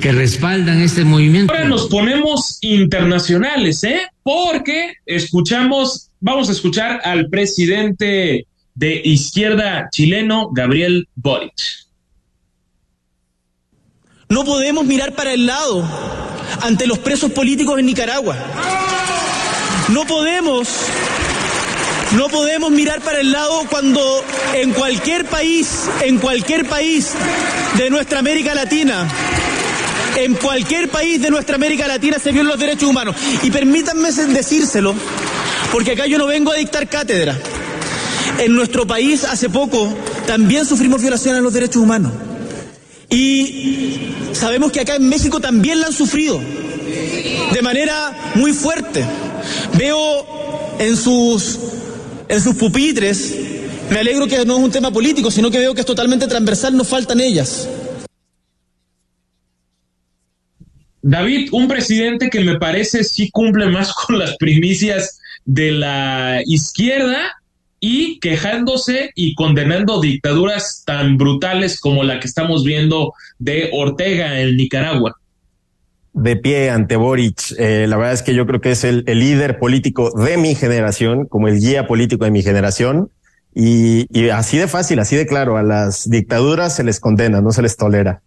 que 0.00 0.12
respaldan 0.12 0.80
este 0.80 1.04
movimiento. 1.04 1.52
Ahora 1.52 1.68
nos 1.68 1.88
ponemos 1.88 2.58
internacionales, 2.60 3.84
¿eh? 3.84 4.00
Porque 4.22 4.94
escuchamos, 5.06 6.10
vamos 6.20 6.48
a 6.48 6.52
escuchar 6.52 7.00
al 7.04 7.28
presidente 7.28 8.46
de 8.74 9.02
izquierda 9.04 9.88
chileno, 9.92 10.50
Gabriel 10.52 11.08
Boric. 11.14 11.81
No 14.32 14.46
podemos 14.46 14.86
mirar 14.86 15.12
para 15.12 15.34
el 15.34 15.44
lado 15.44 15.86
ante 16.62 16.86
los 16.86 16.98
presos 16.98 17.30
políticos 17.32 17.78
en 17.78 17.84
Nicaragua. 17.84 18.34
No 19.88 20.06
podemos, 20.06 20.68
no 22.16 22.30
podemos 22.30 22.70
mirar 22.70 23.02
para 23.02 23.20
el 23.20 23.30
lado 23.30 23.66
cuando 23.68 24.24
en 24.54 24.72
cualquier 24.72 25.26
país, 25.26 25.86
en 26.00 26.16
cualquier 26.16 26.66
país 26.66 27.10
de 27.76 27.90
nuestra 27.90 28.20
América 28.20 28.54
Latina, 28.54 29.06
en 30.16 30.32
cualquier 30.36 30.88
país 30.88 31.20
de 31.20 31.30
nuestra 31.30 31.56
América 31.56 31.86
Latina 31.86 32.18
se 32.18 32.32
violan 32.32 32.52
los 32.52 32.58
derechos 32.58 32.88
humanos. 32.88 33.14
Y 33.42 33.50
permítanme 33.50 34.10
decírselo, 34.10 34.94
porque 35.70 35.92
acá 35.92 36.06
yo 36.06 36.16
no 36.16 36.24
vengo 36.24 36.52
a 36.52 36.54
dictar 36.54 36.88
cátedra. 36.88 37.38
En 38.38 38.54
nuestro 38.54 38.86
país 38.86 39.24
hace 39.24 39.50
poco 39.50 39.94
también 40.26 40.64
sufrimos 40.64 41.02
violaciones 41.02 41.40
a 41.40 41.42
los 41.42 41.52
derechos 41.52 41.82
humanos. 41.82 42.12
Y 43.12 44.00
sabemos 44.32 44.72
que 44.72 44.80
acá 44.80 44.96
en 44.96 45.08
México 45.08 45.38
también 45.38 45.80
la 45.80 45.88
han 45.88 45.92
sufrido 45.92 46.40
de 47.52 47.62
manera 47.62 48.32
muy 48.34 48.52
fuerte. 48.52 49.04
Veo 49.78 50.76
en 50.78 50.96
sus, 50.96 51.58
en 52.28 52.40
sus 52.40 52.56
pupitres, 52.56 53.36
me 53.90 53.98
alegro 53.98 54.26
que 54.26 54.44
no 54.46 54.56
es 54.56 54.64
un 54.64 54.70
tema 54.70 54.90
político, 54.90 55.30
sino 55.30 55.50
que 55.50 55.58
veo 55.58 55.74
que 55.74 55.80
es 55.80 55.86
totalmente 55.86 56.26
transversal, 56.26 56.74
nos 56.74 56.88
faltan 56.88 57.20
ellas. 57.20 57.68
David, 61.02 61.48
un 61.52 61.68
presidente 61.68 62.30
que 62.30 62.40
me 62.40 62.58
parece 62.58 63.04
sí 63.04 63.30
cumple 63.30 63.66
más 63.66 63.92
con 64.06 64.18
las 64.18 64.36
primicias 64.36 65.20
de 65.44 65.72
la 65.72 66.40
izquierda 66.46 67.41
y 67.84 68.20
quejándose 68.20 69.10
y 69.16 69.34
condenando 69.34 70.00
dictaduras 70.00 70.84
tan 70.86 71.16
brutales 71.16 71.80
como 71.80 72.04
la 72.04 72.20
que 72.20 72.28
estamos 72.28 72.62
viendo 72.62 73.12
de 73.40 73.70
Ortega 73.72 74.38
en 74.38 74.56
Nicaragua. 74.56 75.16
De 76.12 76.36
pie 76.36 76.70
ante 76.70 76.94
Boric, 76.94 77.52
eh, 77.58 77.86
la 77.88 77.96
verdad 77.96 78.12
es 78.12 78.22
que 78.22 78.36
yo 78.36 78.46
creo 78.46 78.60
que 78.60 78.70
es 78.70 78.84
el, 78.84 79.02
el, 79.08 79.18
líder 79.18 79.58
político 79.58 80.12
de 80.12 80.36
mi 80.36 80.54
generación, 80.54 81.26
como 81.26 81.48
el 81.48 81.58
guía 81.58 81.88
político 81.88 82.24
de 82.24 82.30
mi 82.30 82.44
generación, 82.44 83.10
y, 83.52 84.06
y 84.16 84.28
así 84.28 84.58
de 84.58 84.68
fácil, 84.68 85.00
así 85.00 85.16
de 85.16 85.26
claro, 85.26 85.56
a 85.56 85.64
las 85.64 86.08
dictaduras 86.08 86.76
se 86.76 86.84
les 86.84 87.00
condena, 87.00 87.40
no 87.40 87.50
se 87.50 87.62
les 87.62 87.76
tolera. 87.76 88.22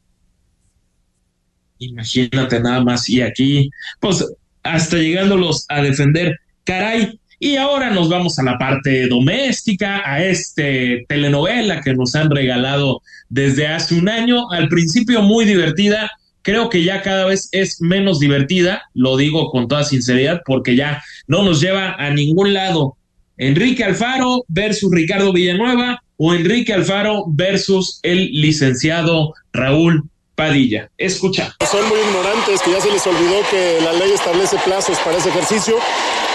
Imagínate 1.79 2.59
nada 2.59 2.83
más, 2.83 3.07
y 3.07 3.21
aquí, 3.21 3.69
pues 4.01 4.25
hasta 4.63 4.97
llegándolos 4.97 5.65
a 5.69 5.81
defender, 5.81 6.41
caray, 6.65 7.21
y 7.39 7.57
ahora 7.57 7.89
nos 7.89 8.09
vamos 8.09 8.39
a 8.39 8.43
la 8.43 8.57
parte 8.57 9.07
doméstica, 9.07 10.01
a 10.05 10.23
este 10.23 11.05
telenovela 11.07 11.81
que 11.81 11.93
nos 11.93 12.15
han 12.15 12.29
regalado 12.29 13.01
desde 13.29 13.67
hace 13.67 13.95
un 13.95 14.09
año, 14.09 14.49
al 14.51 14.67
principio 14.69 15.21
muy 15.21 15.45
divertida, 15.45 16.11
creo 16.41 16.69
que 16.69 16.83
ya 16.83 17.01
cada 17.01 17.25
vez 17.25 17.49
es 17.51 17.81
menos 17.81 18.19
divertida, 18.19 18.83
lo 18.93 19.17
digo 19.17 19.49
con 19.51 19.67
toda 19.67 19.83
sinceridad, 19.83 20.41
porque 20.45 20.75
ya 20.75 21.03
no 21.27 21.43
nos 21.43 21.59
lleva 21.59 21.95
a 21.95 22.11
ningún 22.11 22.53
lado. 22.53 22.97
Enrique 23.37 23.83
Alfaro 23.83 24.45
versus 24.47 24.91
Ricardo 24.91 25.33
Villanueva 25.33 26.01
o 26.17 26.33
Enrique 26.33 26.73
Alfaro 26.73 27.25
versus 27.27 27.99
el 28.03 28.31
licenciado 28.31 29.33
Raúl 29.51 30.03
Padilla. 30.35 30.89
Escucha. 30.97 31.53
Son 31.69 31.87
muy 31.89 31.99
ignorantes, 31.99 32.61
que 32.61 32.71
ya 32.71 32.81
se 32.81 32.91
les 32.91 33.05
olvidó 33.07 33.41
que 33.49 33.79
la 33.83 33.93
ley 33.93 34.11
establece 34.13 34.57
plazos 34.65 34.97
para 34.99 35.17
ese 35.17 35.29
ejercicio 35.29 35.75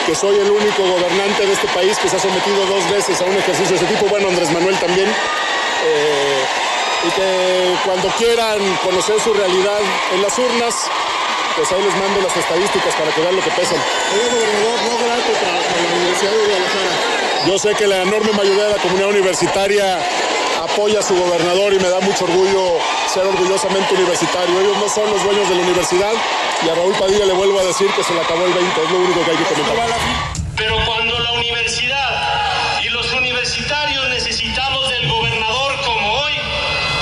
que 0.06 0.14
soy 0.14 0.36
el 0.38 0.50
único 0.50 0.82
gobernante 0.82 1.46
de 1.46 1.52
este 1.52 1.68
país 1.68 1.98
que 1.98 2.08
se 2.08 2.16
ha 2.16 2.20
sometido 2.20 2.64
dos 2.66 2.90
veces 2.90 3.20
a 3.20 3.24
un 3.24 3.36
ejercicio 3.36 3.76
de 3.76 3.84
ese 3.84 3.94
tipo, 3.94 4.06
bueno, 4.06 4.28
Andrés 4.28 4.50
Manuel 4.50 4.76
también, 4.78 5.08
eh, 5.08 6.44
y 7.06 7.10
que 7.10 7.74
cuando 7.84 8.08
quieran 8.18 8.58
conocer 8.84 9.20
su 9.20 9.32
realidad 9.32 9.80
en 10.14 10.22
las 10.22 10.38
urnas, 10.38 10.74
pues 11.56 11.72
ahí 11.72 11.82
les 11.82 11.96
mando 11.96 12.20
las 12.20 12.36
estadísticas 12.36 12.94
para 12.94 13.10
que 13.10 13.20
vean 13.20 13.36
lo 13.36 13.42
que 13.42 13.50
pesan. 13.50 13.78
Señor 14.10 14.30
gobernador, 14.32 14.78
no 14.84 14.98
grato 15.04 15.32
para, 15.40 15.60
para 15.60 15.82
la 15.82 15.96
Universidad 15.96 16.32
de 16.32 16.38
Guadalajara. 16.46 17.20
Yo 17.46 17.58
sé 17.58 17.74
que 17.74 17.86
la 17.86 18.02
enorme 18.02 18.32
mayoría 18.32 18.64
de 18.64 18.70
la 18.76 18.82
comunidad 18.82 19.08
universitaria 19.08 19.98
apoya 20.64 21.00
a 21.00 21.02
su 21.02 21.14
gobernador 21.14 21.72
y 21.72 21.78
me 21.78 21.88
da 21.88 22.00
mucho 22.00 22.24
orgullo 22.24 22.78
ser 23.12 23.26
orgullosamente 23.26 23.94
universitario. 23.94 24.60
Ellos 24.60 24.76
no 24.78 24.88
son 24.88 25.10
los 25.10 25.22
dueños 25.24 25.48
de 25.48 25.54
la 25.56 25.62
universidad 25.62 26.12
y 26.64 26.68
a 26.68 26.74
Raúl 26.74 26.94
Padilla 26.94 27.26
le 27.26 27.32
vuelvo 27.32 27.58
a 27.60 27.64
decir 27.64 27.88
que 27.96 28.04
se 28.04 28.14
le 28.14 28.20
acabó 28.20 28.44
el 28.44 28.52
20, 28.52 28.82
es 28.82 28.90
lo 28.90 28.98
único 28.98 29.24
que 29.24 29.30
hay 29.30 29.36
que 29.36 29.44
comentar. 29.44 29.88
Pero 30.56 30.76
cuando 30.84 31.18
la 31.18 31.32
universidad 31.32 32.80
y 32.84 32.88
los 32.90 33.12
universitarios 33.14 34.08
necesitamos 34.10 34.90
del 34.90 35.08
gobernador 35.08 35.80
como 35.86 36.12
hoy, 36.12 36.32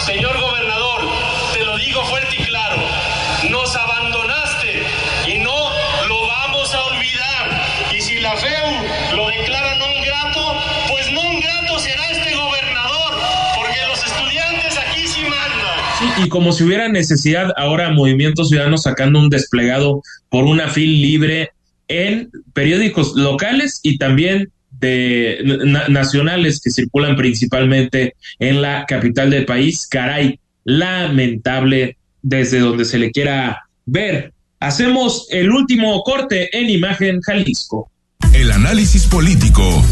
señor 0.06 0.40
gobernador, 0.40 1.00
te 1.52 1.64
lo 1.64 1.76
digo 1.78 2.04
fuerte 2.04 2.36
y 2.38 2.44
claro, 2.44 2.76
nos 3.50 3.74
abandonaste 3.74 4.86
y 5.26 5.38
no 5.38 5.72
lo 6.06 6.26
vamos 6.26 6.72
a 6.74 6.84
olvidar. 6.84 7.88
Y 7.92 8.00
si 8.00 8.20
la 8.20 8.36
FEU 8.36 9.16
lo 9.16 9.26
declara 9.28 9.74
no 9.74 9.86
grato, 10.04 10.60
pues 10.88 11.10
no 11.10 11.22
grato 11.40 11.78
será 11.80 12.10
este 12.10 12.34
gobernador, 12.36 13.18
porque 13.56 13.86
los 13.88 14.04
estudiantes 14.04 14.78
aquí 14.78 15.08
sí 15.08 15.24
mandan. 15.24 15.87
Y 16.24 16.28
como 16.28 16.52
si 16.52 16.64
hubiera 16.64 16.88
necesidad 16.88 17.52
ahora 17.56 17.90
Movimiento 17.90 18.44
Ciudadano 18.44 18.78
sacando 18.78 19.18
un 19.18 19.30
desplegado 19.30 20.02
por 20.28 20.44
una 20.44 20.68
fil 20.68 21.00
libre 21.02 21.50
en 21.88 22.30
periódicos 22.52 23.14
locales 23.16 23.80
y 23.82 23.98
también 23.98 24.50
de 24.80 25.40
na- 25.64 25.88
nacionales 25.88 26.60
que 26.60 26.70
circulan 26.70 27.16
principalmente 27.16 28.14
en 28.38 28.62
la 28.62 28.84
capital 28.86 29.30
del 29.30 29.44
país. 29.44 29.88
Caray, 29.90 30.38
lamentable 30.64 31.96
desde 32.22 32.60
donde 32.60 32.84
se 32.84 32.98
le 32.98 33.10
quiera 33.10 33.64
ver. 33.86 34.32
Hacemos 34.60 35.26
el 35.30 35.50
último 35.50 36.02
corte 36.02 36.56
en 36.56 36.68
Imagen 36.70 37.20
Jalisco. 37.22 37.90
El 38.34 38.50
análisis 38.52 39.06
político 39.06 39.84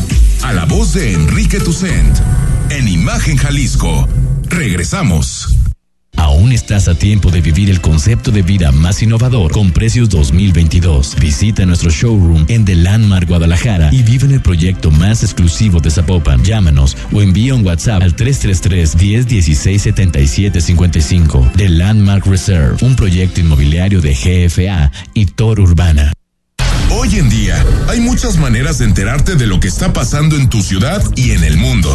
a 0.42 0.52
la 0.52 0.64
voz 0.66 0.92
de 0.94 1.12
Enrique 1.14 1.58
Tucent 1.58 2.16
en 2.70 2.88
Imagen 2.88 3.36
Jalisco. 3.36 4.08
Regresamos. 4.48 5.56
Aún 6.16 6.52
estás 6.52 6.88
a 6.88 6.94
tiempo 6.94 7.30
de 7.30 7.40
vivir 7.40 7.70
el 7.70 7.80
concepto 7.80 8.30
de 8.30 8.42
vida 8.42 8.72
más 8.72 9.02
innovador 9.02 9.52
con 9.52 9.70
precios 9.70 10.08
2022. 10.08 11.16
Visita 11.20 11.66
nuestro 11.66 11.90
showroom 11.90 12.44
en 12.48 12.64
The 12.64 12.74
Landmark 12.74 13.28
Guadalajara 13.28 13.90
y 13.92 14.02
vive 14.02 14.26
en 14.26 14.32
el 14.32 14.40
proyecto 14.40 14.90
más 14.90 15.22
exclusivo 15.22 15.80
de 15.80 15.90
Zapopan. 15.90 16.42
Llámanos 16.44 16.96
o 17.12 17.22
envía 17.22 17.54
un 17.54 17.64
WhatsApp 17.64 18.02
al 18.02 18.14
333 18.16 18.96
1016 18.96 19.82
7755. 19.82 21.52
The 21.56 21.68
Landmark 21.68 22.26
Reserve, 22.26 22.76
un 22.82 22.96
proyecto 22.96 23.40
inmobiliario 23.40 24.00
de 24.00 24.14
GFA 24.14 24.90
y 25.14 25.26
Tor 25.26 25.60
Urbana. 25.60 26.12
Hoy 26.90 27.18
en 27.18 27.28
día 27.28 27.62
hay 27.88 28.00
muchas 28.00 28.38
maneras 28.38 28.78
de 28.78 28.84
enterarte 28.86 29.34
de 29.34 29.46
lo 29.46 29.60
que 29.60 29.68
está 29.68 29.92
pasando 29.92 30.36
en 30.36 30.48
tu 30.48 30.62
ciudad 30.62 31.02
y 31.14 31.32
en 31.32 31.44
el 31.44 31.56
mundo. 31.56 31.94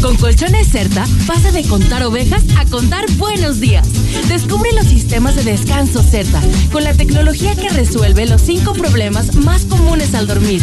Con 0.00 0.16
Colchones 0.16 0.68
Certa, 0.68 1.06
pasa 1.26 1.50
de 1.50 1.64
contar 1.64 2.04
ovejas 2.04 2.42
a 2.56 2.64
contar 2.66 3.04
buenos 3.16 3.58
días. 3.58 3.86
Descubre 4.28 4.70
los 4.72 4.86
sistemas 4.86 5.34
de 5.34 5.42
descanso 5.42 6.02
Certa, 6.02 6.40
con 6.70 6.84
la 6.84 6.94
tecnología 6.94 7.56
que 7.56 7.68
resuelve 7.68 8.26
los 8.26 8.40
cinco 8.42 8.74
problemas 8.74 9.34
más 9.34 9.64
comunes 9.64 10.14
al 10.14 10.28
dormir. 10.28 10.62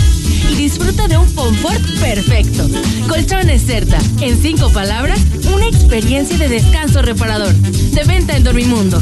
Y 0.51 0.55
disfruta 0.55 1.07
de 1.07 1.17
un 1.17 1.29
confort 1.33 1.83
perfecto. 1.99 2.69
Colchones 3.09 3.63
Certa, 3.65 3.99
en 4.21 4.41
cinco 4.41 4.71
palabras, 4.71 5.19
una 5.53 5.67
experiencia 5.67 6.37
de 6.37 6.47
descanso 6.47 7.01
reparador. 7.01 7.53
De 7.53 8.03
venta 8.05 8.37
en 8.37 8.43
Dormimundo. 8.43 9.01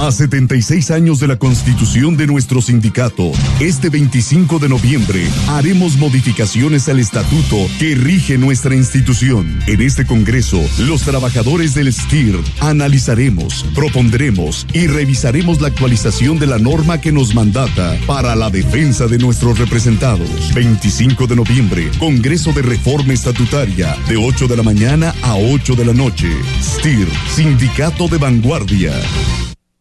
A 0.00 0.10
76 0.10 0.90
años 0.92 1.20
de 1.20 1.26
la 1.26 1.36
constitución 1.36 2.16
de 2.16 2.26
nuestro 2.26 2.62
sindicato, 2.62 3.32
este 3.60 3.90
25 3.90 4.58
de 4.58 4.70
noviembre 4.70 5.28
haremos 5.48 5.98
modificaciones 5.98 6.88
al 6.88 6.98
estatuto 7.00 7.56
que 7.78 7.94
rige 7.96 8.38
nuestra 8.38 8.74
institución. 8.74 9.60
En 9.66 9.82
este 9.82 10.06
Congreso, 10.06 10.58
los 10.78 11.02
trabajadores 11.02 11.74
del 11.74 11.92
STIR 11.92 12.40
analizaremos, 12.60 13.66
propondremos 13.74 14.66
y 14.72 14.86
revisaremos 14.86 15.60
la 15.60 15.68
actualización 15.68 16.38
de 16.38 16.46
la 16.46 16.58
norma 16.58 16.98
que 17.02 17.12
nos 17.12 17.34
mandata 17.34 17.94
para 18.06 18.34
la 18.34 18.48
defensa 18.48 19.06
de 19.06 19.18
nuestros 19.18 19.58
representados. 19.58 20.54
25 20.54 21.26
de 21.26 21.36
noviembre, 21.36 21.90
Congreso 21.98 22.54
de 22.54 22.62
Reforma 22.62 23.12
Estatutaria, 23.12 23.94
de 24.08 24.16
8 24.16 24.48
de 24.48 24.56
la 24.56 24.62
mañana 24.62 25.14
a 25.20 25.34
8 25.34 25.74
de 25.74 25.84
la 25.84 25.92
noche. 25.92 26.30
STIR, 26.62 27.06
Sindicato 27.34 28.08
de 28.08 28.16
Vanguardia. 28.16 28.94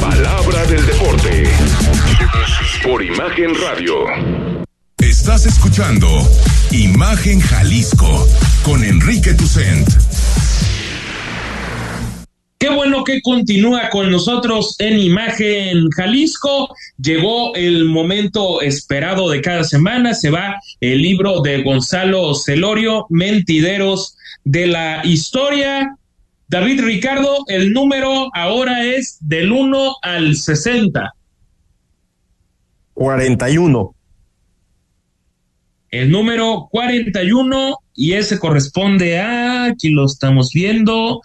Palabra 0.00 0.66
del 0.66 0.84
deporte. 0.86 1.44
Por 2.82 3.02
Imagen 3.02 3.54
Radio. 3.54 3.94
Estás 4.98 5.46
escuchando 5.46 6.08
Imagen 6.70 7.40
Jalisco 7.40 8.26
con 8.62 8.84
Enrique 8.84 9.34
Tucent. 9.34 9.88
Qué 12.58 12.68
bueno 12.70 13.04
que 13.04 13.20
continúa 13.22 13.90
con 13.90 14.10
nosotros 14.10 14.76
en 14.78 14.98
Imagen 14.98 15.90
Jalisco. 15.90 16.74
Llegó 16.98 17.54
el 17.54 17.84
momento 17.84 18.62
esperado 18.62 19.28
de 19.28 19.42
cada 19.42 19.64
semana. 19.64 20.14
Se 20.14 20.30
va 20.30 20.56
el 20.80 21.02
libro 21.02 21.40
de 21.42 21.62
Gonzalo 21.62 22.34
Celorio, 22.34 23.06
Mentideros 23.10 24.16
de 24.44 24.66
la 24.66 25.04
Historia. 25.04 25.96
David 26.48 26.82
Ricardo, 26.82 27.44
el 27.48 27.72
número 27.72 28.28
ahora 28.34 28.84
es 28.84 29.18
del 29.20 29.50
1 29.50 29.96
al 30.02 30.36
60. 30.36 31.14
41. 32.94 33.94
el 35.90 36.10
número 36.10 36.68
41 36.70 37.76
y 37.94 38.12
ese 38.12 38.38
corresponde 38.38 39.18
a, 39.18 39.64
aquí 39.64 39.90
lo 39.90 40.06
estamos 40.06 40.50
viendo, 40.52 41.20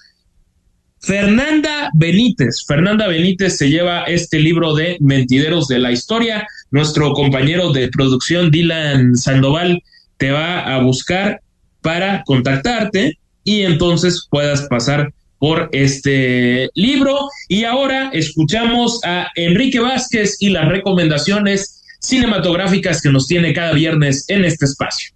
Fernanda 1.01 1.89
Benítez. 1.93 2.65
Fernanda 2.67 3.07
Benítez 3.07 3.57
se 3.57 3.69
lleva 3.69 4.03
este 4.03 4.39
libro 4.39 4.75
de 4.75 4.97
Mentideros 4.99 5.67
de 5.67 5.79
la 5.79 5.91
Historia. 5.91 6.45
Nuestro 6.71 7.13
compañero 7.13 7.71
de 7.71 7.89
producción, 7.89 8.51
Dylan 8.51 9.15
Sandoval, 9.15 9.81
te 10.17 10.31
va 10.31 10.75
a 10.75 10.81
buscar 10.81 11.41
para 11.81 12.23
contactarte 12.23 13.18
y 13.49 13.63
entonces 13.63 14.27
puedas 14.29 14.61
pasar 14.67 15.11
por 15.39 15.69
este 15.71 16.69
libro. 16.75 17.17
Y 17.47 17.63
ahora 17.63 18.11
escuchamos 18.13 18.99
a 19.03 19.29
Enrique 19.35 19.79
Vázquez 19.79 20.37
y 20.39 20.49
las 20.49 20.67
recomendaciones 20.67 21.81
cinematográficas 21.99 23.01
que 23.01 23.09
nos 23.09 23.25
tiene 23.25 23.51
cada 23.51 23.73
viernes 23.73 24.25
en 24.27 24.45
este 24.45 24.65
espacio. 24.65 25.09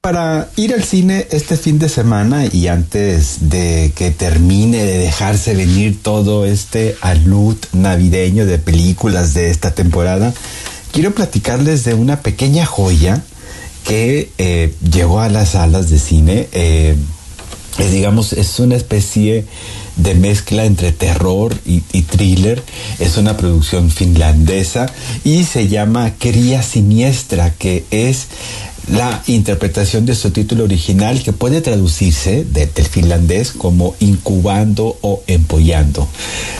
Para 0.00 0.48
ir 0.56 0.72
al 0.72 0.84
cine 0.84 1.26
este 1.32 1.58
fin 1.58 1.78
de 1.78 1.90
semana 1.90 2.46
y 2.50 2.68
antes 2.68 3.50
de 3.50 3.92
que 3.94 4.10
termine 4.10 4.84
de 4.84 4.96
dejarse 4.96 5.54
venir 5.54 6.02
todo 6.02 6.46
este 6.46 6.96
alud 7.02 7.56
navideño 7.74 8.46
de 8.46 8.56
películas 8.56 9.34
de 9.34 9.50
esta 9.50 9.74
temporada, 9.74 10.32
quiero 10.92 11.12
platicarles 11.12 11.84
de 11.84 11.92
una 11.92 12.22
pequeña 12.22 12.64
joya 12.64 13.22
que 13.86 14.30
eh, 14.38 14.74
llegó 14.92 15.20
a 15.20 15.28
las 15.28 15.50
salas 15.50 15.90
de 15.90 15.98
cine. 15.98 16.48
Eh, 16.52 16.96
digamos, 17.92 18.32
es 18.32 18.58
una 18.58 18.76
especie 18.76 19.44
de 19.96 20.14
mezcla 20.14 20.64
entre 20.64 20.92
terror 20.92 21.54
y, 21.64 21.82
y, 21.92 22.02
thriller. 22.02 22.62
Es 22.98 23.16
una 23.16 23.36
producción 23.36 23.90
finlandesa 23.90 24.86
y 25.24 25.44
se 25.44 25.68
llama 25.68 26.14
Cría 26.18 26.62
Siniestra, 26.62 27.50
que 27.50 27.84
es 27.90 28.26
la 28.88 29.22
interpretación 29.26 30.06
de 30.06 30.14
su 30.14 30.30
título 30.30 30.64
original 30.64 31.22
que 31.22 31.32
puede 31.32 31.60
traducirse 31.60 32.44
del 32.44 32.68
finlandés 32.68 33.52
como 33.52 33.94
incubando 34.00 34.96
o 35.00 35.22
empollando. 35.26 36.08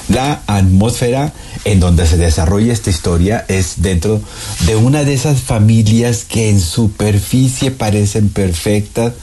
La 0.08 0.42
atmósfera 0.46 1.32
en 1.64 1.80
donde 1.80 2.06
se 2.06 2.16
desarrolla 2.16 2.72
esta 2.72 2.90
historia 2.90 3.44
es 3.48 3.74
dentro 3.82 4.20
de 4.66 4.76
una 4.76 5.04
de 5.04 5.14
esas 5.14 5.40
familias 5.40 6.24
que 6.24 6.48
en 6.48 6.60
superficie 6.60 7.70
parecen 7.70 8.28
perfectas, 8.28 9.14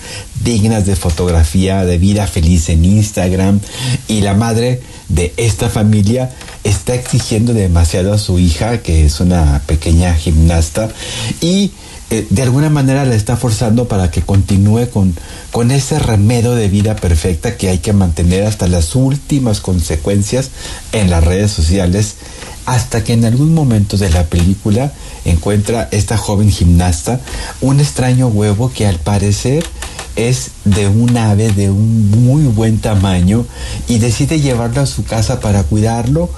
dignas 0.43 0.85
de 0.85 0.95
fotografía 0.95 1.85
de 1.85 1.97
vida 1.97 2.27
feliz 2.27 2.69
en 2.69 2.85
Instagram 2.85 3.59
y 4.07 4.21
la 4.21 4.33
madre 4.33 4.81
de 5.09 5.33
esta 5.37 5.69
familia 5.69 6.31
está 6.63 6.95
exigiendo 6.95 7.53
demasiado 7.53 8.13
a 8.13 8.17
su 8.17 8.39
hija 8.39 8.79
que 8.81 9.05
es 9.05 9.19
una 9.19 9.61
pequeña 9.65 10.13
gimnasta 10.15 10.89
y 11.41 11.71
eh, 12.09 12.27
de 12.29 12.41
alguna 12.41 12.69
manera 12.69 13.05
la 13.05 13.15
está 13.15 13.37
forzando 13.37 13.87
para 13.87 14.11
que 14.11 14.21
continúe 14.21 14.89
con, 14.89 15.15
con 15.51 15.71
ese 15.71 15.99
remedio 15.99 16.53
de 16.53 16.69
vida 16.69 16.95
perfecta 16.95 17.57
que 17.57 17.69
hay 17.69 17.79
que 17.79 17.93
mantener 17.93 18.45
hasta 18.45 18.67
las 18.67 18.95
últimas 18.95 19.61
consecuencias 19.61 20.51
en 20.91 21.09
las 21.09 21.23
redes 21.23 21.51
sociales, 21.51 22.15
hasta 22.65 23.03
que 23.03 23.13
en 23.13 23.25
algún 23.25 23.53
momento 23.53 23.97
de 23.97 24.09
la 24.09 24.25
película 24.25 24.93
encuentra 25.25 25.89
esta 25.91 26.17
joven 26.17 26.51
gimnasta 26.51 27.19
un 27.61 27.79
extraño 27.79 28.27
huevo 28.27 28.71
que 28.73 28.85
al 28.87 28.99
parecer 28.99 29.63
es 30.15 30.51
de 30.63 30.87
un 30.87 31.17
ave 31.17 31.51
de 31.51 31.71
un 31.71 32.11
muy 32.11 32.43
buen 32.43 32.79
tamaño 32.79 33.45
y 33.87 33.97
decide 33.97 34.39
llevarlo 34.39 34.81
a 34.81 34.85
su 34.85 35.03
casa 35.03 35.39
para 35.39 35.63
cuidarlo 35.63 36.29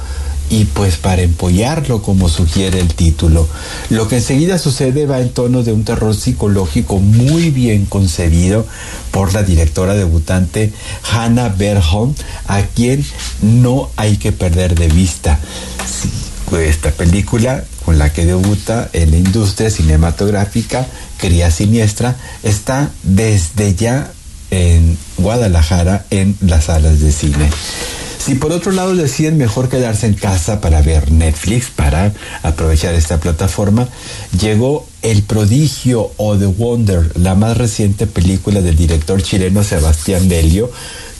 y 0.49 0.65
pues 0.65 0.97
para 0.97 1.21
empollarlo 1.21 2.01
como 2.01 2.29
sugiere 2.29 2.79
el 2.79 2.93
título. 2.93 3.47
Lo 3.89 4.07
que 4.07 4.17
enseguida 4.17 4.57
sucede 4.57 5.05
va 5.05 5.19
en 5.19 5.29
tono 5.29 5.63
de 5.63 5.73
un 5.73 5.83
terror 5.83 6.15
psicológico 6.15 6.99
muy 6.99 7.49
bien 7.49 7.85
concebido 7.85 8.65
por 9.11 9.33
la 9.33 9.43
directora 9.43 9.95
debutante 9.95 10.71
Hannah 11.11 11.49
Berholm, 11.49 12.13
a 12.47 12.61
quien 12.61 13.05
no 13.41 13.89
hay 13.95 14.17
que 14.17 14.31
perder 14.31 14.75
de 14.75 14.87
vista. 14.87 15.39
Esta 16.51 16.91
película 16.91 17.63
con 17.83 17.97
la 17.97 18.13
que 18.13 18.25
debuta 18.25 18.89
en 18.93 19.11
la 19.11 19.17
industria 19.17 19.69
cinematográfica, 19.69 20.85
Cría 21.17 21.51
Siniestra, 21.51 22.15
está 22.43 22.91
desde 23.03 23.75
ya 23.75 24.11
en 24.51 24.97
Guadalajara 25.17 26.05
en 26.11 26.37
las 26.41 26.65
salas 26.65 26.99
de 26.99 27.11
cine. 27.11 27.49
Si 28.25 28.33
por 28.33 28.51
otro 28.51 28.71
lado 28.71 28.95
deciden 28.95 29.37
mejor 29.37 29.69
quedarse 29.69 30.07
en 30.07 30.15
casa 30.15 30.59
para 30.59 30.81
ver 30.81 31.11
Netflix, 31.11 31.69
para 31.69 32.11
aprovechar 32.41 32.95
esta 32.95 33.19
plataforma, 33.19 33.87
llegó 34.41 34.87
El 35.03 35.21
Prodigio 35.21 36.11
o 36.17 36.35
The 36.35 36.47
Wonder, 36.47 37.11
la 37.19 37.35
más 37.35 37.55
reciente 37.55 38.07
película 38.07 38.63
del 38.63 38.77
director 38.77 39.21
chileno 39.21 39.63
Sebastián 39.63 40.27
Delio, 40.27 40.71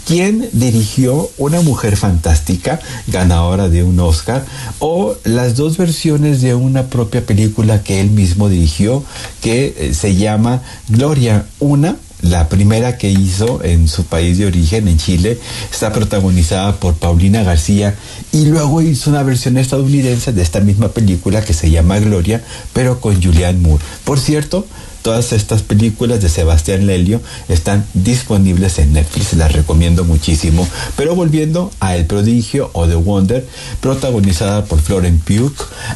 quien 0.08 0.50
dirigió 0.52 1.30
Una 1.38 1.62
Mujer 1.62 1.96
Fantástica, 1.96 2.80
ganadora 3.06 3.70
de 3.70 3.84
un 3.84 4.00
Oscar, 4.00 4.44
o 4.80 5.16
las 5.26 5.56
dos 5.56 5.78
versiones 5.78 6.42
de 6.42 6.56
una 6.56 6.88
propia 6.88 7.24
película 7.24 7.84
que 7.84 8.02
él 8.02 8.10
mismo 8.10 8.50
dirigió, 8.50 9.04
que 9.44 9.76
eh, 9.78 9.94
se 9.94 10.16
llama 10.16 10.64
Gloria, 10.90 11.46
una 11.60 11.98
la 12.30 12.50
primera 12.50 12.98
que 12.98 13.10
hizo 13.10 13.64
en 13.64 13.88
su 13.88 14.06
país 14.06 14.38
de 14.38 14.46
origen, 14.46 14.88
en 14.88 14.98
Chile, 14.98 15.40
está 15.72 15.92
protagonizada 15.94 16.76
por 16.80 16.96
Paulina 16.96 17.44
García 17.44 17.96
y 18.32 18.46
luego 18.46 18.82
hizo 18.82 19.10
una 19.10 19.24
versión 19.24 19.58
estadounidense 19.58 20.34
de 20.34 20.42
esta 20.42 20.60
misma 20.60 20.90
película 20.90 21.44
que 21.44 21.54
se 21.54 21.70
llama 21.70 22.00
Gloria, 22.00 22.44
pero 22.74 23.00
con 23.00 23.22
Julianne 23.22 23.60
Moore. 23.60 23.84
Por 24.04 24.20
cierto, 24.20 24.66
Todas 25.06 25.34
estas 25.34 25.62
películas 25.62 26.20
de 26.20 26.30
Sebastián 26.30 26.88
Lelio 26.88 27.22
están 27.48 27.86
disponibles 27.94 28.80
en 28.80 28.94
Netflix, 28.94 29.34
las 29.34 29.52
recomiendo 29.52 30.04
muchísimo. 30.04 30.68
Pero 30.98 31.14
volviendo 31.14 31.70
a 31.80 31.96
El 31.96 32.08
Prodigio 32.08 32.72
o 32.74 32.88
The 32.88 32.96
Wonder, 32.96 33.48
protagonizada 33.82 34.66
por 34.66 34.82
Florence 34.82 35.22
Pugh, 35.24 35.54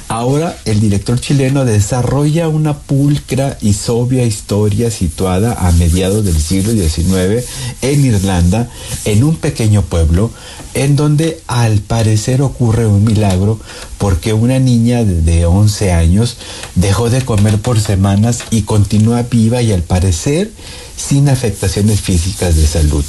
ahora 0.10 0.56
el 0.66 0.80
director 0.80 1.20
chileno 1.20 1.66
desarrolla 1.66 2.50
una 2.50 2.78
pulcra 2.78 3.58
y 3.62 3.74
sobria 3.74 4.26
historia 4.26 4.92
situada 4.92 5.54
a 5.54 5.72
mediados 5.72 6.24
del 6.24 6.40
siglo 6.40 6.72
XIX 6.74 7.50
en 7.82 8.06
Irlanda, 8.06 8.70
en 9.06 9.24
un 9.24 9.38
pequeño 9.38 9.82
pueblo, 9.82 10.30
en 10.76 10.96
donde 10.96 11.42
al 11.48 11.80
parecer 11.80 12.44
ocurre 12.44 12.86
un 12.86 13.04
milagro 13.06 13.60
porque 13.98 14.34
una 14.34 14.60
niña 14.60 15.04
de 15.04 15.46
11 15.48 15.92
años 15.94 16.38
dejó 16.76 17.10
de 17.10 17.24
comer 17.24 17.60
por 17.60 17.80
semanas 17.80 18.44
y 18.52 18.62
continúa 18.62 18.99
viva 19.30 19.62
y 19.62 19.72
al 19.72 19.84
parecer 19.84 20.52
sin 20.96 21.30
afectaciones 21.30 22.02
físicas 22.02 22.56
de 22.56 22.68
salud. 22.68 23.06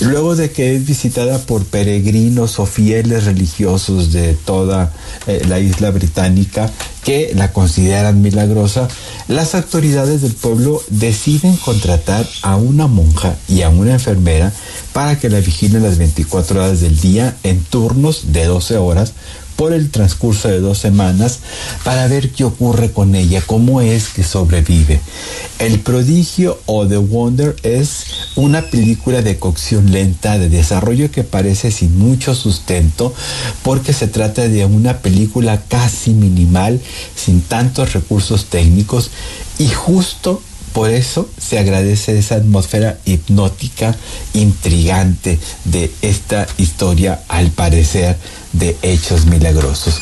Luego 0.00 0.34
de 0.34 0.50
que 0.50 0.74
es 0.74 0.86
visitada 0.86 1.38
por 1.38 1.66
peregrinos 1.66 2.58
o 2.58 2.64
fieles 2.64 3.24
religiosos 3.24 4.12
de 4.12 4.32
toda 4.32 4.92
eh, 5.26 5.42
la 5.46 5.58
isla 5.58 5.90
británica 5.90 6.70
que 7.04 7.32
la 7.34 7.52
consideran 7.52 8.22
milagrosa, 8.22 8.88
las 9.28 9.54
autoridades 9.54 10.22
del 10.22 10.32
pueblo 10.32 10.82
deciden 10.88 11.56
contratar 11.56 12.26
a 12.40 12.56
una 12.56 12.86
monja 12.86 13.36
y 13.48 13.60
a 13.60 13.68
una 13.68 13.92
enfermera 13.92 14.52
para 14.94 15.18
que 15.18 15.28
la 15.28 15.40
vigilen 15.40 15.82
las 15.82 15.98
24 15.98 16.64
horas 16.64 16.80
del 16.80 16.98
día 16.98 17.36
en 17.42 17.62
turnos 17.64 18.32
de 18.32 18.46
12 18.46 18.78
horas 18.78 19.12
por 19.60 19.74
el 19.74 19.90
transcurso 19.90 20.48
de 20.48 20.58
dos 20.58 20.78
semanas 20.78 21.40
para 21.84 22.08
ver 22.08 22.30
qué 22.30 22.44
ocurre 22.44 22.92
con 22.92 23.14
ella, 23.14 23.42
cómo 23.44 23.82
es 23.82 24.08
que 24.08 24.24
sobrevive. 24.24 25.02
El 25.58 25.80
prodigio 25.80 26.58
o 26.64 26.86
The 26.86 26.96
Wonder 26.96 27.54
es 27.62 28.04
una 28.36 28.62
película 28.62 29.20
de 29.20 29.38
cocción 29.38 29.92
lenta, 29.92 30.38
de 30.38 30.48
desarrollo 30.48 31.10
que 31.10 31.24
parece 31.24 31.70
sin 31.72 31.98
mucho 31.98 32.34
sustento, 32.34 33.12
porque 33.62 33.92
se 33.92 34.08
trata 34.08 34.48
de 34.48 34.64
una 34.64 35.00
película 35.00 35.60
casi 35.68 36.12
minimal, 36.12 36.80
sin 37.14 37.42
tantos 37.42 37.92
recursos 37.92 38.46
técnicos 38.46 39.10
y 39.58 39.68
justo 39.68 40.40
por 40.72 40.90
eso 40.90 41.28
se 41.36 41.58
agradece 41.58 42.16
esa 42.18 42.36
atmósfera 42.36 42.98
hipnótica, 43.04 43.96
intrigante 44.34 45.38
de 45.64 45.90
esta 46.00 46.46
historia, 46.58 47.22
al 47.28 47.50
parecer, 47.50 48.16
de 48.52 48.76
hechos 48.82 49.26
milagrosos. 49.26 50.00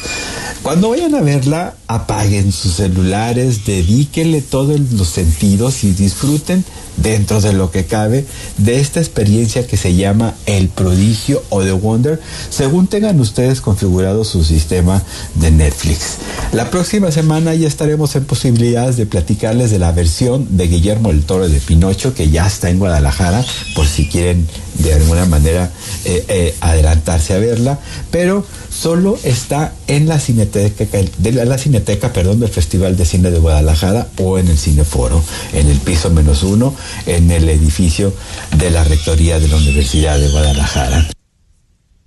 Cuando 0.63 0.91
vayan 0.91 1.15
a 1.15 1.23
verla, 1.23 1.75
apaguen 1.87 2.53
sus 2.53 2.75
celulares, 2.75 3.65
dedíquenle 3.65 4.43
todos 4.43 4.79
los 4.93 5.09
sentidos 5.09 5.85
y 5.85 5.93
disfruten 5.93 6.65
dentro 6.97 7.41
de 7.41 7.53
lo 7.53 7.71
que 7.71 7.87
cabe 7.87 8.27
de 8.57 8.81
esta 8.81 9.01
experiencia 9.01 9.67
que 9.67 9.77
se 9.77 9.95
llama 9.95 10.35
el 10.47 10.69
prodigio 10.69 11.43
o 11.49 11.63
The 11.63 11.73
Wonder, 11.73 12.21
según 12.51 12.89
tengan 12.89 13.21
ustedes 13.21 13.61
configurado 13.61 14.25
su 14.25 14.45
sistema 14.45 15.03
de 15.37 15.53
Netflix. 15.53 16.19
La 16.53 16.71
próxima 16.71 17.13
semana 17.13 17.55
ya 17.55 17.69
estaremos 17.69 18.17
en 18.17 18.25
posibilidades 18.25 18.97
de 18.97 19.07
platicarles 19.07 19.71
de 19.71 19.79
la 19.79 19.93
versión 19.93 20.57
de 20.57 20.67
Guillermo 20.67 21.11
el 21.11 21.25
Toro 21.25 21.49
de 21.49 21.61
Pinocho 21.61 22.15
que 22.15 22.31
ya 22.31 22.47
está 22.47 22.69
en 22.69 22.79
Guadalajara, 22.79 23.45
por 23.75 23.87
si 23.87 24.09
quieren 24.09 24.47
de 24.79 24.95
alguna 24.95 25.25
manera 25.27 25.71
eh, 26.05 26.25
eh, 26.29 26.55
adelantarse 26.61 27.35
a 27.35 27.39
verla, 27.39 27.79
pero 28.11 28.38
solo 28.71 29.19
está 29.25 29.75
en 29.87 30.09
la 30.09 30.19
cineteca, 30.19 30.85
de 31.19 31.33
la 31.33 31.59
cineteca, 31.59 32.13
perdón, 32.13 32.41
del 32.41 32.49
Festival 32.49 32.97
de 32.97 33.05
Cine 33.05 33.31
de 33.31 33.39
Guadalajara 33.39 34.09
o 34.19 34.39
en 34.39 34.49
el 34.49 34.59
Cineforo, 34.59 35.23
en 35.53 35.69
el 35.69 35.79
piso 35.79 36.11
menos 36.11 36.43
uno, 36.43 36.75
en 37.07 37.31
el 37.31 37.49
edificio 37.49 38.13
de 38.57 38.71
la 38.71 38.85
Rectoría 38.85 39.39
de 39.39 39.49
la 39.49 39.57
Universidad 39.57 40.19
de 40.19 40.29
Guadalajara. 40.29 41.09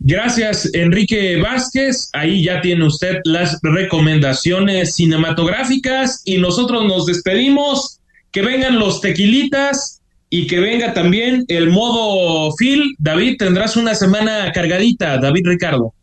Gracias, 0.04 0.68
Enrique 0.74 1.40
Vázquez. 1.40 2.10
Ahí 2.14 2.44
ya 2.44 2.60
tiene 2.62 2.86
usted 2.86 3.18
las 3.24 3.60
recomendaciones 3.62 4.96
cinematográficas 4.96 6.24
y 6.26 6.40
nosotros 6.40 6.86
nos 6.86 7.06
despedimos. 7.06 8.00
Que 8.32 8.42
vengan 8.42 8.80
los 8.80 9.02
tequilitas 9.02 10.02
y 10.30 10.48
que 10.48 10.60
venga 10.60 10.94
también 10.94 11.46
el 11.50 11.70
modo 11.70 12.56
Phil. 12.58 12.96
David, 12.98 13.36
tendrás 13.38 13.76
una 13.76 13.94
semana 13.94 14.52
cargadita, 14.54 15.18
David 15.18 15.46
Ricardo. 15.46 15.94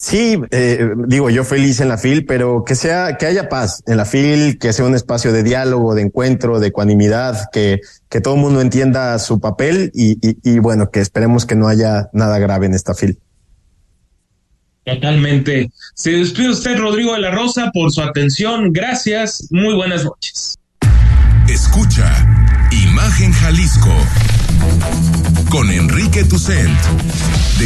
Sí, 0.00 0.40
eh, 0.52 0.90
digo 1.08 1.28
yo 1.28 1.42
feliz 1.42 1.80
en 1.80 1.88
la 1.88 1.98
FIL, 1.98 2.24
pero 2.24 2.64
que 2.64 2.76
sea, 2.76 3.16
que 3.16 3.26
haya 3.26 3.48
paz 3.48 3.82
en 3.84 3.96
la 3.96 4.04
FIL, 4.04 4.60
que 4.60 4.72
sea 4.72 4.84
un 4.84 4.94
espacio 4.94 5.32
de 5.32 5.42
diálogo, 5.42 5.96
de 5.96 6.02
encuentro, 6.02 6.60
de 6.60 6.68
ecuanimidad, 6.68 7.50
que, 7.52 7.80
que 8.08 8.20
todo 8.20 8.36
el 8.36 8.40
mundo 8.40 8.60
entienda 8.60 9.18
su 9.18 9.40
papel 9.40 9.90
y, 9.92 10.12
y, 10.24 10.38
y 10.44 10.60
bueno, 10.60 10.92
que 10.92 11.00
esperemos 11.00 11.46
que 11.46 11.56
no 11.56 11.66
haya 11.66 12.10
nada 12.12 12.38
grave 12.38 12.66
en 12.66 12.74
esta 12.74 12.94
FIL. 12.94 13.18
Totalmente. 14.84 15.72
Se 15.94 16.12
despide 16.12 16.50
usted, 16.50 16.78
Rodrigo 16.78 17.14
de 17.14 17.20
la 17.20 17.32
Rosa, 17.32 17.72
por 17.74 17.90
su 17.90 18.00
atención. 18.00 18.72
Gracias. 18.72 19.48
Muy 19.50 19.74
buenas 19.74 20.04
noches. 20.04 20.54
Escucha 21.48 22.06
Imagen 22.70 23.32
Jalisco 23.32 23.92
con 25.50 25.68
Enrique 25.70 26.22
Tucent 26.22 26.78